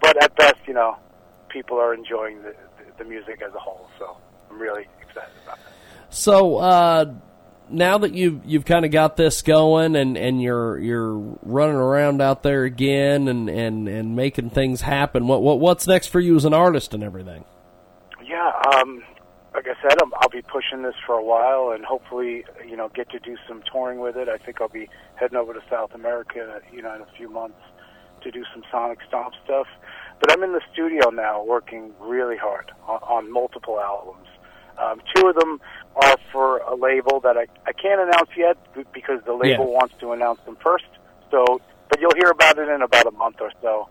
but 0.00 0.20
at 0.20 0.34
best, 0.34 0.56
you 0.66 0.74
know, 0.74 0.96
people 1.48 1.78
are 1.78 1.94
enjoying 1.94 2.42
the, 2.42 2.56
the, 2.78 3.04
the 3.04 3.04
music 3.04 3.40
as 3.40 3.54
a 3.54 3.58
whole. 3.60 3.88
So 4.00 4.16
I'm 4.50 4.60
really 4.60 4.88
excited 5.00 5.30
about 5.44 5.58
that. 5.58 5.72
So 6.12 6.56
uh, 6.56 7.14
now 7.70 7.98
that 7.98 8.12
you've 8.12 8.44
you've 8.44 8.64
kind 8.64 8.84
of 8.84 8.90
got 8.90 9.16
this 9.16 9.42
going 9.42 9.96
and, 9.96 10.16
and 10.16 10.42
you're 10.42 10.78
you're 10.78 11.16
running 11.42 11.76
around 11.76 12.20
out 12.20 12.42
there 12.42 12.64
again 12.64 13.28
and, 13.28 13.48
and, 13.48 13.88
and 13.88 14.16
making 14.16 14.50
things 14.50 14.80
happen, 14.80 15.26
what 15.26 15.42
what 15.42 15.60
what's 15.60 15.86
next 15.86 16.08
for 16.08 16.20
you 16.20 16.36
as 16.36 16.44
an 16.44 16.54
artist 16.54 16.94
and 16.94 17.02
everything? 17.02 17.44
Yeah, 18.24 18.52
um, 18.74 19.02
like 19.54 19.66
I 19.66 19.74
said, 19.82 19.98
I'm, 20.02 20.12
I'll 20.20 20.28
be 20.28 20.42
pushing 20.42 20.82
this 20.82 20.94
for 21.04 21.14
a 21.14 21.24
while, 21.24 21.72
and 21.74 21.84
hopefully, 21.84 22.44
you 22.68 22.76
know, 22.76 22.88
get 22.88 23.10
to 23.10 23.18
do 23.18 23.36
some 23.48 23.62
touring 23.72 23.98
with 23.98 24.16
it. 24.16 24.28
I 24.28 24.38
think 24.38 24.60
I'll 24.60 24.68
be 24.68 24.88
heading 25.16 25.36
over 25.36 25.52
to 25.52 25.60
South 25.68 25.94
America, 25.94 26.60
you 26.72 26.82
know, 26.82 26.94
in 26.94 27.02
a 27.02 27.08
few 27.16 27.28
months 27.28 27.58
to 28.22 28.30
do 28.30 28.44
some 28.54 28.62
Sonic 28.70 28.98
Stomp 29.08 29.34
stuff. 29.44 29.66
But 30.20 30.30
I'm 30.32 30.42
in 30.42 30.52
the 30.52 30.60
studio 30.72 31.10
now, 31.10 31.42
working 31.42 31.92
really 31.98 32.36
hard 32.36 32.70
on, 32.86 32.98
on 33.02 33.32
multiple 33.32 33.80
albums. 33.80 34.26
Um, 34.78 35.00
two 35.14 35.26
of 35.26 35.34
them 35.34 35.60
are 35.96 36.16
a 36.70 36.76
label 36.76 37.20
that 37.20 37.36
I, 37.36 37.46
I 37.66 37.72
can't 37.72 38.00
announce 38.00 38.30
yet 38.36 38.56
because 38.92 39.20
the 39.26 39.32
label 39.34 39.66
Yeah. 39.66 39.78
wants 39.78 39.94
to 40.00 40.12
announce 40.12 40.40
them 40.46 40.56
first. 40.62 40.86
So, 41.30 41.60
but 41.88 42.00
you'll 42.00 42.14
hear 42.16 42.30
about 42.30 42.58
it 42.58 42.68
in 42.68 42.82
about 42.82 43.06
a 43.06 43.10
month 43.10 43.36
or 43.40 43.50
so. 43.60 43.88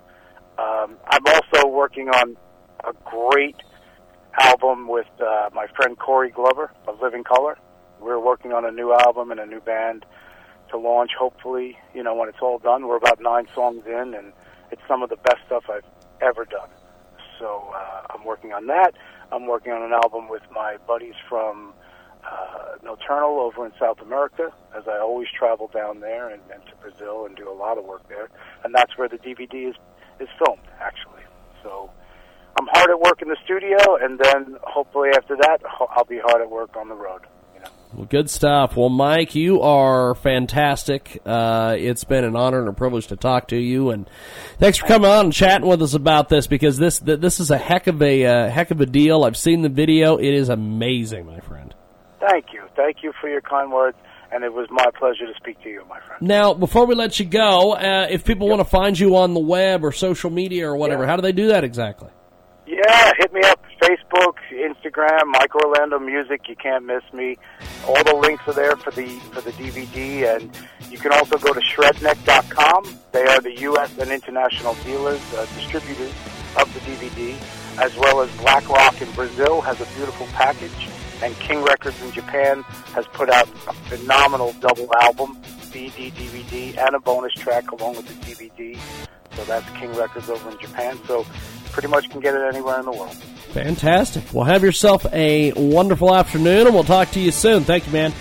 Um, 0.57 0.97
I'm 1.07 1.25
also 1.27 1.67
working 1.67 2.09
on 2.09 2.37
a 2.83 2.93
great 3.05 3.55
album 4.39 4.87
with 4.87 5.07
uh, 5.19 5.49
my 5.53 5.67
friend 5.75 5.97
Corey 5.97 6.29
Glover 6.31 6.71
of 6.87 7.01
Living 7.01 7.23
Colour. 7.23 7.57
We're 7.99 8.19
working 8.19 8.53
on 8.53 8.65
a 8.65 8.71
new 8.71 8.93
album 8.93 9.31
and 9.31 9.39
a 9.39 9.45
new 9.45 9.59
band 9.59 10.05
to 10.71 10.77
launch. 10.77 11.11
Hopefully, 11.19 11.77
you 11.93 12.03
know, 12.03 12.15
when 12.15 12.29
it's 12.29 12.37
all 12.41 12.59
done, 12.59 12.87
we're 12.87 12.97
about 12.97 13.19
nine 13.21 13.47
songs 13.53 13.83
in, 13.85 14.13
and 14.13 14.31
it's 14.71 14.81
some 14.87 15.03
of 15.03 15.09
the 15.09 15.17
best 15.17 15.39
stuff 15.47 15.63
I've 15.69 15.83
ever 16.21 16.45
done. 16.45 16.69
So 17.39 17.71
uh, 17.75 18.01
I'm 18.13 18.23
working 18.25 18.53
on 18.53 18.67
that. 18.67 18.93
I'm 19.31 19.47
working 19.47 19.71
on 19.73 19.81
an 19.83 19.93
album 19.93 20.29
with 20.29 20.43
my 20.53 20.77
buddies 20.87 21.15
from 21.27 21.73
uh, 22.29 22.75
Noturnall 22.83 23.39
over 23.39 23.65
in 23.65 23.71
South 23.79 23.99
America, 24.01 24.51
as 24.75 24.83
I 24.87 24.99
always 24.99 25.27
travel 25.37 25.69
down 25.73 25.99
there 25.99 26.29
and, 26.29 26.41
and 26.53 26.63
to 26.67 26.75
Brazil 26.81 27.25
and 27.25 27.35
do 27.35 27.49
a 27.49 27.53
lot 27.53 27.77
of 27.77 27.85
work 27.85 28.07
there. 28.07 28.29
And 28.63 28.73
that's 28.73 28.97
where 28.97 29.09
the 29.09 29.17
DVD 29.17 29.69
is 29.69 29.75
is 30.19 30.27
filmed, 30.37 30.67
actually. 30.81 31.23
So 31.63 31.89
I'm 32.59 32.67
hard 32.71 32.89
at 32.89 32.99
work 32.99 33.21
in 33.21 33.29
the 33.29 33.37
studio, 33.43 33.77
and 34.01 34.19
then 34.19 34.57
hopefully 34.63 35.09
after 35.15 35.35
that, 35.37 35.61
I'll 35.79 36.05
be 36.05 36.19
hard 36.19 36.41
at 36.41 36.49
work 36.49 36.75
on 36.75 36.89
the 36.89 36.95
road. 36.95 37.21
Well, 37.93 38.05
good 38.05 38.29
stuff. 38.29 38.77
Well, 38.77 38.89
Mike, 38.89 39.33
you 39.33 39.61
are 39.61 40.13
fantastic. 40.13 41.21
Uh, 41.25 41.75
it's 41.77 42.03
been 42.03 42.23
an 42.23 42.35
honor 42.35 42.59
and 42.59 42.69
a 42.69 42.73
privilege 42.73 43.07
to 43.07 43.15
talk 43.15 43.47
to 43.47 43.57
you, 43.57 43.89
and 43.89 44.07
thanks 44.59 44.77
for 44.77 44.85
coming 44.85 45.09
on 45.09 45.25
and 45.25 45.33
chatting 45.33 45.67
with 45.67 45.81
us 45.81 45.95
about 45.95 46.29
this 46.29 46.45
because 46.45 46.77
this 46.77 46.99
this 46.99 47.39
is 47.39 47.49
a 47.49 47.57
heck 47.57 47.87
of 47.87 47.99
a 48.03 48.25
uh, 48.25 48.49
heck 48.49 48.69
of 48.69 48.79
a 48.79 48.85
deal. 48.85 49.23
I've 49.23 49.37
seen 49.37 49.63
the 49.63 49.69
video; 49.69 50.17
it 50.17 50.33
is 50.33 50.49
amazing, 50.49 51.25
my 51.25 51.39
friend. 51.39 51.73
Thank 52.19 52.47
you, 52.53 52.63
thank 52.75 52.97
you 53.03 53.13
for 53.21 53.29
your 53.29 53.41
kind 53.41 53.71
words, 53.71 53.97
and 54.31 54.43
it 54.43 54.53
was 54.53 54.67
my 54.69 54.85
pleasure 54.97 55.25
to 55.25 55.33
speak 55.37 55.61
to 55.63 55.69
you, 55.69 55.83
my 55.89 55.99
friend. 56.01 56.21
Now, 56.21 56.53
before 56.53 56.85
we 56.85 56.95
let 56.95 57.19
you 57.19 57.25
go, 57.25 57.73
uh, 57.73 58.07
if 58.09 58.25
people 58.25 58.47
want 58.49 58.59
to 58.59 58.65
find 58.65 58.97
you 58.99 59.15
on 59.17 59.33
the 59.33 59.39
web 59.39 59.83
or 59.85 59.91
social 59.91 60.29
media 60.29 60.67
or 60.67 60.75
whatever, 60.75 61.03
Yeah. 61.03 61.09
how 61.09 61.15
do 61.15 61.21
they 61.21 61.31
do 61.31 61.47
that 61.47 61.63
exactly? 61.63 62.09
Yeah, 62.67 63.11
hit 63.17 63.33
me 63.33 63.41
up 63.45 63.59
Facebook, 63.81 64.35
Instagram, 64.53 65.21
Mike 65.27 65.55
Orlando 65.55 65.97
Music. 65.97 66.41
You 66.47 66.55
can't 66.55 66.85
miss 66.85 67.01
me. 67.13 67.35
All 67.87 68.03
the 68.03 68.15
links 68.15 68.43
are 68.47 68.53
there 68.53 68.75
for 68.75 68.91
the 68.91 69.07
for 69.31 69.41
the 69.41 69.51
DVD, 69.53 70.35
and 70.35 70.51
you 70.91 70.99
can 70.99 71.11
also 71.13 71.37
go 71.39 71.51
to 71.53 71.59
Shredneck.com. 71.61 72.83
They 73.11 73.25
are 73.25 73.39
the 73.39 73.59
U.S. 73.61 73.97
and 73.97 74.11
international 74.11 74.75
dealers, 74.85 75.21
uh, 75.33 75.45
distributors 75.55 76.11
of 76.57 76.71
the 76.73 76.79
DVD, 76.81 77.35
as 77.81 77.95
well 77.97 78.21
as 78.21 78.29
Black 78.37 78.67
Rock 78.69 79.01
in 79.01 79.09
Brazil 79.13 79.61
has 79.61 79.79
a 79.81 79.85
beautiful 79.95 80.27
package, 80.33 80.87
and 81.21 81.35
King 81.39 81.61
Records 81.63 82.01
in 82.01 82.11
Japan 82.11 82.63
has 82.93 83.05
put 83.07 83.29
out 83.29 83.47
a 83.67 83.73
phenomenal 83.73 84.53
double 84.59 84.89
album, 85.01 85.39
CD, 85.61 86.11
DVD, 86.11 86.77
and 86.77 86.95
a 86.95 86.99
bonus 86.99 87.33
track 87.33 87.71
along 87.71 87.97
with 87.97 88.07
the 88.07 88.25
DVD. 88.25 88.79
So 89.35 89.43
that's 89.45 89.69
King 89.77 89.93
Records 89.95 90.29
over 90.29 90.49
in 90.49 90.59
Japan. 90.59 90.99
So 91.07 91.25
pretty 91.71 91.87
much 91.87 92.09
can 92.09 92.19
get 92.19 92.33
it 92.35 92.41
anywhere 92.41 92.79
in 92.79 92.85
the 92.85 92.91
world. 92.91 93.15
Fantastic. 93.53 94.23
Well, 94.33 94.45
have 94.45 94.63
yourself 94.63 95.05
a 95.13 95.53
wonderful 95.53 96.13
afternoon, 96.13 96.67
and 96.67 96.75
we'll 96.75 96.83
talk 96.83 97.11
to 97.11 97.19
you 97.19 97.31
soon. 97.31 97.63
Thank 97.63 97.87
you, 97.87 97.93
man. 97.93 98.11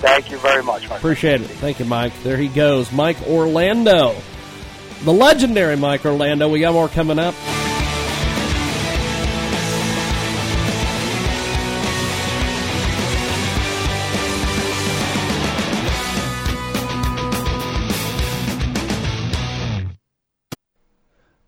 Thank 0.00 0.30
you 0.30 0.38
very 0.38 0.62
much, 0.62 0.86
friend. 0.86 0.98
Appreciate 0.98 1.40
it. 1.40 1.46
Thank 1.46 1.78
you, 1.78 1.84
Mike. 1.84 2.12
There 2.22 2.36
he 2.36 2.48
goes, 2.48 2.92
Mike 2.92 3.20
Orlando, 3.26 4.14
the 5.04 5.12
legendary 5.12 5.76
Mike 5.76 6.04
Orlando. 6.04 6.48
We 6.48 6.60
got 6.60 6.74
more 6.74 6.88
coming 6.88 7.18
up. 7.18 7.34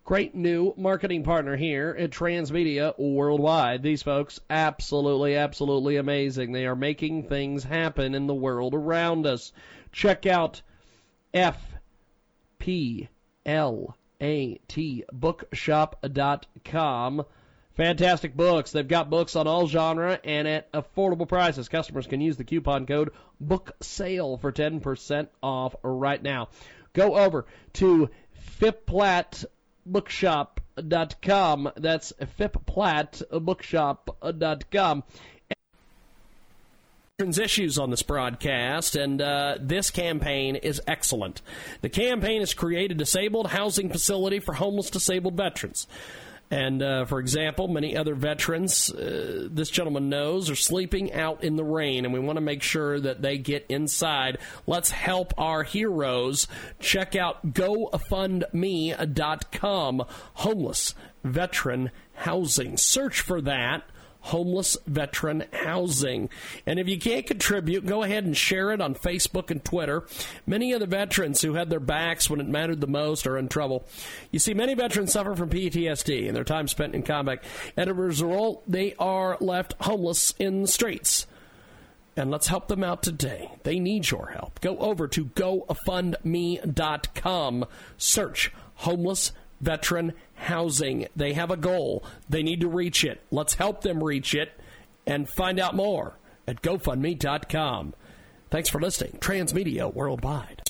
Great 0.09 0.33
new 0.33 0.73
marketing 0.75 1.21
partner 1.21 1.55
here 1.55 1.95
at 1.99 2.09
Transmedia 2.09 2.97
Worldwide. 2.97 3.83
These 3.83 4.01
folks, 4.01 4.39
absolutely, 4.49 5.35
absolutely 5.35 5.97
amazing. 5.97 6.51
They 6.51 6.65
are 6.65 6.75
making 6.75 7.27
things 7.27 7.63
happen 7.63 8.15
in 8.15 8.25
the 8.25 8.33
world 8.33 8.73
around 8.73 9.27
us. 9.27 9.53
Check 9.91 10.25
out 10.25 10.63
FIPLAT 11.31 13.07
bookshop.com. 15.13 17.25
Fantastic 17.75 18.35
books. 18.35 18.71
They've 18.71 18.87
got 18.87 19.11
books 19.11 19.35
on 19.35 19.45
all 19.45 19.67
genre 19.67 20.19
and 20.23 20.47
at 20.47 20.71
affordable 20.71 21.27
prices. 21.27 21.69
Customers 21.69 22.07
can 22.07 22.19
use 22.19 22.35
the 22.35 22.43
coupon 22.43 22.87
code 22.87 23.11
BOOKSALE 23.39 24.41
for 24.41 24.51
10% 24.51 25.27
off 25.43 25.75
right 25.83 26.23
now. 26.23 26.49
Go 26.93 27.15
over 27.15 27.45
to 27.73 28.09
FIPLATbookshop.com. 29.91 31.71
That's 31.75 32.13
FIPLATbookshop.com 32.39 35.03
issues 37.37 37.77
on 37.77 37.89
this 37.89 38.01
broadcast, 38.01 38.95
and 38.95 39.21
uh, 39.21 39.57
this 39.59 39.89
campaign 39.89 40.55
is 40.55 40.81
excellent. 40.87 41.41
The 41.81 41.89
campaign 41.89 42.39
has 42.39 42.53
created 42.53 42.95
a 42.95 42.99
disabled 42.99 43.47
housing 43.47 43.89
facility 43.89 44.39
for 44.39 44.53
homeless 44.53 44.89
disabled 44.89 45.35
veterans. 45.35 45.85
And 46.51 46.81
uh, 46.81 47.05
for 47.05 47.19
example, 47.19 47.67
many 47.67 47.95
other 47.95 48.15
veterans, 48.15 48.91
uh, 48.91 49.47
this 49.51 49.69
gentleman 49.69 50.09
knows, 50.09 50.49
are 50.49 50.55
sleeping 50.55 51.13
out 51.13 51.43
in 51.43 51.57
the 51.57 51.63
rain, 51.63 52.05
and 52.05 52.13
we 52.13 52.19
want 52.19 52.37
to 52.37 52.41
make 52.41 52.63
sure 52.63 52.99
that 52.99 53.21
they 53.21 53.37
get 53.37 53.67
inside. 53.69 54.39
Let's 54.65 54.89
help 54.89 55.31
our 55.37 55.61
heroes. 55.61 56.47
Check 56.79 57.15
out 57.15 57.53
GoFundMe.com, 57.53 60.05
homeless 60.33 60.95
veteran 61.23 61.91
housing. 62.13 62.77
Search 62.77 63.21
for 63.21 63.41
that 63.41 63.83
homeless 64.21 64.77
veteran 64.85 65.45
housing. 65.53 66.29
And 66.65 66.79
if 66.79 66.87
you 66.87 66.99
can't 66.99 67.25
contribute, 67.25 67.85
go 67.85 68.03
ahead 68.03 68.25
and 68.25 68.35
share 68.35 68.71
it 68.71 68.81
on 68.81 68.95
Facebook 68.95 69.49
and 69.49 69.63
Twitter. 69.63 70.05
Many 70.45 70.73
of 70.73 70.81
the 70.81 70.87
veterans 70.87 71.41
who 71.41 71.53
had 71.53 71.69
their 71.69 71.79
backs 71.79 72.29
when 72.29 72.39
it 72.39 72.47
mattered 72.47 72.81
the 72.81 72.87
most 72.87 73.25
are 73.25 73.37
in 73.37 73.47
trouble. 73.47 73.87
You 74.31 74.39
see, 74.39 74.53
many 74.53 74.73
veterans 74.73 75.13
suffer 75.13 75.35
from 75.35 75.49
PTSD 75.49 76.27
and 76.27 76.35
their 76.35 76.43
time 76.43 76.67
spent 76.67 76.95
in 76.95 77.03
combat, 77.03 77.43
and 77.77 77.89
as 77.89 77.95
a 77.95 77.99
result, 77.99 78.63
they 78.67 78.95
are 78.99 79.37
left 79.39 79.75
homeless 79.81 80.33
in 80.39 80.63
the 80.63 80.67
streets. 80.67 81.25
And 82.15 82.31
let's 82.31 82.47
help 82.47 82.67
them 82.67 82.83
out 82.83 83.01
today. 83.01 83.49
They 83.63 83.79
need 83.79 84.11
your 84.11 84.31
help. 84.31 84.59
Go 84.59 84.77
over 84.79 85.07
to 85.07 85.25
GoFundMe.com. 85.25 87.65
Search 87.97 88.51
homeless 88.75 89.31
veteran 89.61 90.13
housing. 90.39 91.07
They 91.15 91.33
have 91.33 91.51
a 91.51 91.57
goal. 91.57 92.03
They 92.29 92.43
need 92.43 92.61
to 92.61 92.67
reach 92.67 93.03
it. 93.03 93.21
Let's 93.31 93.55
help 93.55 93.81
them 93.81 94.03
reach 94.03 94.33
it 94.33 94.51
and 95.05 95.29
find 95.29 95.59
out 95.59 95.75
more 95.75 96.17
at 96.47 96.61
GoFundMe.com. 96.61 97.93
Thanks 98.49 98.69
for 98.69 98.81
listening. 98.81 99.17
Transmedia 99.19 99.93
Worldwide. 99.93 100.68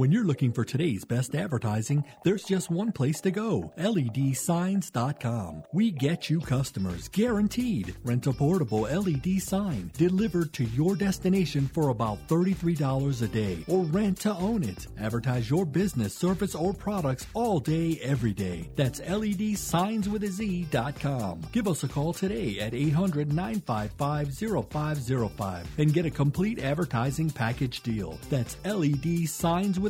When 0.00 0.10
you're 0.10 0.24
looking 0.24 0.52
for 0.54 0.64
today's 0.64 1.04
best 1.04 1.34
advertising, 1.34 2.06
there's 2.24 2.44
just 2.44 2.70
one 2.70 2.90
place 2.90 3.20
to 3.20 3.30
go 3.30 3.70
LEDsigns.com. 3.76 5.64
We 5.74 5.90
get 5.90 6.30
you 6.30 6.40
customers 6.40 7.08
guaranteed. 7.08 7.94
Rent 8.02 8.26
a 8.26 8.32
portable 8.32 8.84
LED 8.84 9.42
sign 9.42 9.90
delivered 9.92 10.54
to 10.54 10.64
your 10.64 10.96
destination 10.96 11.68
for 11.68 11.90
about 11.90 12.26
$33 12.28 13.20
a 13.20 13.28
day 13.28 13.62
or 13.68 13.84
rent 13.84 14.20
to 14.20 14.34
own 14.36 14.62
it. 14.62 14.86
Advertise 14.98 15.50
your 15.50 15.66
business, 15.66 16.14
service, 16.14 16.54
or 16.54 16.72
products 16.72 17.26
all 17.34 17.60
day, 17.60 18.00
every 18.02 18.32
day. 18.32 18.70
That's 18.76 19.00
LEDsignswithaz.com. 19.00 21.42
Give 21.52 21.68
us 21.68 21.84
a 21.84 21.88
call 21.88 22.14
today 22.14 22.58
at 22.58 22.72
800 22.72 23.34
955 23.34 24.32
0505 24.66 25.68
and 25.76 25.92
get 25.92 26.06
a 26.06 26.10
complete 26.10 26.58
advertising 26.58 27.28
package 27.28 27.82
deal. 27.82 28.18
That's 28.30 28.56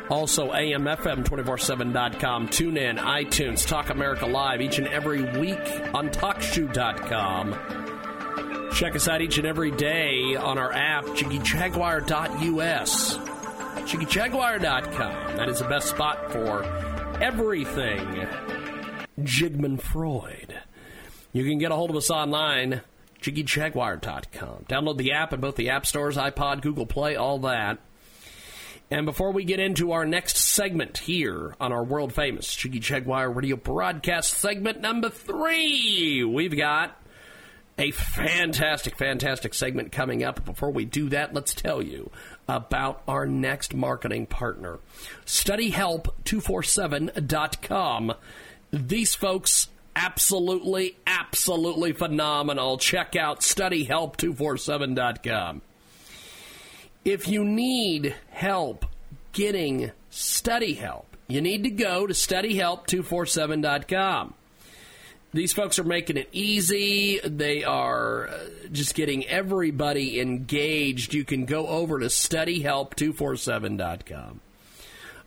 Also, 0.08 0.52
AMFM247.com, 0.52 2.48
TuneIn, 2.48 2.98
iTunes, 2.98 3.66
Talk 3.66 3.90
America 3.90 4.26
Live 4.26 4.60
each 4.60 4.78
and 4.78 4.86
every 4.88 5.22
week 5.38 5.58
on 5.94 6.10
TalkShoe.com. 6.10 8.70
Check 8.72 8.94
us 8.94 9.08
out 9.08 9.22
each 9.22 9.38
and 9.38 9.46
every 9.46 9.70
day 9.70 10.36
on 10.36 10.58
our 10.58 10.72
app, 10.72 11.04
JiggyJaguar.us. 11.04 13.16
JiggyJaguar.com. 13.16 15.36
That 15.36 15.48
is 15.48 15.58
the 15.58 15.68
best 15.68 15.88
spot 15.88 16.30
for 16.30 16.62
everything 17.20 18.28
Jigman 19.20 19.80
Freud. 19.80 20.54
You 21.32 21.44
can 21.44 21.58
get 21.58 21.72
a 21.72 21.74
hold 21.74 21.90
of 21.90 21.96
us 21.96 22.10
online, 22.10 22.82
JiggyJaguar.com. 23.22 24.66
Download 24.68 24.96
the 24.96 25.12
app 25.12 25.32
in 25.32 25.40
both 25.40 25.56
the 25.56 25.70
app 25.70 25.86
stores, 25.86 26.16
iPod, 26.16 26.60
Google 26.60 26.86
Play, 26.86 27.16
all 27.16 27.38
that. 27.40 27.78
And 28.90 29.06
before 29.06 29.32
we 29.32 29.44
get 29.44 29.58
into 29.58 29.92
our 29.92 30.04
next 30.04 30.36
segment 30.36 30.98
here 30.98 31.56
on 31.58 31.72
our 31.72 31.82
world 31.82 32.12
famous 32.12 32.54
Jiggy 32.54 32.78
Jaguar 32.78 33.30
radio 33.30 33.56
broadcast 33.56 34.34
segment 34.34 34.82
number 34.82 35.08
three, 35.08 36.22
we've 36.24 36.54
got 36.54 37.00
a 37.78 37.90
fantastic, 37.90 38.98
fantastic 38.98 39.54
segment 39.54 39.92
coming 39.92 40.22
up. 40.22 40.44
Before 40.44 40.70
we 40.70 40.84
do 40.84 41.08
that, 41.08 41.32
let's 41.32 41.54
tell 41.54 41.82
you 41.82 42.10
about 42.46 43.02
our 43.08 43.24
next 43.24 43.72
marketing 43.72 44.26
partner, 44.26 44.78
StudyHelp247.com. 45.24 48.12
These 48.70 49.14
folks 49.14 49.68
absolutely, 49.96 50.96
absolutely 51.06 51.92
phenomenal. 51.92 52.76
Check 52.78 53.16
out 53.16 53.40
StudyHelp247.com. 53.40 55.62
If 57.04 57.26
you 57.28 57.44
need 57.44 58.14
help 58.30 58.86
getting 59.32 59.90
study 60.10 60.74
help, 60.74 61.16
you 61.26 61.40
need 61.40 61.64
to 61.64 61.70
go 61.70 62.06
to 62.06 62.14
studyhelp247.com. 62.14 64.34
These 65.34 65.54
folks 65.54 65.78
are 65.78 65.84
making 65.84 66.18
it 66.18 66.28
easy. 66.32 67.18
They 67.24 67.64
are 67.64 68.28
uh, 68.28 68.38
just 68.70 68.94
getting 68.94 69.26
everybody 69.26 70.20
engaged. 70.20 71.14
You 71.14 71.24
can 71.24 71.46
go 71.46 71.66
over 71.68 71.98
to 72.00 72.06
studyhelp247.com. 72.06 74.40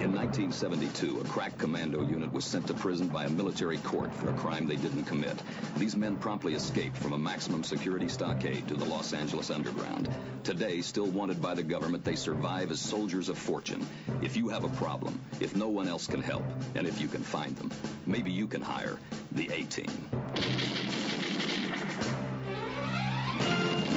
In 0.00 0.14
1972, 0.14 1.20
a 1.20 1.24
crack 1.24 1.58
commando 1.58 2.02
unit 2.02 2.32
was 2.32 2.44
sent 2.44 2.66
to 2.68 2.74
prison 2.74 3.08
by 3.08 3.24
a 3.24 3.28
military 3.28 3.76
court 3.78 4.14
for 4.14 4.30
a 4.30 4.32
crime 4.32 4.66
they 4.66 4.76
didn't 4.76 5.04
commit. 5.04 5.36
These 5.76 5.94
men 5.94 6.16
promptly 6.16 6.54
escaped 6.54 6.96
from 6.96 7.12
a 7.12 7.18
maximum 7.18 7.62
security 7.62 8.08
stockade 8.08 8.66
to 8.68 8.74
the 8.74 8.86
Los 8.86 9.12
Angeles 9.12 9.50
underground. 9.50 10.08
Today, 10.42 10.80
still 10.80 11.06
wanted 11.06 11.42
by 11.42 11.54
the 11.54 11.62
government, 11.62 12.02
they 12.02 12.16
survive 12.16 12.70
as 12.70 12.80
soldiers 12.80 13.28
of 13.28 13.36
fortune. 13.36 13.86
If 14.22 14.36
you 14.38 14.48
have 14.48 14.64
a 14.64 14.70
problem, 14.70 15.20
if 15.38 15.54
no 15.54 15.68
one 15.68 15.86
else 15.86 16.06
can 16.06 16.22
help, 16.22 16.44
and 16.74 16.86
if 16.86 17.00
you 17.00 17.08
can 17.08 17.22
find 17.22 17.54
them, 17.56 17.70
maybe 18.06 18.32
you 18.32 18.46
can 18.46 18.62
hire 18.62 18.98
the 19.32 19.50
A-Team. 19.52 19.90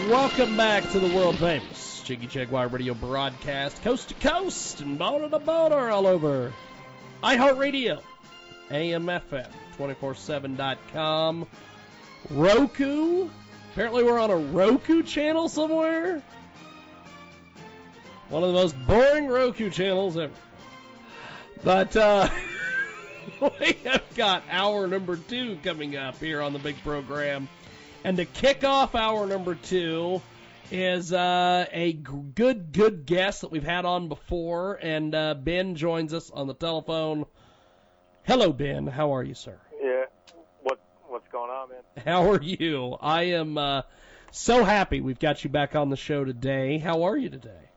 Welcome 0.09 0.57
back 0.57 0.89
to 0.91 0.99
the 0.99 1.15
world 1.15 1.37
famous 1.37 1.82
Jiggy 2.03 2.27
Jaguar 2.27 2.67
radio 2.67 2.93
broadcast, 2.93 3.81
coast 3.81 4.09
to 4.09 4.15
coast 4.15 4.81
and 4.81 4.99
border 4.99 5.29
to 5.29 5.39
border 5.39 5.89
all 5.89 6.05
over 6.05 6.51
iHeartRadio, 7.23 8.01
AMFM, 8.69 9.47
247.com, 9.77 11.47
Roku. 12.29 13.29
Apparently, 13.71 14.03
we're 14.03 14.19
on 14.19 14.31
a 14.31 14.35
Roku 14.35 15.01
channel 15.01 15.47
somewhere. 15.47 16.21
One 18.27 18.43
of 18.43 18.49
the 18.49 18.55
most 18.55 18.75
boring 18.85 19.27
Roku 19.27 19.69
channels 19.69 20.17
ever. 20.17 20.33
But, 21.63 21.95
uh, 21.95 22.27
we 23.59 23.77
have 23.85 24.03
got 24.15 24.43
hour 24.49 24.87
number 24.87 25.15
two 25.15 25.57
coming 25.63 25.95
up 25.95 26.19
here 26.19 26.41
on 26.41 26.51
the 26.51 26.59
big 26.59 26.75
program. 26.83 27.47
And 28.03 28.17
to 28.17 28.25
kick 28.25 28.65
off 28.65 28.93
hour 28.93 29.25
number 29.25 29.55
two 29.55 30.21
is 30.72 31.14
uh, 31.14 31.66
a 31.72 31.93
good, 31.93 32.72
good 32.72 33.05
guest 33.05 33.41
that 33.41 33.51
we've 33.51 33.64
had 33.64 33.86
on 33.86 34.07
before. 34.09 34.80
And 34.82 35.14
uh, 35.14 35.34
Ben 35.36 35.76
joins 35.76 36.14
us 36.14 36.32
on 36.32 36.47
the 36.47 36.53
telephone. 36.53 37.26
Hello, 38.24 38.53
Ben. 38.53 38.88
How 38.88 39.16
are 39.16 39.24
you, 39.24 39.34
sir? 39.34 39.59
Yeah. 39.82 40.05
What 40.61 40.80
what's 41.07 41.28
going 41.30 41.51
on, 41.51 41.70
man? 41.70 42.05
How 42.05 42.32
are 42.32 42.41
you? 42.41 42.97
I 43.01 43.24
am 43.24 43.57
uh, 43.57 43.82
So 44.32 44.64
happy 44.64 44.99
we've 44.99 45.20
got 45.20 45.43
you 45.43 45.49
back 45.49 45.76
on 45.76 45.89
the 45.89 45.95
show 45.97 46.24
today. 46.26 46.80
How 46.80 47.03
are 47.03 47.16
you 47.16 47.30
today? 47.30 47.70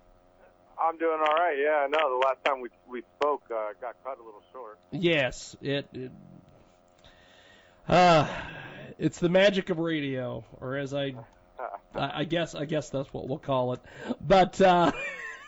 I'm 0.80 0.97
doing 0.99 1.18
all 1.18 1.34
right. 1.34 1.57
Yeah, 1.59 1.87
no, 1.91 2.18
the 2.18 2.26
last 2.26 2.45
time 2.45 2.61
we 2.61 2.68
we 2.89 3.03
spoke 3.18 3.43
uh, 3.51 3.72
got 3.80 3.97
cut 4.05 4.18
a 4.18 4.24
little 4.24 4.43
short. 4.53 4.78
Yes, 4.91 5.57
it. 5.61 5.87
it 5.93 6.12
uh, 7.89 8.26
it's 8.99 9.18
the 9.18 9.28
magic 9.28 9.70
of 9.70 9.78
radio, 9.78 10.45
or 10.61 10.76
as 10.76 10.95
I, 10.95 11.14
I 11.94 12.20
I 12.20 12.24
guess, 12.24 12.54
I 12.54 12.64
guess 12.64 12.90
that's 12.90 13.12
what 13.12 13.28
we'll 13.28 13.38
call 13.38 13.72
it. 13.74 13.80
But 14.20 14.60
uh, 14.60 14.92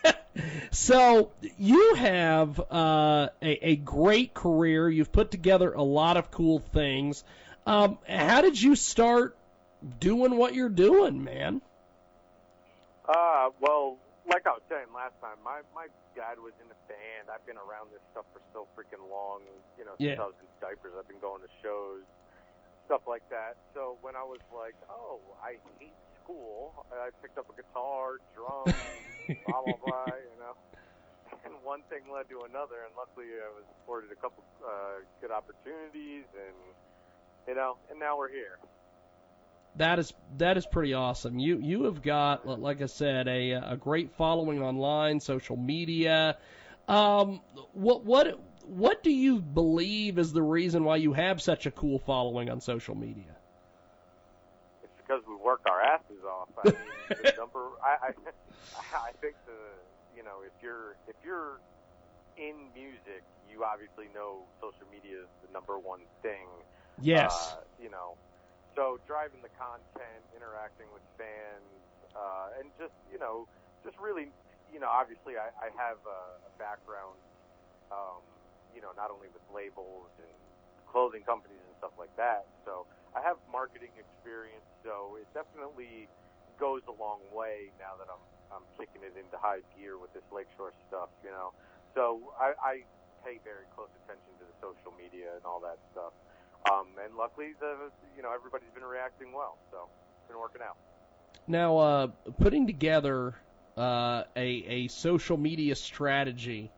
so 0.71 1.33
you 1.59 1.95
have 1.97 2.61
uh, 2.71 3.29
a, 3.43 3.69
a 3.71 3.77
great 3.77 4.35
career. 4.35 4.89
You've 4.89 5.13
put 5.13 5.31
together 5.31 5.73
a 5.73 5.83
lot 5.83 6.17
of 6.17 6.31
cool 6.31 6.59
things. 6.59 7.25
Um, 7.67 7.99
how 8.09 8.41
did 8.41 8.61
you 8.61 8.75
start 8.77 9.37
doing 10.01 10.37
what 10.37 10.55
you're 10.55 10.69
doing, 10.69 11.23
man? 11.23 11.61
Uh, 13.09 13.51
well, 13.61 13.97
like 14.29 14.47
I 14.47 14.53
was 14.53 14.63
saying 14.69 14.87
last 14.95 15.17
time, 15.21 15.37
my 15.45 15.61
my 15.75 15.89
dad 16.15 16.37
was 16.39 16.53
in 16.61 16.69
a 16.69 16.79
band. 16.89 17.33
I've 17.33 17.45
been 17.47 17.57
around 17.57 17.89
this 17.93 18.01
stuff 18.13 18.25
for 18.33 18.41
so 18.53 18.67
freaking 18.77 19.01
long. 19.11 19.41
You 19.79 19.85
know, 19.85 19.93
Yeah. 19.99 20.17
since 20.17 20.21
I 20.21 20.27
was 20.29 20.39
in 20.41 20.49
diapers, 20.61 20.93
I've 20.99 21.09
been 21.09 21.21
going 21.21 21.41
to 21.41 21.49
shows, 21.63 22.05
stuff 22.87 23.03
like 23.09 23.25
that. 23.31 23.57
So 23.73 23.97
when 24.03 24.17
I 24.17 24.25
was 24.25 24.41
like, 24.53 24.75
oh, 24.91 25.21
I 25.43 25.57
hate 25.81 25.97
school, 26.29 26.85
I 26.93 27.09
picked 27.23 27.39
up 27.39 27.47
a 27.49 27.57
guitar, 27.57 28.21
drums, 28.37 28.77
blah 29.47 29.63
blah 29.65 29.73
blah. 29.85 30.07
You 30.07 30.37
know. 30.39 30.55
And 31.45 31.55
one 31.65 31.81
thing 31.89 32.01
led 32.13 32.29
to 32.29 32.41
another, 32.49 32.85
and 32.85 32.93
luckily 32.97 33.27
I 33.37 33.49
was 33.55 33.65
afforded 33.83 34.11
a 34.13 34.17
couple 34.17 34.45
uh, 34.65 35.01
good 35.21 35.31
opportunities, 35.31 36.25
and 36.37 36.57
you 37.47 37.55
know, 37.55 37.77
and 37.91 37.99
now 37.99 38.19
we're 38.19 38.31
here. 38.31 38.59
That 39.77 39.99
is 39.99 40.13
that 40.39 40.57
is 40.57 40.67
pretty 40.67 40.95
awesome. 40.95 41.39
You 41.39 41.59
you 41.59 41.85
have 41.85 42.03
got, 42.03 42.47
like 42.47 42.83
I 42.83 42.87
said, 42.87 43.29
a 43.29 43.53
a 43.53 43.77
great 43.77 44.11
following 44.13 44.63
online, 44.63 45.21
social 45.21 45.57
media. 45.57 46.37
Um, 46.89 47.41
what 47.73 48.05
what 48.05 48.41
what 48.67 49.03
do 49.03 49.11
you 49.11 49.41
believe 49.41 50.19
is 50.19 50.33
the 50.33 50.43
reason 50.43 50.85
why 50.85 50.97
you 50.97 51.13
have 51.13 51.41
such 51.41 51.67
a 51.67 51.71
cool 51.71 51.99
following 51.99 52.51
on 52.51 52.61
social 52.61 52.95
media? 52.95 53.37
It's 54.83 54.93
because 54.97 55.23
we 55.29 55.37
work 55.37 55.61
our 55.67 55.81
asses 55.81 56.25
off. 56.29 56.48
I 56.61 56.71
mean, 56.71 57.23
the 57.23 57.35
number. 57.43 57.75
I, 57.83 58.11
I 58.11 58.11
I 59.11 59.13
think 59.21 59.35
the 59.47 59.59
you 60.15 60.23
know 60.23 60.43
if 60.45 60.55
you're 60.63 60.99
if 61.07 61.17
you're 61.25 61.63
in 62.39 62.71
music, 62.75 63.27
you 63.51 63.67
obviously 63.67 64.07
know 64.15 64.47
social 64.63 64.87
media 64.91 65.27
is 65.27 65.31
the 65.43 65.51
number 65.53 65.79
one 65.79 66.07
thing. 66.23 66.47
Yes. 67.03 67.31
Uh, 67.31 67.63
you 67.79 67.91
know, 67.91 68.19
so 68.75 68.99
driving 69.07 69.43
the 69.43 69.53
content, 69.59 70.23
interacting 70.35 70.87
with 70.95 71.03
fans, 71.19 71.83
uh, 72.15 72.59
and 72.59 72.71
just 72.79 72.95
you 73.11 73.19
know, 73.19 73.47
just 73.85 73.99
really, 73.99 74.31
you 74.71 74.79
know, 74.79 74.91
obviously 74.91 75.39
I, 75.39 75.51
I 75.59 75.69
have 75.79 75.99
a, 76.07 76.21
a 76.47 76.51
background, 76.59 77.19
um, 77.91 78.23
you 78.75 78.83
know, 78.83 78.95
not 78.95 79.11
only 79.11 79.31
with 79.31 79.43
labels 79.51 80.11
and 80.19 80.39
clothing 80.91 81.23
companies 81.23 81.61
and 81.63 81.75
stuff 81.79 81.95
like 81.99 82.13
that. 82.17 82.49
So 82.65 82.89
I 83.15 83.21
have 83.23 83.37
marketing 83.51 83.93
experience. 83.95 84.65
So 84.83 85.21
it 85.21 85.29
definitely 85.37 86.09
goes 86.59 86.83
a 86.91 86.97
long 87.01 87.23
way 87.33 87.71
now 87.79 87.95
that 87.99 88.11
I'm 88.11 88.23
I'm 88.51 88.67
kicking 88.77 89.03
it 89.05 89.15
into 89.17 89.37
high 89.39 89.63
gear 89.77 89.99
with 89.99 90.13
this 90.13 90.25
Lakeshore 90.35 90.73
stuff. 90.89 91.09
You 91.25 91.31
know, 91.31 91.55
so 91.95 92.21
I, 92.39 92.53
I 92.61 92.75
pay 93.25 93.39
very 93.45 93.67
close 93.75 93.91
attention 94.05 94.33
to 94.39 94.45
the 94.45 94.57
social 94.61 94.93
media 94.99 95.35
and 95.35 95.45
all 95.45 95.61
that 95.61 95.79
stuff. 95.93 96.13
Um, 96.71 96.89
and 97.03 97.15
luckily, 97.17 97.55
the 97.61 97.91
you 98.17 98.23
know 98.23 98.33
everybody's 98.35 98.71
been 98.75 98.85
reacting 98.85 99.33
well, 99.33 99.57
so 99.71 99.89
it's 100.19 100.29
been 100.29 100.39
working 100.39 100.63
out. 100.63 100.77
Now, 101.47 101.79
uh, 101.79 102.07
putting 102.39 102.67
together 102.67 103.35
uh, 103.77 104.25
a 104.37 104.49
a 104.67 104.89
social 104.89 105.37
media 105.37 105.75
strategy, 105.75 106.71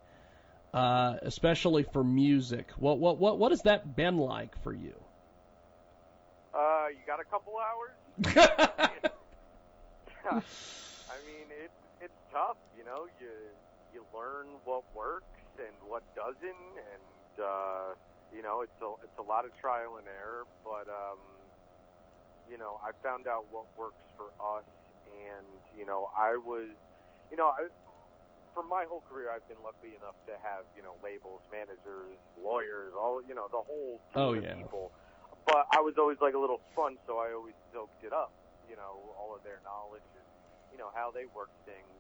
uh, 0.74 1.16
especially 1.22 1.83
for 1.83 2.05
music, 2.05 2.70
what 2.76 2.99
what 2.99 3.18
what 3.18 3.39
what 3.39 3.53
has 3.53 3.62
that 3.62 3.97
been 3.97 4.18
like 4.18 4.61
for 4.62 4.72
you? 4.72 4.95
Uh, 6.55 6.87
you 6.91 6.99
got 7.07 7.20
a 7.20 7.24
couple 7.24 7.55
hours? 7.57 9.11
I 11.11 11.18
mean, 11.25 11.49
it 11.51 11.73
it's 12.01 12.21
tough. 12.33 12.59
You 12.77 12.85
know, 12.85 13.07
you 13.21 13.31
you 13.93 14.07
learn 14.14 14.61
what 14.64 14.85
works 14.95 15.41
and 15.59 15.75
what 15.83 16.03
doesn't, 16.14 16.73
and 16.95 17.33
uh, 17.41 17.95
you 18.33 18.43
know, 18.43 18.62
it's 18.62 18.79
a 18.83 18.91
it's 19.05 19.18
a 19.18 19.27
lot 19.27 19.45
of 19.45 19.53
trial 19.59 19.97
and 19.99 20.07
error. 20.09 20.45
But 20.64 20.89
um, 20.91 21.21
you 22.49 22.59
know, 22.59 22.79
I 22.85 22.93
found 23.03 23.27
out 23.27 23.47
what 23.51 23.66
works 23.77 24.03
for 24.16 24.33
us, 24.41 24.66
and 25.07 25.47
you 25.77 25.87
know, 25.87 26.09
I 26.16 26.37
was, 26.37 26.68
you 27.31 27.37
know, 27.37 27.53
I, 27.55 27.68
for 28.55 28.62
my 28.64 28.85
whole 28.89 29.03
career, 29.09 29.31
I've 29.31 29.47
been 29.49 29.62
lucky 29.62 29.95
enough 29.97 30.16
to 30.27 30.35
have 30.43 30.64
you 30.77 30.83
know 30.83 30.97
labels, 31.03 31.43
managers, 31.53 32.18
lawyers, 32.39 32.93
all 32.97 33.23
you 33.23 33.35
know, 33.35 33.49
the 33.53 33.62
whole 33.62 34.01
team 34.14 34.21
Oh, 34.21 34.33
of 34.35 34.43
yeah. 34.43 34.55
people. 34.55 34.93
But 35.47 35.66
I 35.75 35.81
was 35.81 35.95
always 35.99 36.18
like 36.21 36.35
a 36.35 36.39
little 36.41 36.61
sponge, 36.73 36.99
so 37.07 37.18
I 37.18 37.33
always 37.33 37.55
soaked 37.73 38.03
it 38.05 38.12
up. 38.12 38.33
You 38.71 38.79
know, 38.79 39.14
all 39.18 39.35
of 39.37 39.43
their 39.43 39.61
knowledge 39.66 40.07
and 40.14 40.31
you 40.71 40.79
know 40.79 40.95
how 40.95 41.11
they 41.11 41.27
work 41.27 41.51
things. 41.66 41.99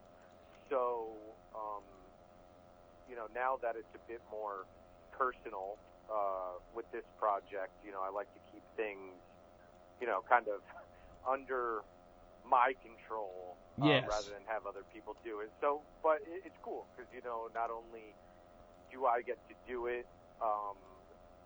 So, 0.70 1.36
um, 1.54 1.84
you 3.08 3.16
know, 3.16 3.28
now 3.34 3.58
that 3.62 3.76
it's 3.76 3.92
a 3.94 4.02
bit 4.08 4.22
more 4.30 4.66
personal 5.12 5.78
uh, 6.10 6.60
with 6.72 6.86
this 6.92 7.06
project, 7.18 7.74
you 7.82 7.92
know, 7.92 8.02
I 8.02 8.10
like 8.10 8.32
to 8.34 8.42
keep 8.50 8.64
things, 8.76 9.22
you 10.00 10.06
know, 10.06 10.22
kind 10.28 10.48
of 10.48 10.62
under 11.28 11.82
my 12.44 12.74
control 12.82 13.58
uh, 13.82 13.98
Yes. 13.98 14.06
rather 14.06 14.30
than 14.30 14.44
have 14.46 14.66
other 14.66 14.84
people 14.92 15.14
do 15.24 15.40
it. 15.40 15.50
So, 15.60 15.84
but 16.02 16.22
it, 16.26 16.46
it's 16.50 16.58
cool 16.64 16.88
because 16.92 17.10
you 17.12 17.22
know, 17.24 17.48
not 17.54 17.70
only 17.70 18.14
do 18.90 19.06
I 19.06 19.22
get 19.22 19.38
to 19.48 19.54
do 19.68 19.86
it, 19.86 20.06
um, 20.42 21.04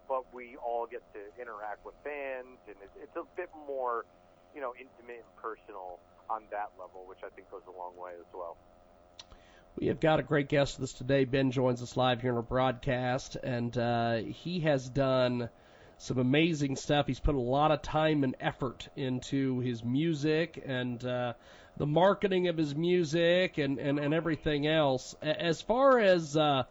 but 0.08 0.24
we 0.32 0.56
all 0.56 0.86
get 0.86 1.02
to 1.14 1.20
interact 1.40 1.84
with 1.84 1.94
fans, 2.04 2.60
and 2.68 2.78
it, 2.82 2.90
it's 2.96 3.16
a 3.16 3.26
bit 3.36 3.50
more, 3.54 4.04
you 4.54 4.60
know, 4.60 4.72
intimate 4.78 5.24
and 5.24 5.36
personal 5.36 5.98
on 6.30 6.42
that 6.50 6.70
level, 6.78 7.04
which 7.06 7.18
I 7.24 7.28
think 7.34 7.50
goes 7.50 7.62
a 7.66 7.78
long 7.78 7.92
way 7.96 8.12
as 8.18 8.26
well. 8.32 8.56
We 9.76 9.88
have 9.88 9.98
got 9.98 10.20
a 10.20 10.22
great 10.22 10.48
guest 10.48 10.78
with 10.78 10.90
us 10.90 10.92
today. 10.92 11.24
Ben 11.24 11.50
joins 11.50 11.82
us 11.82 11.96
live 11.96 12.20
here 12.20 12.30
in 12.30 12.36
our 12.36 12.42
broadcast, 12.42 13.36
and 13.36 13.76
uh, 13.76 14.18
he 14.18 14.60
has 14.60 14.88
done 14.88 15.48
some 15.98 16.18
amazing 16.18 16.76
stuff. 16.76 17.06
He's 17.06 17.20
put 17.20 17.34
a 17.34 17.40
lot 17.40 17.72
of 17.72 17.82
time 17.82 18.22
and 18.22 18.36
effort 18.40 18.88
into 18.94 19.58
his 19.60 19.82
music 19.82 20.62
and 20.64 21.04
uh, 21.04 21.32
the 21.76 21.86
marketing 21.86 22.46
of 22.48 22.56
his 22.56 22.74
music 22.76 23.58
and, 23.58 23.78
and, 23.78 23.98
and 23.98 24.14
everything 24.14 24.66
else. 24.66 25.16
As 25.22 25.60
far 25.60 25.98
as 25.98 26.36
uh, 26.36 26.64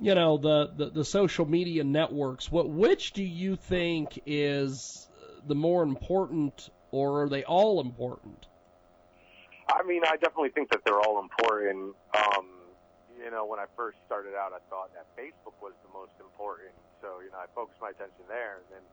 you 0.00 0.14
know, 0.14 0.38
the, 0.38 0.70
the, 0.76 0.90
the 0.90 1.04
social 1.04 1.46
media 1.46 1.84
networks, 1.84 2.50
what 2.50 2.68
which 2.68 3.12
do 3.12 3.24
you 3.24 3.56
think 3.56 4.20
is 4.26 5.07
the 5.46 5.54
more 5.54 5.82
important, 5.82 6.70
or 6.90 7.22
are 7.22 7.28
they 7.28 7.44
all 7.44 7.80
important? 7.80 8.46
I 9.68 9.82
mean, 9.84 10.02
I 10.04 10.16
definitely 10.16 10.50
think 10.50 10.70
that 10.70 10.80
they're 10.84 11.00
all 11.00 11.20
important. 11.20 11.94
Um, 12.16 12.46
you 13.22 13.30
know, 13.30 13.44
when 13.44 13.60
I 13.60 13.66
first 13.76 13.98
started 14.06 14.32
out, 14.32 14.52
I 14.56 14.62
thought 14.70 14.90
that 14.94 15.04
Facebook 15.12 15.58
was 15.60 15.76
the 15.84 15.92
most 15.92 16.16
important. 16.20 16.72
So, 17.02 17.20
you 17.20 17.30
know, 17.30 17.38
I 17.38 17.46
focused 17.54 17.80
my 17.80 17.90
attention 17.90 18.24
there. 18.28 18.64
And 18.64 18.80
then 18.80 18.84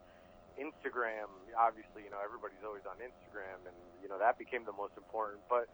Instagram, 0.60 1.32
obviously, 1.56 2.04
you 2.04 2.10
know, 2.10 2.20
everybody's 2.20 2.60
always 2.60 2.84
on 2.84 3.00
Instagram, 3.00 3.64
and, 3.64 3.76
you 4.02 4.08
know, 4.08 4.18
that 4.18 4.36
became 4.36 4.64
the 4.64 4.76
most 4.76 4.92
important. 4.96 5.40
But, 5.48 5.68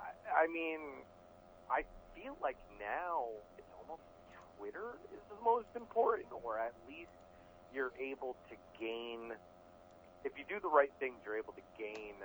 I, 0.00 0.44
I 0.44 0.46
mean, 0.48 1.04
I 1.68 1.84
feel 2.16 2.36
like 2.40 2.56
now 2.80 3.28
it's 3.58 3.72
almost 3.76 4.04
Twitter 4.56 4.96
is 5.12 5.20
the 5.28 5.40
most 5.44 5.68
important, 5.76 6.32
or 6.32 6.58
at 6.58 6.72
least 6.88 7.12
you're 7.74 7.92
able 8.00 8.36
to 8.48 8.56
gain, 8.80 9.34
if 10.24 10.32
you 10.36 10.44
do 10.48 10.58
the 10.60 10.68
right 10.68 10.90
things, 10.98 11.14
you're 11.24 11.36
able 11.36 11.52
to 11.52 11.66
gain, 11.78 12.16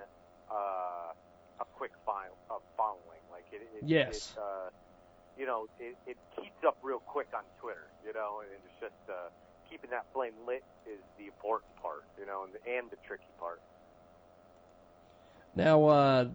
uh, 0.50 1.12
a 1.60 1.66
quick 1.76 1.92
file, 2.06 2.36
uh, 2.50 2.60
following. 2.76 3.22
Like 3.32 3.46
it, 3.52 3.62
it 3.76 3.84
Yes. 3.86 4.34
It, 4.36 4.40
uh, 4.40 4.70
you 5.38 5.46
know, 5.46 5.68
it, 5.80 5.96
it 6.08 6.18
heats 6.40 6.64
up 6.66 6.78
real 6.82 7.00
quick 7.00 7.28
on 7.36 7.44
Twitter. 7.62 7.88
You 8.06 8.14
know, 8.14 8.42
and 8.42 8.50
it's 8.52 8.80
just 8.80 9.10
uh, 9.10 9.30
keeping 9.70 9.92
that 9.92 10.06
flame 10.14 10.34
lit 10.48 10.64
is 10.88 11.00
the 11.18 11.26
important 11.26 11.76
part. 11.82 12.04
You 12.20 12.26
know, 12.26 12.44
and 12.46 12.54
the, 12.54 12.62
and 12.72 12.90
the 12.90 12.98
tricky 13.06 13.32
part. 13.40 13.62
Now, 15.56 15.86
uh, 15.86 16.26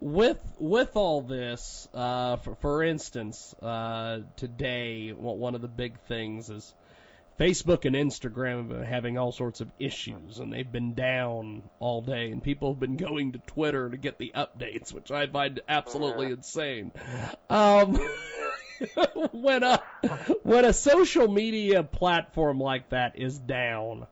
with 0.00 0.40
with 0.58 0.96
all 0.96 1.20
this, 1.22 1.88
uh, 1.94 2.36
for, 2.36 2.56
for 2.56 2.82
instance, 2.82 3.54
uh, 3.62 4.20
today 4.36 5.10
one 5.10 5.54
of 5.54 5.60
the 5.60 5.68
big 5.68 5.98
things 6.00 6.50
is 6.50 6.74
Facebook 7.42 7.84
and 7.86 7.96
Instagram 7.96 8.58
have 8.58 8.68
been 8.68 8.82
having 8.84 9.18
all 9.18 9.32
sorts 9.32 9.60
of 9.60 9.68
issues, 9.80 10.38
and 10.38 10.52
they've 10.52 10.70
been 10.70 10.94
down 10.94 11.64
all 11.80 12.00
day, 12.00 12.30
and 12.30 12.40
people 12.40 12.72
have 12.72 12.78
been 12.78 12.96
going 12.96 13.32
to 13.32 13.38
Twitter 13.38 13.90
to 13.90 13.96
get 13.96 14.16
the 14.16 14.30
updates, 14.32 14.92
which 14.92 15.10
I 15.10 15.26
find 15.26 15.60
absolutely 15.68 16.26
insane. 16.30 16.92
Um, 17.50 17.94
when 19.32 19.64
a 19.64 19.78
when 20.44 20.64
a 20.64 20.72
social 20.72 21.26
media 21.26 21.82
platform 21.82 22.60
like 22.60 22.90
that 22.90 23.18
is 23.18 23.36
down, 23.38 24.06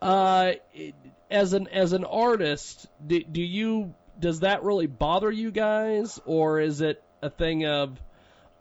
Uh, 0.00 0.52
it- 0.72 0.94
as 1.30 1.52
an 1.52 1.68
as 1.68 1.92
an 1.92 2.04
artist, 2.04 2.86
do, 3.06 3.22
do 3.24 3.42
you 3.42 3.92
does 4.18 4.40
that 4.40 4.62
really 4.62 4.86
bother 4.86 5.30
you 5.30 5.50
guys, 5.50 6.18
or 6.24 6.60
is 6.60 6.80
it 6.80 7.02
a 7.20 7.28
thing 7.28 7.66
of, 7.66 8.00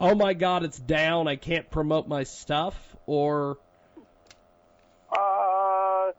oh 0.01 0.14
my 0.16 0.34
god, 0.34 0.64
it's 0.66 0.78
down, 0.80 1.30
I 1.30 1.38
can't 1.38 1.70
promote 1.70 2.06
my 2.10 2.24
stuff, 2.24 2.76
or 3.06 3.58
Uh, 5.12 6.12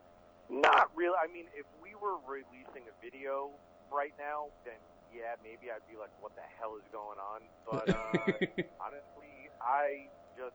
not 0.48 0.88
really. 0.94 1.13
I 1.24 1.26
mean, 1.32 1.48
if 1.56 1.64
we 1.80 1.96
were 1.96 2.20
releasing 2.28 2.84
a 2.84 2.94
video 3.00 3.56
right 3.88 4.12
now, 4.20 4.52
then 4.68 4.76
yeah, 5.08 5.40
maybe 5.40 5.72
I'd 5.72 5.80
be 5.88 5.96
like, 5.96 6.12
"What 6.20 6.36
the 6.36 6.44
hell 6.60 6.76
is 6.76 6.84
going 6.92 7.16
on?" 7.16 7.40
But 7.64 7.88
uh, 7.88 8.36
honestly, 8.84 9.48
I 9.56 10.12
just 10.36 10.52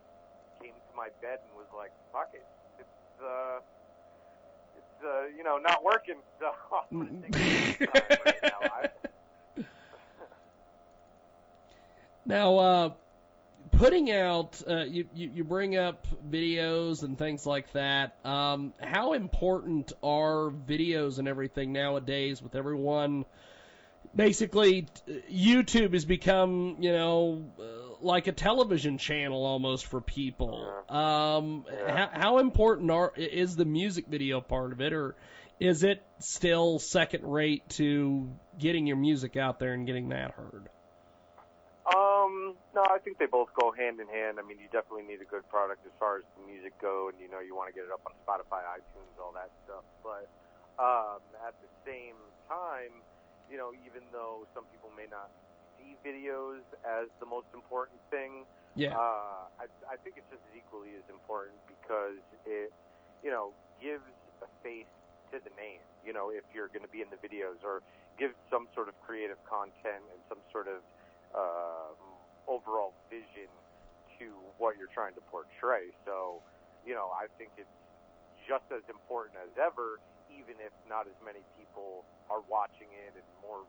came 0.62 0.78
to 0.78 0.94
my 0.94 1.10
bed 1.26 1.42
and 1.42 1.58
was 1.58 1.66
like, 1.74 1.90
"Fuck 2.14 2.30
it, 2.38 2.46
it's 2.78 3.02
uh, 3.18 3.66
it's 4.78 4.96
uh, 5.02 5.26
you 5.34 5.42
know, 5.42 5.58
not 5.58 5.82
working." 5.82 6.22
So 6.38 6.54
I'm 6.94 7.02
gonna 7.02 7.18
take 7.26 7.90
right 8.30 8.42
now. 8.46 8.62
I, 8.70 8.86
Now, 12.30 12.58
uh, 12.58 12.90
putting 13.80 14.12
out, 14.12 14.62
uh, 14.70 14.84
you, 14.84 15.06
you, 15.14 15.32
you 15.36 15.44
bring 15.46 15.78
up 15.78 16.06
videos 16.30 17.02
and 17.02 17.18
things 17.18 17.46
like 17.46 17.72
that. 17.72 18.14
Um, 18.26 18.74
how 18.82 19.14
important 19.14 19.94
are 20.04 20.52
videos 20.52 21.18
and 21.18 21.30
everything 21.30 21.72
nowadays 21.72 22.42
with 22.42 22.56
everyone? 22.56 23.24
Basically, 24.14 24.88
YouTube 25.32 25.94
has 25.94 26.04
become, 26.04 26.76
you 26.82 26.92
know, 26.92 27.46
uh, 27.58 27.64
like 28.02 28.28
a 28.28 28.34
television 28.34 28.98
channel 28.98 29.46
almost 29.46 29.86
for 29.86 30.02
people. 30.02 30.74
Um, 30.90 31.64
how, 31.88 32.10
how 32.12 32.38
important 32.40 32.92
are, 32.92 33.14
is 33.16 33.56
the 33.56 33.66
music 33.66 34.08
video 34.08 34.42
part 34.42 34.74
of 34.74 34.82
it, 34.82 34.92
or 34.92 35.16
is 35.58 35.84
it 35.84 36.04
still 36.20 36.80
second 36.80 37.24
rate 37.24 37.70
to 37.70 38.30
getting 38.58 38.88
your 38.88 38.98
music 38.98 39.38
out 39.38 39.58
there 39.58 39.72
and 39.72 39.88
getting 39.88 40.10
that 40.10 40.32
heard? 40.32 40.70
Um, 41.90 42.54
no, 42.76 42.86
I 42.86 43.02
think 43.02 43.18
they 43.18 43.26
both 43.26 43.50
go 43.58 43.72
hand 43.74 43.98
in 43.98 44.08
hand. 44.08 44.38
I 44.38 44.46
mean, 44.46 44.62
you 44.62 44.70
definitely 44.70 45.10
need 45.10 45.22
a 45.26 45.30
good 45.30 45.48
product 45.50 45.82
as 45.90 45.94
far 45.98 46.22
as 46.22 46.26
the 46.38 46.46
music 46.46 46.78
go, 46.78 47.10
and 47.10 47.18
you 47.18 47.30
know, 47.30 47.42
you 47.42 47.58
want 47.58 47.72
to 47.72 47.76
get 47.76 47.86
it 47.88 47.94
up 47.94 48.06
on 48.06 48.14
Spotify, 48.22 48.62
iTunes, 48.78 49.14
all 49.18 49.34
that 49.34 49.50
stuff. 49.66 49.82
But 50.06 50.30
um, 50.78 51.24
at 51.42 51.58
the 51.58 51.72
same 51.88 52.20
time, 52.46 53.02
you 53.50 53.58
know, 53.58 53.74
even 53.86 54.06
though 54.14 54.46
some 54.54 54.70
people 54.70 54.94
may 54.94 55.10
not 55.10 55.34
see 55.82 55.98
videos 56.06 56.62
as 56.86 57.10
the 57.18 57.26
most 57.26 57.50
important 57.58 57.98
thing, 58.14 58.46
Yeah. 58.78 58.94
uh, 58.94 59.50
I, 59.58 59.66
I 59.90 59.96
think 60.06 60.22
it's 60.22 60.30
just 60.30 60.46
as 60.46 60.54
equally 60.54 60.94
as 60.94 61.06
important 61.10 61.58
because 61.66 62.22
it, 62.46 62.70
you 63.26 63.34
know, 63.34 63.50
gives 63.82 64.06
a 64.46 64.50
face 64.62 64.86
to 65.34 65.42
the 65.42 65.54
name. 65.58 65.82
You 66.06 66.14
know, 66.14 66.30
if 66.30 66.46
you're 66.54 66.70
going 66.70 66.86
to 66.86 66.92
be 66.92 67.02
in 67.02 67.10
the 67.10 67.18
videos, 67.18 67.58
or 67.66 67.82
gives 68.22 68.36
some 68.52 68.68
sort 68.76 68.90
of 68.90 68.96
creative 69.02 69.42
content 69.50 70.06
and 70.14 70.20
some 70.30 70.40
sort 70.52 70.68
of 70.68 70.84
um, 71.34 71.69
overall 72.50 72.98
vision 73.14 73.48
to 74.18 74.34
what 74.58 74.76
you're 74.76 74.92
trying 74.92 75.14
to 75.14 75.24
portray. 75.30 75.94
So, 76.04 76.42
you 76.84 76.98
know, 76.98 77.14
I 77.14 77.30
think 77.38 77.54
it's 77.56 77.72
just 78.50 78.66
as 78.74 78.82
important 78.90 79.38
as 79.38 79.54
ever, 79.62 80.02
even 80.34 80.58
if 80.58 80.74
not 80.90 81.06
as 81.06 81.16
many 81.22 81.46
people 81.54 82.04
are 82.34 82.42
watching 82.50 82.90
it 82.90 83.14
and 83.14 83.28
more 83.46 83.64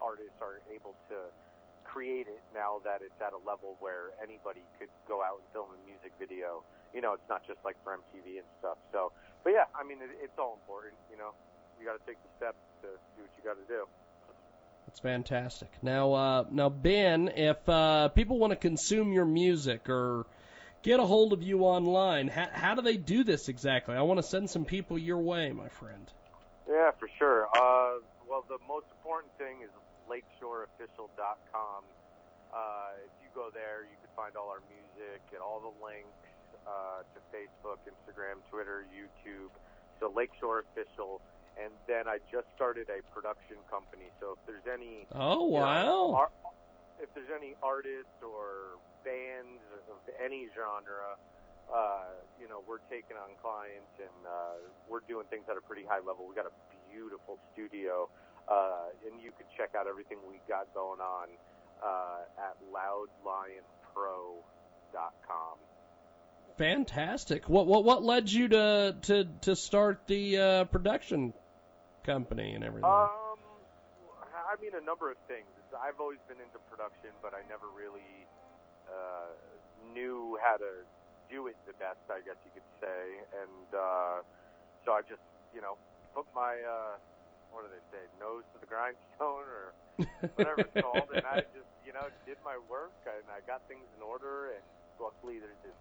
artists 0.00 0.40
are 0.40 0.64
able 0.72 0.96
to 1.12 1.28
create 1.84 2.26
it 2.26 2.42
now 2.56 2.80
that 2.82 3.04
it's 3.04 3.20
at 3.20 3.36
a 3.36 3.42
level 3.44 3.76
where 3.78 4.16
anybody 4.18 4.64
could 4.80 4.90
go 5.06 5.20
out 5.20 5.38
and 5.44 5.46
film 5.52 5.68
a 5.70 5.80
music 5.84 6.10
video. 6.18 6.64
You 6.96 7.04
know, 7.04 7.12
it's 7.12 7.28
not 7.28 7.44
just 7.46 7.60
like 7.62 7.76
for 7.84 7.94
MTV 7.94 8.40
and 8.40 8.48
stuff. 8.58 8.80
So, 8.90 9.12
but 9.44 9.52
yeah, 9.52 9.68
I 9.76 9.84
mean, 9.84 10.00
it, 10.00 10.10
it's 10.18 10.34
all 10.40 10.58
important. 10.58 10.96
You 11.12 11.20
know, 11.20 11.36
you 11.78 11.84
got 11.84 12.00
to 12.00 12.04
take 12.08 12.18
the 12.24 12.32
steps 12.40 12.58
to 12.82 12.96
do 13.14 13.28
what 13.28 13.32
you 13.36 13.42
got 13.44 13.60
to 13.60 13.68
do. 13.68 13.84
That's 14.86 15.00
fantastic. 15.00 15.70
Now, 15.82 16.12
uh, 16.12 16.44
now 16.50 16.68
Ben, 16.68 17.28
if 17.34 17.68
uh, 17.68 18.08
people 18.08 18.38
want 18.38 18.52
to 18.52 18.56
consume 18.56 19.12
your 19.12 19.24
music 19.24 19.88
or 19.88 20.26
get 20.82 21.00
a 21.00 21.06
hold 21.06 21.32
of 21.32 21.42
you 21.42 21.62
online, 21.62 22.28
how, 22.28 22.48
how 22.52 22.74
do 22.74 22.82
they 22.82 22.96
do 22.96 23.24
this 23.24 23.48
exactly? 23.48 23.96
I 23.96 24.02
want 24.02 24.18
to 24.18 24.22
send 24.22 24.50
some 24.50 24.64
people 24.64 24.98
your 24.98 25.18
way, 25.18 25.52
my 25.52 25.68
friend. 25.68 26.10
Yeah, 26.68 26.90
for 26.98 27.08
sure. 27.18 27.48
Uh, 27.56 28.00
well, 28.28 28.44
the 28.48 28.58
most 28.68 28.86
important 28.98 29.32
thing 29.38 29.64
is 29.64 29.70
lakeshoreofficial.com. 30.08 31.84
Uh, 32.52 33.04
if 33.04 33.12
you 33.24 33.28
go 33.34 33.50
there, 33.52 33.82
you 33.82 33.96
can 33.98 34.12
find 34.14 34.36
all 34.36 34.48
our 34.48 34.62
music 34.70 35.20
and 35.32 35.40
all 35.40 35.60
the 35.60 35.74
links 35.84 36.12
uh, 36.68 37.02
to 37.02 37.18
Facebook, 37.32 37.80
Instagram, 37.88 38.38
Twitter, 38.50 38.86
YouTube. 38.92 39.50
So 40.00 40.12
Lakeshore 40.14 40.64
Official. 40.70 41.20
And 41.60 41.70
then 41.86 42.08
I 42.08 42.18
just 42.32 42.46
started 42.56 42.88
a 42.90 43.00
production 43.14 43.56
company. 43.70 44.10
So 44.20 44.32
if 44.34 44.40
there's 44.46 44.66
any 44.66 45.06
Oh, 45.14 45.46
you 45.48 45.58
know, 45.62 46.10
wow. 46.18 46.28
if 47.00 47.12
there's 47.14 47.30
any 47.30 47.54
artists 47.62 48.18
or 48.22 48.78
bands 49.06 49.62
of 49.90 49.98
any 50.18 50.48
genre, 50.54 51.14
uh, 51.72 52.10
you 52.40 52.48
know, 52.48 52.62
we're 52.66 52.82
taking 52.90 53.16
on 53.16 53.30
clients 53.40 53.94
and 54.02 54.26
uh, 54.26 54.58
we're 54.90 55.00
doing 55.06 55.26
things 55.30 55.44
at 55.48 55.56
a 55.56 55.60
pretty 55.62 55.84
high 55.86 56.00
level. 56.02 56.26
We 56.28 56.34
got 56.34 56.46
a 56.50 56.56
beautiful 56.92 57.38
studio, 57.54 58.08
uh, 58.50 58.90
and 59.06 59.20
you 59.22 59.30
can 59.36 59.46
check 59.56 59.74
out 59.78 59.86
everything 59.86 60.18
we 60.28 60.40
got 60.48 60.66
going 60.74 61.00
on 61.00 61.28
uh, 61.82 62.50
at 62.50 62.56
loudlionpro.com. 62.74 65.58
Fantastic. 66.56 67.48
What 67.48 67.66
what 67.66 67.84
what 67.84 68.04
led 68.04 68.30
you 68.30 68.48
to 68.48 68.96
to 69.02 69.24
to 69.42 69.56
start 69.56 70.06
the 70.06 70.38
uh, 70.38 70.64
production 70.66 71.32
company 72.04 72.52
and 72.52 72.62
everything? 72.62 72.88
Um, 72.88 73.40
I 74.34 74.60
mean, 74.60 74.76
a 74.76 74.84
number 74.84 75.10
of 75.10 75.18
things. 75.26 75.48
I've 75.74 75.98
always 75.98 76.20
been 76.30 76.38
into 76.38 76.60
production, 76.70 77.10
but 77.24 77.34
I 77.34 77.42
never 77.50 77.66
really 77.74 78.28
uh, 78.86 79.32
knew 79.90 80.38
how 80.44 80.56
to 80.60 80.84
do 81.32 81.48
it 81.48 81.56
the 81.66 81.74
best, 81.80 82.04
I 82.12 82.22
guess 82.22 82.38
you 82.44 82.52
could 82.54 82.68
say. 82.78 83.02
And 83.40 83.68
uh, 83.74 84.16
so 84.84 84.92
I 84.94 85.02
just, 85.08 85.24
you 85.50 85.64
know, 85.64 85.80
put 86.14 86.28
my, 86.36 86.60
uh, 86.62 87.00
what 87.50 87.66
do 87.66 87.72
they 87.72 87.82
say, 87.90 88.02
nose 88.20 88.46
to 88.54 88.58
the 88.60 88.68
grindstone 88.70 89.48
or 89.48 89.74
whatever 90.38 90.62
it's 90.62 90.76
called, 90.78 91.10
and 91.14 91.26
I 91.26 91.42
just, 91.54 91.70
you 91.86 91.94
know, 91.94 92.06
did 92.26 92.38
my 92.44 92.58
work 92.70 92.94
and 93.06 93.24
I 93.30 93.42
got 93.46 93.62
things 93.66 93.86
in 93.96 94.02
order. 94.02 94.54
And 94.54 94.62
luckily, 94.98 95.42
there's 95.42 95.58
this 95.66 95.78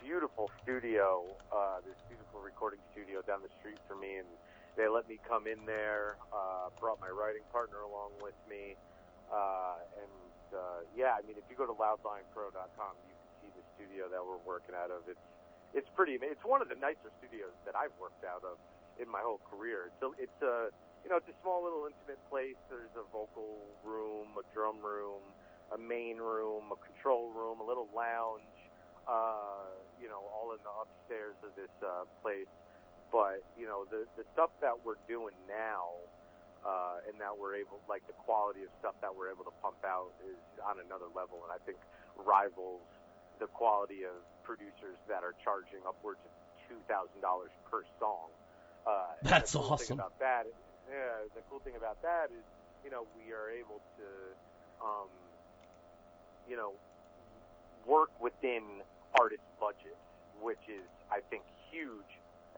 beautiful 0.00 0.50
studio, 0.64 1.24
uh, 1.52 1.80
this 1.84 1.96
beautiful 2.08 2.40
recording 2.40 2.80
studio 2.92 3.20
down 3.24 3.40
the 3.44 3.52
street 3.60 3.80
from 3.88 4.00
me, 4.00 4.20
and 4.20 4.28
they 4.76 4.88
let 4.88 5.08
me 5.08 5.18
come 5.26 5.46
in 5.46 5.64
there. 5.66 6.16
Uh, 6.32 6.70
brought 6.78 7.00
my 7.00 7.10
writing 7.10 7.44
partner 7.52 7.82
along 7.82 8.14
with 8.22 8.36
me, 8.48 8.76
uh, 9.32 9.78
and 9.98 10.14
uh, 10.54 10.80
yeah, 10.96 11.14
I 11.18 11.22
mean, 11.26 11.38
if 11.38 11.46
you 11.50 11.56
go 11.56 11.66
to 11.66 11.76
loudlionpro.com, 11.76 12.92
you 13.06 13.14
can 13.14 13.30
see 13.42 13.50
the 13.54 13.64
studio 13.76 14.10
that 14.10 14.22
we're 14.22 14.42
working 14.46 14.74
out 14.74 14.90
of. 14.90 15.06
It's 15.10 15.22
it's 15.74 15.88
pretty. 15.94 16.18
It's 16.18 16.44
one 16.46 16.62
of 16.62 16.68
the 16.68 16.78
nicer 16.78 17.10
studios 17.22 17.54
that 17.66 17.74
I've 17.78 17.94
worked 18.00 18.24
out 18.26 18.42
of 18.42 18.58
in 18.98 19.06
my 19.10 19.22
whole 19.22 19.40
career. 19.50 19.90
So 20.00 20.14
it's 20.18 20.40
a 20.42 20.70
you 21.04 21.08
know 21.10 21.18
it's 21.18 21.30
a 21.30 21.38
small 21.42 21.62
little 21.62 21.86
intimate 21.86 22.20
place. 22.30 22.58
There's 22.70 22.92
a 22.98 23.06
vocal 23.14 23.62
room, 23.86 24.34
a 24.38 24.44
drum 24.54 24.82
room, 24.82 25.22
a 25.74 25.78
main 25.78 26.18
room, 26.18 26.70
a 26.74 26.78
control 26.82 27.30
room, 27.34 27.60
a 27.62 27.66
little 27.66 27.88
lounge. 27.94 28.46
Uh, 29.08 29.74
you 29.98 30.06
know, 30.06 30.22
all 30.30 30.54
in 30.54 30.60
the 30.62 30.74
upstairs 30.78 31.34
of 31.42 31.50
this 31.58 31.72
uh, 31.82 32.06
place. 32.22 32.46
But 33.12 33.42
you 33.58 33.66
know, 33.66 33.84
the 33.90 34.06
the 34.14 34.24
stuff 34.32 34.50
that 34.62 34.78
we're 34.86 35.00
doing 35.10 35.34
now, 35.50 35.90
uh, 36.62 37.06
and 37.10 37.18
that 37.18 37.34
we're 37.34 37.58
able, 37.58 37.82
like 37.90 38.06
the 38.06 38.14
quality 38.22 38.62
of 38.62 38.70
stuff 38.78 38.94
that 39.02 39.10
we're 39.10 39.30
able 39.34 39.44
to 39.44 39.54
pump 39.62 39.82
out 39.82 40.14
is 40.22 40.38
on 40.62 40.78
another 40.78 41.10
level, 41.10 41.42
and 41.42 41.50
I 41.50 41.58
think 41.66 41.78
rivals 42.22 42.86
the 43.40 43.48
quality 43.50 44.04
of 44.04 44.14
producers 44.44 45.00
that 45.08 45.24
are 45.24 45.34
charging 45.42 45.80
upwards 45.88 46.20
of 46.22 46.32
two 46.68 46.78
thousand 46.86 47.18
dollars 47.18 47.50
per 47.66 47.82
song. 47.98 48.30
Uh, 48.86 49.16
That's 49.22 49.52
the 49.52 49.58
cool 49.58 49.74
awesome. 49.74 49.86
Thing 49.86 49.98
about 49.98 50.18
that, 50.20 50.46
yeah, 50.86 51.26
the 51.34 51.42
cool 51.50 51.58
thing 51.60 51.74
about 51.76 52.00
that 52.02 52.30
is, 52.30 52.44
you 52.84 52.90
know, 52.90 53.04
we 53.18 53.32
are 53.32 53.50
able 53.50 53.80
to, 53.98 54.08
um, 54.80 55.10
you 56.48 56.56
know, 56.56 56.72
work 57.86 58.08
within 58.20 58.62
artist 59.18 59.42
budgets, 59.58 60.00
which 60.40 60.62
is, 60.68 60.84
I 61.10 61.20
think, 61.28 61.42
huge, 61.72 62.08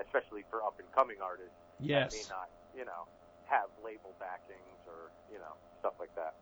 especially 0.04 0.44
for 0.50 0.62
up 0.62 0.74
and 0.78 0.90
coming 0.92 1.16
artists 1.22 1.54
Yes. 1.80 2.12
that 2.12 2.18
may 2.18 2.28
not, 2.28 2.48
you 2.76 2.84
know, 2.84 3.06
have 3.46 3.68
label 3.84 4.14
backings 4.18 4.80
or 4.86 5.10
you 5.32 5.38
know 5.38 5.54
stuff 5.80 5.94
like 5.98 6.14
that. 6.14 6.34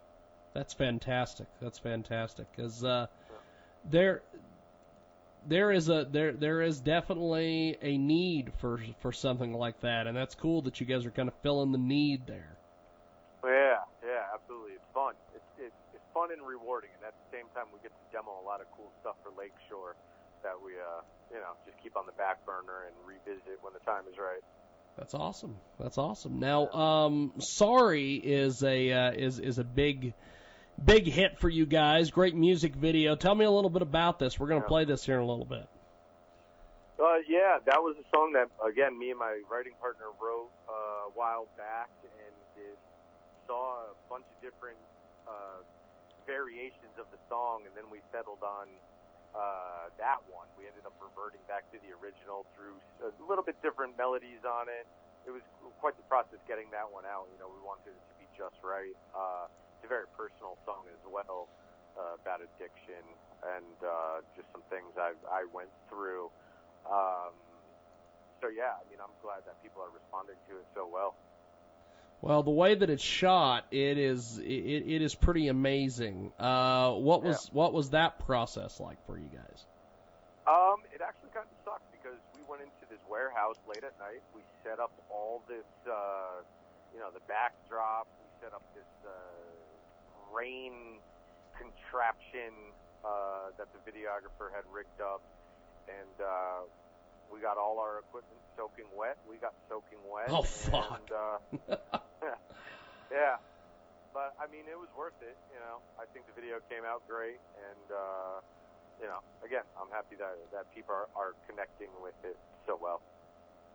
That's 0.54 0.74
fantastic. 0.74 1.46
That's 1.60 1.78
fantastic 1.78 2.46
because 2.54 2.84
uh, 2.84 3.06
there 3.88 4.22
there 5.48 5.72
is 5.72 5.88
a 5.88 6.06
there 6.10 6.32
there 6.32 6.60
is 6.62 6.80
definitely 6.80 7.76
a 7.80 7.96
need 7.96 8.52
for 8.58 8.80
for 9.00 9.12
something 9.12 9.52
like 9.52 9.80
that, 9.80 10.06
and 10.06 10.16
that's 10.16 10.34
cool 10.34 10.62
that 10.62 10.80
you 10.80 10.86
guys 10.86 11.06
are 11.06 11.10
kind 11.10 11.28
of 11.28 11.34
filling 11.42 11.72
the 11.72 11.78
need 11.78 12.26
there. 12.26 12.56
Yeah, 13.44 13.80
yeah, 14.04 14.34
absolutely. 14.34 14.72
It's 14.72 14.90
fun. 14.92 15.14
It's 15.34 15.44
it's, 15.58 15.80
it's 15.94 16.04
fun 16.12 16.28
and 16.32 16.46
rewarding, 16.46 16.90
and 16.96 17.06
at 17.06 17.14
the 17.14 17.36
same 17.36 17.46
time, 17.54 17.66
we 17.72 17.80
get 17.80 17.92
to 17.92 18.06
demo 18.12 18.36
a 18.42 18.44
lot 18.44 18.60
of 18.60 18.66
cool 18.76 18.92
stuff 19.00 19.16
for 19.22 19.32
Lakeshore 19.38 19.96
that 20.42 20.54
we 20.58 20.72
uh 20.74 21.02
you 21.32 21.40
know 21.40 21.52
just 21.66 21.80
keep 21.82 21.96
on 21.96 22.06
the 22.06 22.12
back 22.12 22.44
burner 22.46 22.86
and 22.86 22.94
revisit 23.06 23.58
when 23.62 23.72
the 23.72 23.80
time 23.80 24.04
is 24.10 24.18
right. 24.18 24.42
That's 24.96 25.14
awesome. 25.14 25.56
That's 25.78 25.98
awesome. 25.98 26.40
Now, 26.40 26.68
um, 26.70 27.32
sorry 27.38 28.14
is 28.14 28.62
a 28.62 28.92
uh, 28.92 29.12
is 29.12 29.38
is 29.38 29.58
a 29.58 29.64
big 29.64 30.12
big 30.84 31.06
hit 31.06 31.38
for 31.38 31.48
you 31.48 31.66
guys. 31.66 32.10
Great 32.10 32.34
music 32.34 32.74
video. 32.74 33.14
Tell 33.14 33.34
me 33.34 33.44
a 33.44 33.50
little 33.50 33.70
bit 33.70 33.82
about 33.82 34.18
this. 34.18 34.38
We're 34.38 34.48
going 34.48 34.62
to 34.62 34.68
play 34.68 34.84
this 34.84 35.04
here 35.04 35.16
in 35.16 35.22
a 35.22 35.26
little 35.26 35.44
bit. 35.44 35.68
Uh, 37.00 37.24
yeah, 37.28 37.56
that 37.64 37.80
was 37.80 37.96
a 37.96 38.04
song 38.12 38.36
that 38.36 38.52
again 38.60 38.98
me 38.98 39.08
and 39.08 39.18
my 39.18 39.40
writing 39.50 39.72
partner 39.80 40.12
wrote 40.20 40.50
uh, 40.68 41.08
a 41.08 41.12
while 41.14 41.48
back, 41.56 41.88
and 42.04 42.34
it 42.60 42.76
saw 43.46 43.88
a 43.88 43.94
bunch 44.10 44.28
of 44.28 44.36
different 44.44 44.76
uh, 45.24 45.64
variations 46.26 46.92
of 47.00 47.06
the 47.08 47.18
song, 47.28 47.64
and 47.64 47.72
then 47.72 47.88
we 47.90 48.04
settled 48.12 48.44
on 48.44 48.68
uh, 49.34 49.90
that 49.98 50.20
one. 50.30 50.46
We 50.58 50.66
ended 50.66 50.86
up 50.86 50.94
reverting 50.98 51.42
back 51.46 51.66
to 51.70 51.78
the 51.78 51.94
original 52.02 52.46
through 52.54 52.78
a 53.04 53.10
little 53.26 53.44
bit 53.44 53.58
different 53.62 53.94
melodies 53.94 54.42
on 54.42 54.66
it. 54.66 54.86
It 55.28 55.30
was 55.30 55.44
quite 55.78 55.94
the 56.00 56.06
process 56.08 56.40
getting 56.48 56.72
that 56.72 56.88
one 56.88 57.04
out. 57.04 57.28
You 57.30 57.38
know, 57.38 57.50
we 57.52 57.60
wanted 57.62 57.92
it 57.92 58.00
to 58.00 58.14
be 58.18 58.26
just 58.34 58.56
right. 58.64 58.96
Uh, 59.12 59.46
it's 59.76 59.86
a 59.86 59.90
very 59.90 60.08
personal 60.16 60.56
song 60.64 60.84
as 60.90 61.02
well 61.06 61.46
uh, 61.96 62.16
about 62.20 62.40
addiction 62.40 63.04
and 63.56 63.76
uh, 63.80 64.20
just 64.36 64.48
some 64.52 64.64
things 64.68 64.92
I 64.96 65.16
I 65.28 65.48
went 65.52 65.72
through. 65.88 66.28
Um, 66.88 67.32
so 68.40 68.48
yeah, 68.48 68.80
I 68.80 68.82
mean, 68.88 69.00
I'm 69.00 69.12
glad 69.20 69.44
that 69.44 69.60
people 69.60 69.84
are 69.84 69.92
responding 69.92 70.36
to 70.48 70.52
it 70.60 70.66
so 70.72 70.88
well. 70.88 71.16
Well, 72.22 72.42
the 72.42 72.50
way 72.50 72.74
that 72.74 72.90
it's 72.90 73.02
shot, 73.02 73.64
it 73.70 73.96
is 73.96 74.38
it, 74.38 74.44
it 74.44 75.02
is 75.02 75.14
pretty 75.14 75.48
amazing. 75.48 76.32
Uh, 76.38 76.92
what 76.92 77.22
was 77.22 77.46
Yeah. 77.46 77.54
what 77.54 77.72
was 77.72 77.90
that 77.90 78.18
process 78.26 78.78
like 78.78 78.98
for 79.06 79.16
you 79.16 79.28
guys? 79.28 79.64
Um, 80.46 80.82
it 80.92 81.00
actually 81.00 81.30
kind 81.30 81.46
of 81.48 81.56
sucked 81.64 81.90
because 81.92 82.18
we 82.36 82.42
went 82.48 82.60
into 82.62 82.84
this 82.90 83.00
warehouse 83.08 83.56
late 83.68 83.84
at 83.84 83.96
night. 83.98 84.20
We 84.34 84.42
set 84.64 84.80
up 84.80 84.92
all 85.08 85.42
this, 85.48 85.64
uh, 85.88 86.42
you 86.92 87.00
know, 87.00 87.10
the 87.10 87.24
backdrop. 87.28 88.06
We 88.20 88.28
set 88.44 88.52
up 88.52 88.62
this 88.74 88.88
uh, 89.06 90.34
rain 90.34 90.98
contraption 91.56 92.52
uh, 93.04 93.56
that 93.56 93.68
the 93.72 93.80
videographer 93.90 94.52
had 94.52 94.64
rigged 94.72 95.00
up, 95.00 95.22
and 95.88 96.16
uh, 96.20 96.68
we 97.32 97.40
got 97.40 97.56
all 97.56 97.78
our 97.78 98.00
equipment 98.00 98.40
soaking 98.56 98.90
wet. 98.96 99.18
We 99.28 99.36
got 99.36 99.54
soaking 99.68 100.02
wet. 100.06 100.28
Oh, 100.28 100.42
fuck. 100.42 101.00
And, 101.00 101.10
uh, 101.10 101.76
yeah. 103.10 103.36
But 104.12 104.34
I 104.42 104.50
mean, 104.50 104.66
it 104.70 104.78
was 104.78 104.88
worth 104.98 105.18
it. 105.22 105.36
You 105.54 105.60
know, 105.60 105.78
I 105.98 106.04
think 106.12 106.26
the 106.26 106.34
video 106.34 106.58
came 106.68 106.84
out 106.84 107.06
great, 107.08 107.38
and 107.70 107.86
uh, 107.94 108.42
you 109.00 109.06
know, 109.06 109.22
again, 109.46 109.62
I'm 109.80 109.90
happy 109.90 110.16
that 110.18 110.34
that 110.52 110.74
people 110.74 110.94
are, 110.94 111.08
are 111.14 111.34
connecting 111.48 111.88
with 112.02 112.18
it 112.24 112.36
so 112.66 112.78
well. 112.80 113.00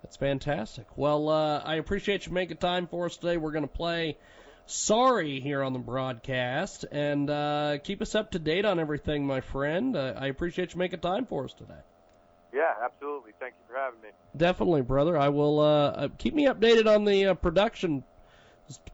That's 0.03 0.18
fantastic. 0.18 0.86
Well, 0.97 1.30
uh, 1.30 1.64
I 1.64 1.76
appreciate 1.76 2.28
you 2.28 2.34
making 2.34 2.58
time 2.58 2.88
for 2.88 3.06
us 3.06 3.18
today. 3.18 3.38
We're 3.38 3.51
going 3.51 3.68
to 3.68 3.74
play 3.74 4.18
Sorry 4.68 5.41
here 5.41 5.62
on 5.62 5.74
the 5.74 5.80
broadcast 5.80 6.86
and 6.91 7.30
uh, 7.30 7.78
keep 7.84 8.01
us 8.01 8.16
up 8.16 8.32
to 8.32 8.39
date 8.39 8.66
on 8.66 8.80
everything, 8.80 9.28
my 9.28 9.41
friend. 9.41 9.95
Uh, 9.95 10.14
I 10.18 10.28
appreciate 10.28 10.74
you 10.74 10.80
making 10.80 11.01
time 11.01 11.28
for 11.28 11.45
us 11.45 11.53
today. 11.53 11.82
Yeah, 12.56 12.72
absolutely. 12.86 13.32
Thank 13.38 13.56
you 13.60 13.74
for 13.74 13.78
having 13.78 14.01
me. 14.01 14.08
Definitely, 14.36 14.82
brother. 14.82 15.18
I 15.18 15.28
will 15.28 15.60
uh, 15.60 15.88
uh, 15.89 16.08
keep 16.18 16.34
me 16.34 16.45
updated 16.47 16.88
on 16.88 17.03
the 17.03 17.28
uh, 17.28 17.34
production 17.34 18.06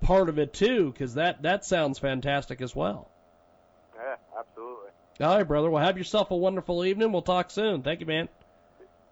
part 0.01 0.29
of 0.29 0.39
it 0.39 0.51
too, 0.51 0.91
because 0.91 1.13
that 1.13 1.43
that 1.43 1.63
sounds 1.63 1.99
fantastic 1.99 2.59
as 2.61 2.75
well. 2.75 3.07
Yeah, 3.95 4.15
absolutely. 4.39 4.89
All 5.21 5.37
right, 5.37 5.47
brother. 5.47 5.69
Well, 5.69 5.83
have 5.83 5.99
yourself 5.99 6.31
a 6.31 6.35
wonderful 6.35 6.83
evening. 6.83 7.11
We'll 7.11 7.21
talk 7.21 7.51
soon. 7.51 7.83
Thank 7.83 7.99
you, 7.99 8.07
man. 8.07 8.29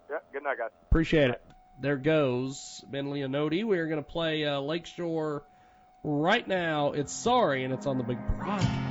Yeah, 0.09 0.17
good 0.33 0.43
night, 0.43 0.57
guys. 0.57 0.71
Appreciate 0.89 1.29
it. 1.29 1.41
There 1.79 1.97
goes 1.97 2.83
Ben 2.89 3.05
Leonodi. 3.05 3.63
We 3.63 3.77
are 3.77 3.85
going 3.85 4.03
to 4.03 4.09
play 4.09 4.45
uh, 4.45 4.59
Lakeshore 4.59 5.43
right 6.03 6.47
now. 6.47 6.93
It's 6.93 7.13
sorry, 7.13 7.63
and 7.63 7.73
it's 7.73 7.85
on 7.85 7.99
the 7.99 8.03
big 8.03 8.17
broadcast. 8.39 8.88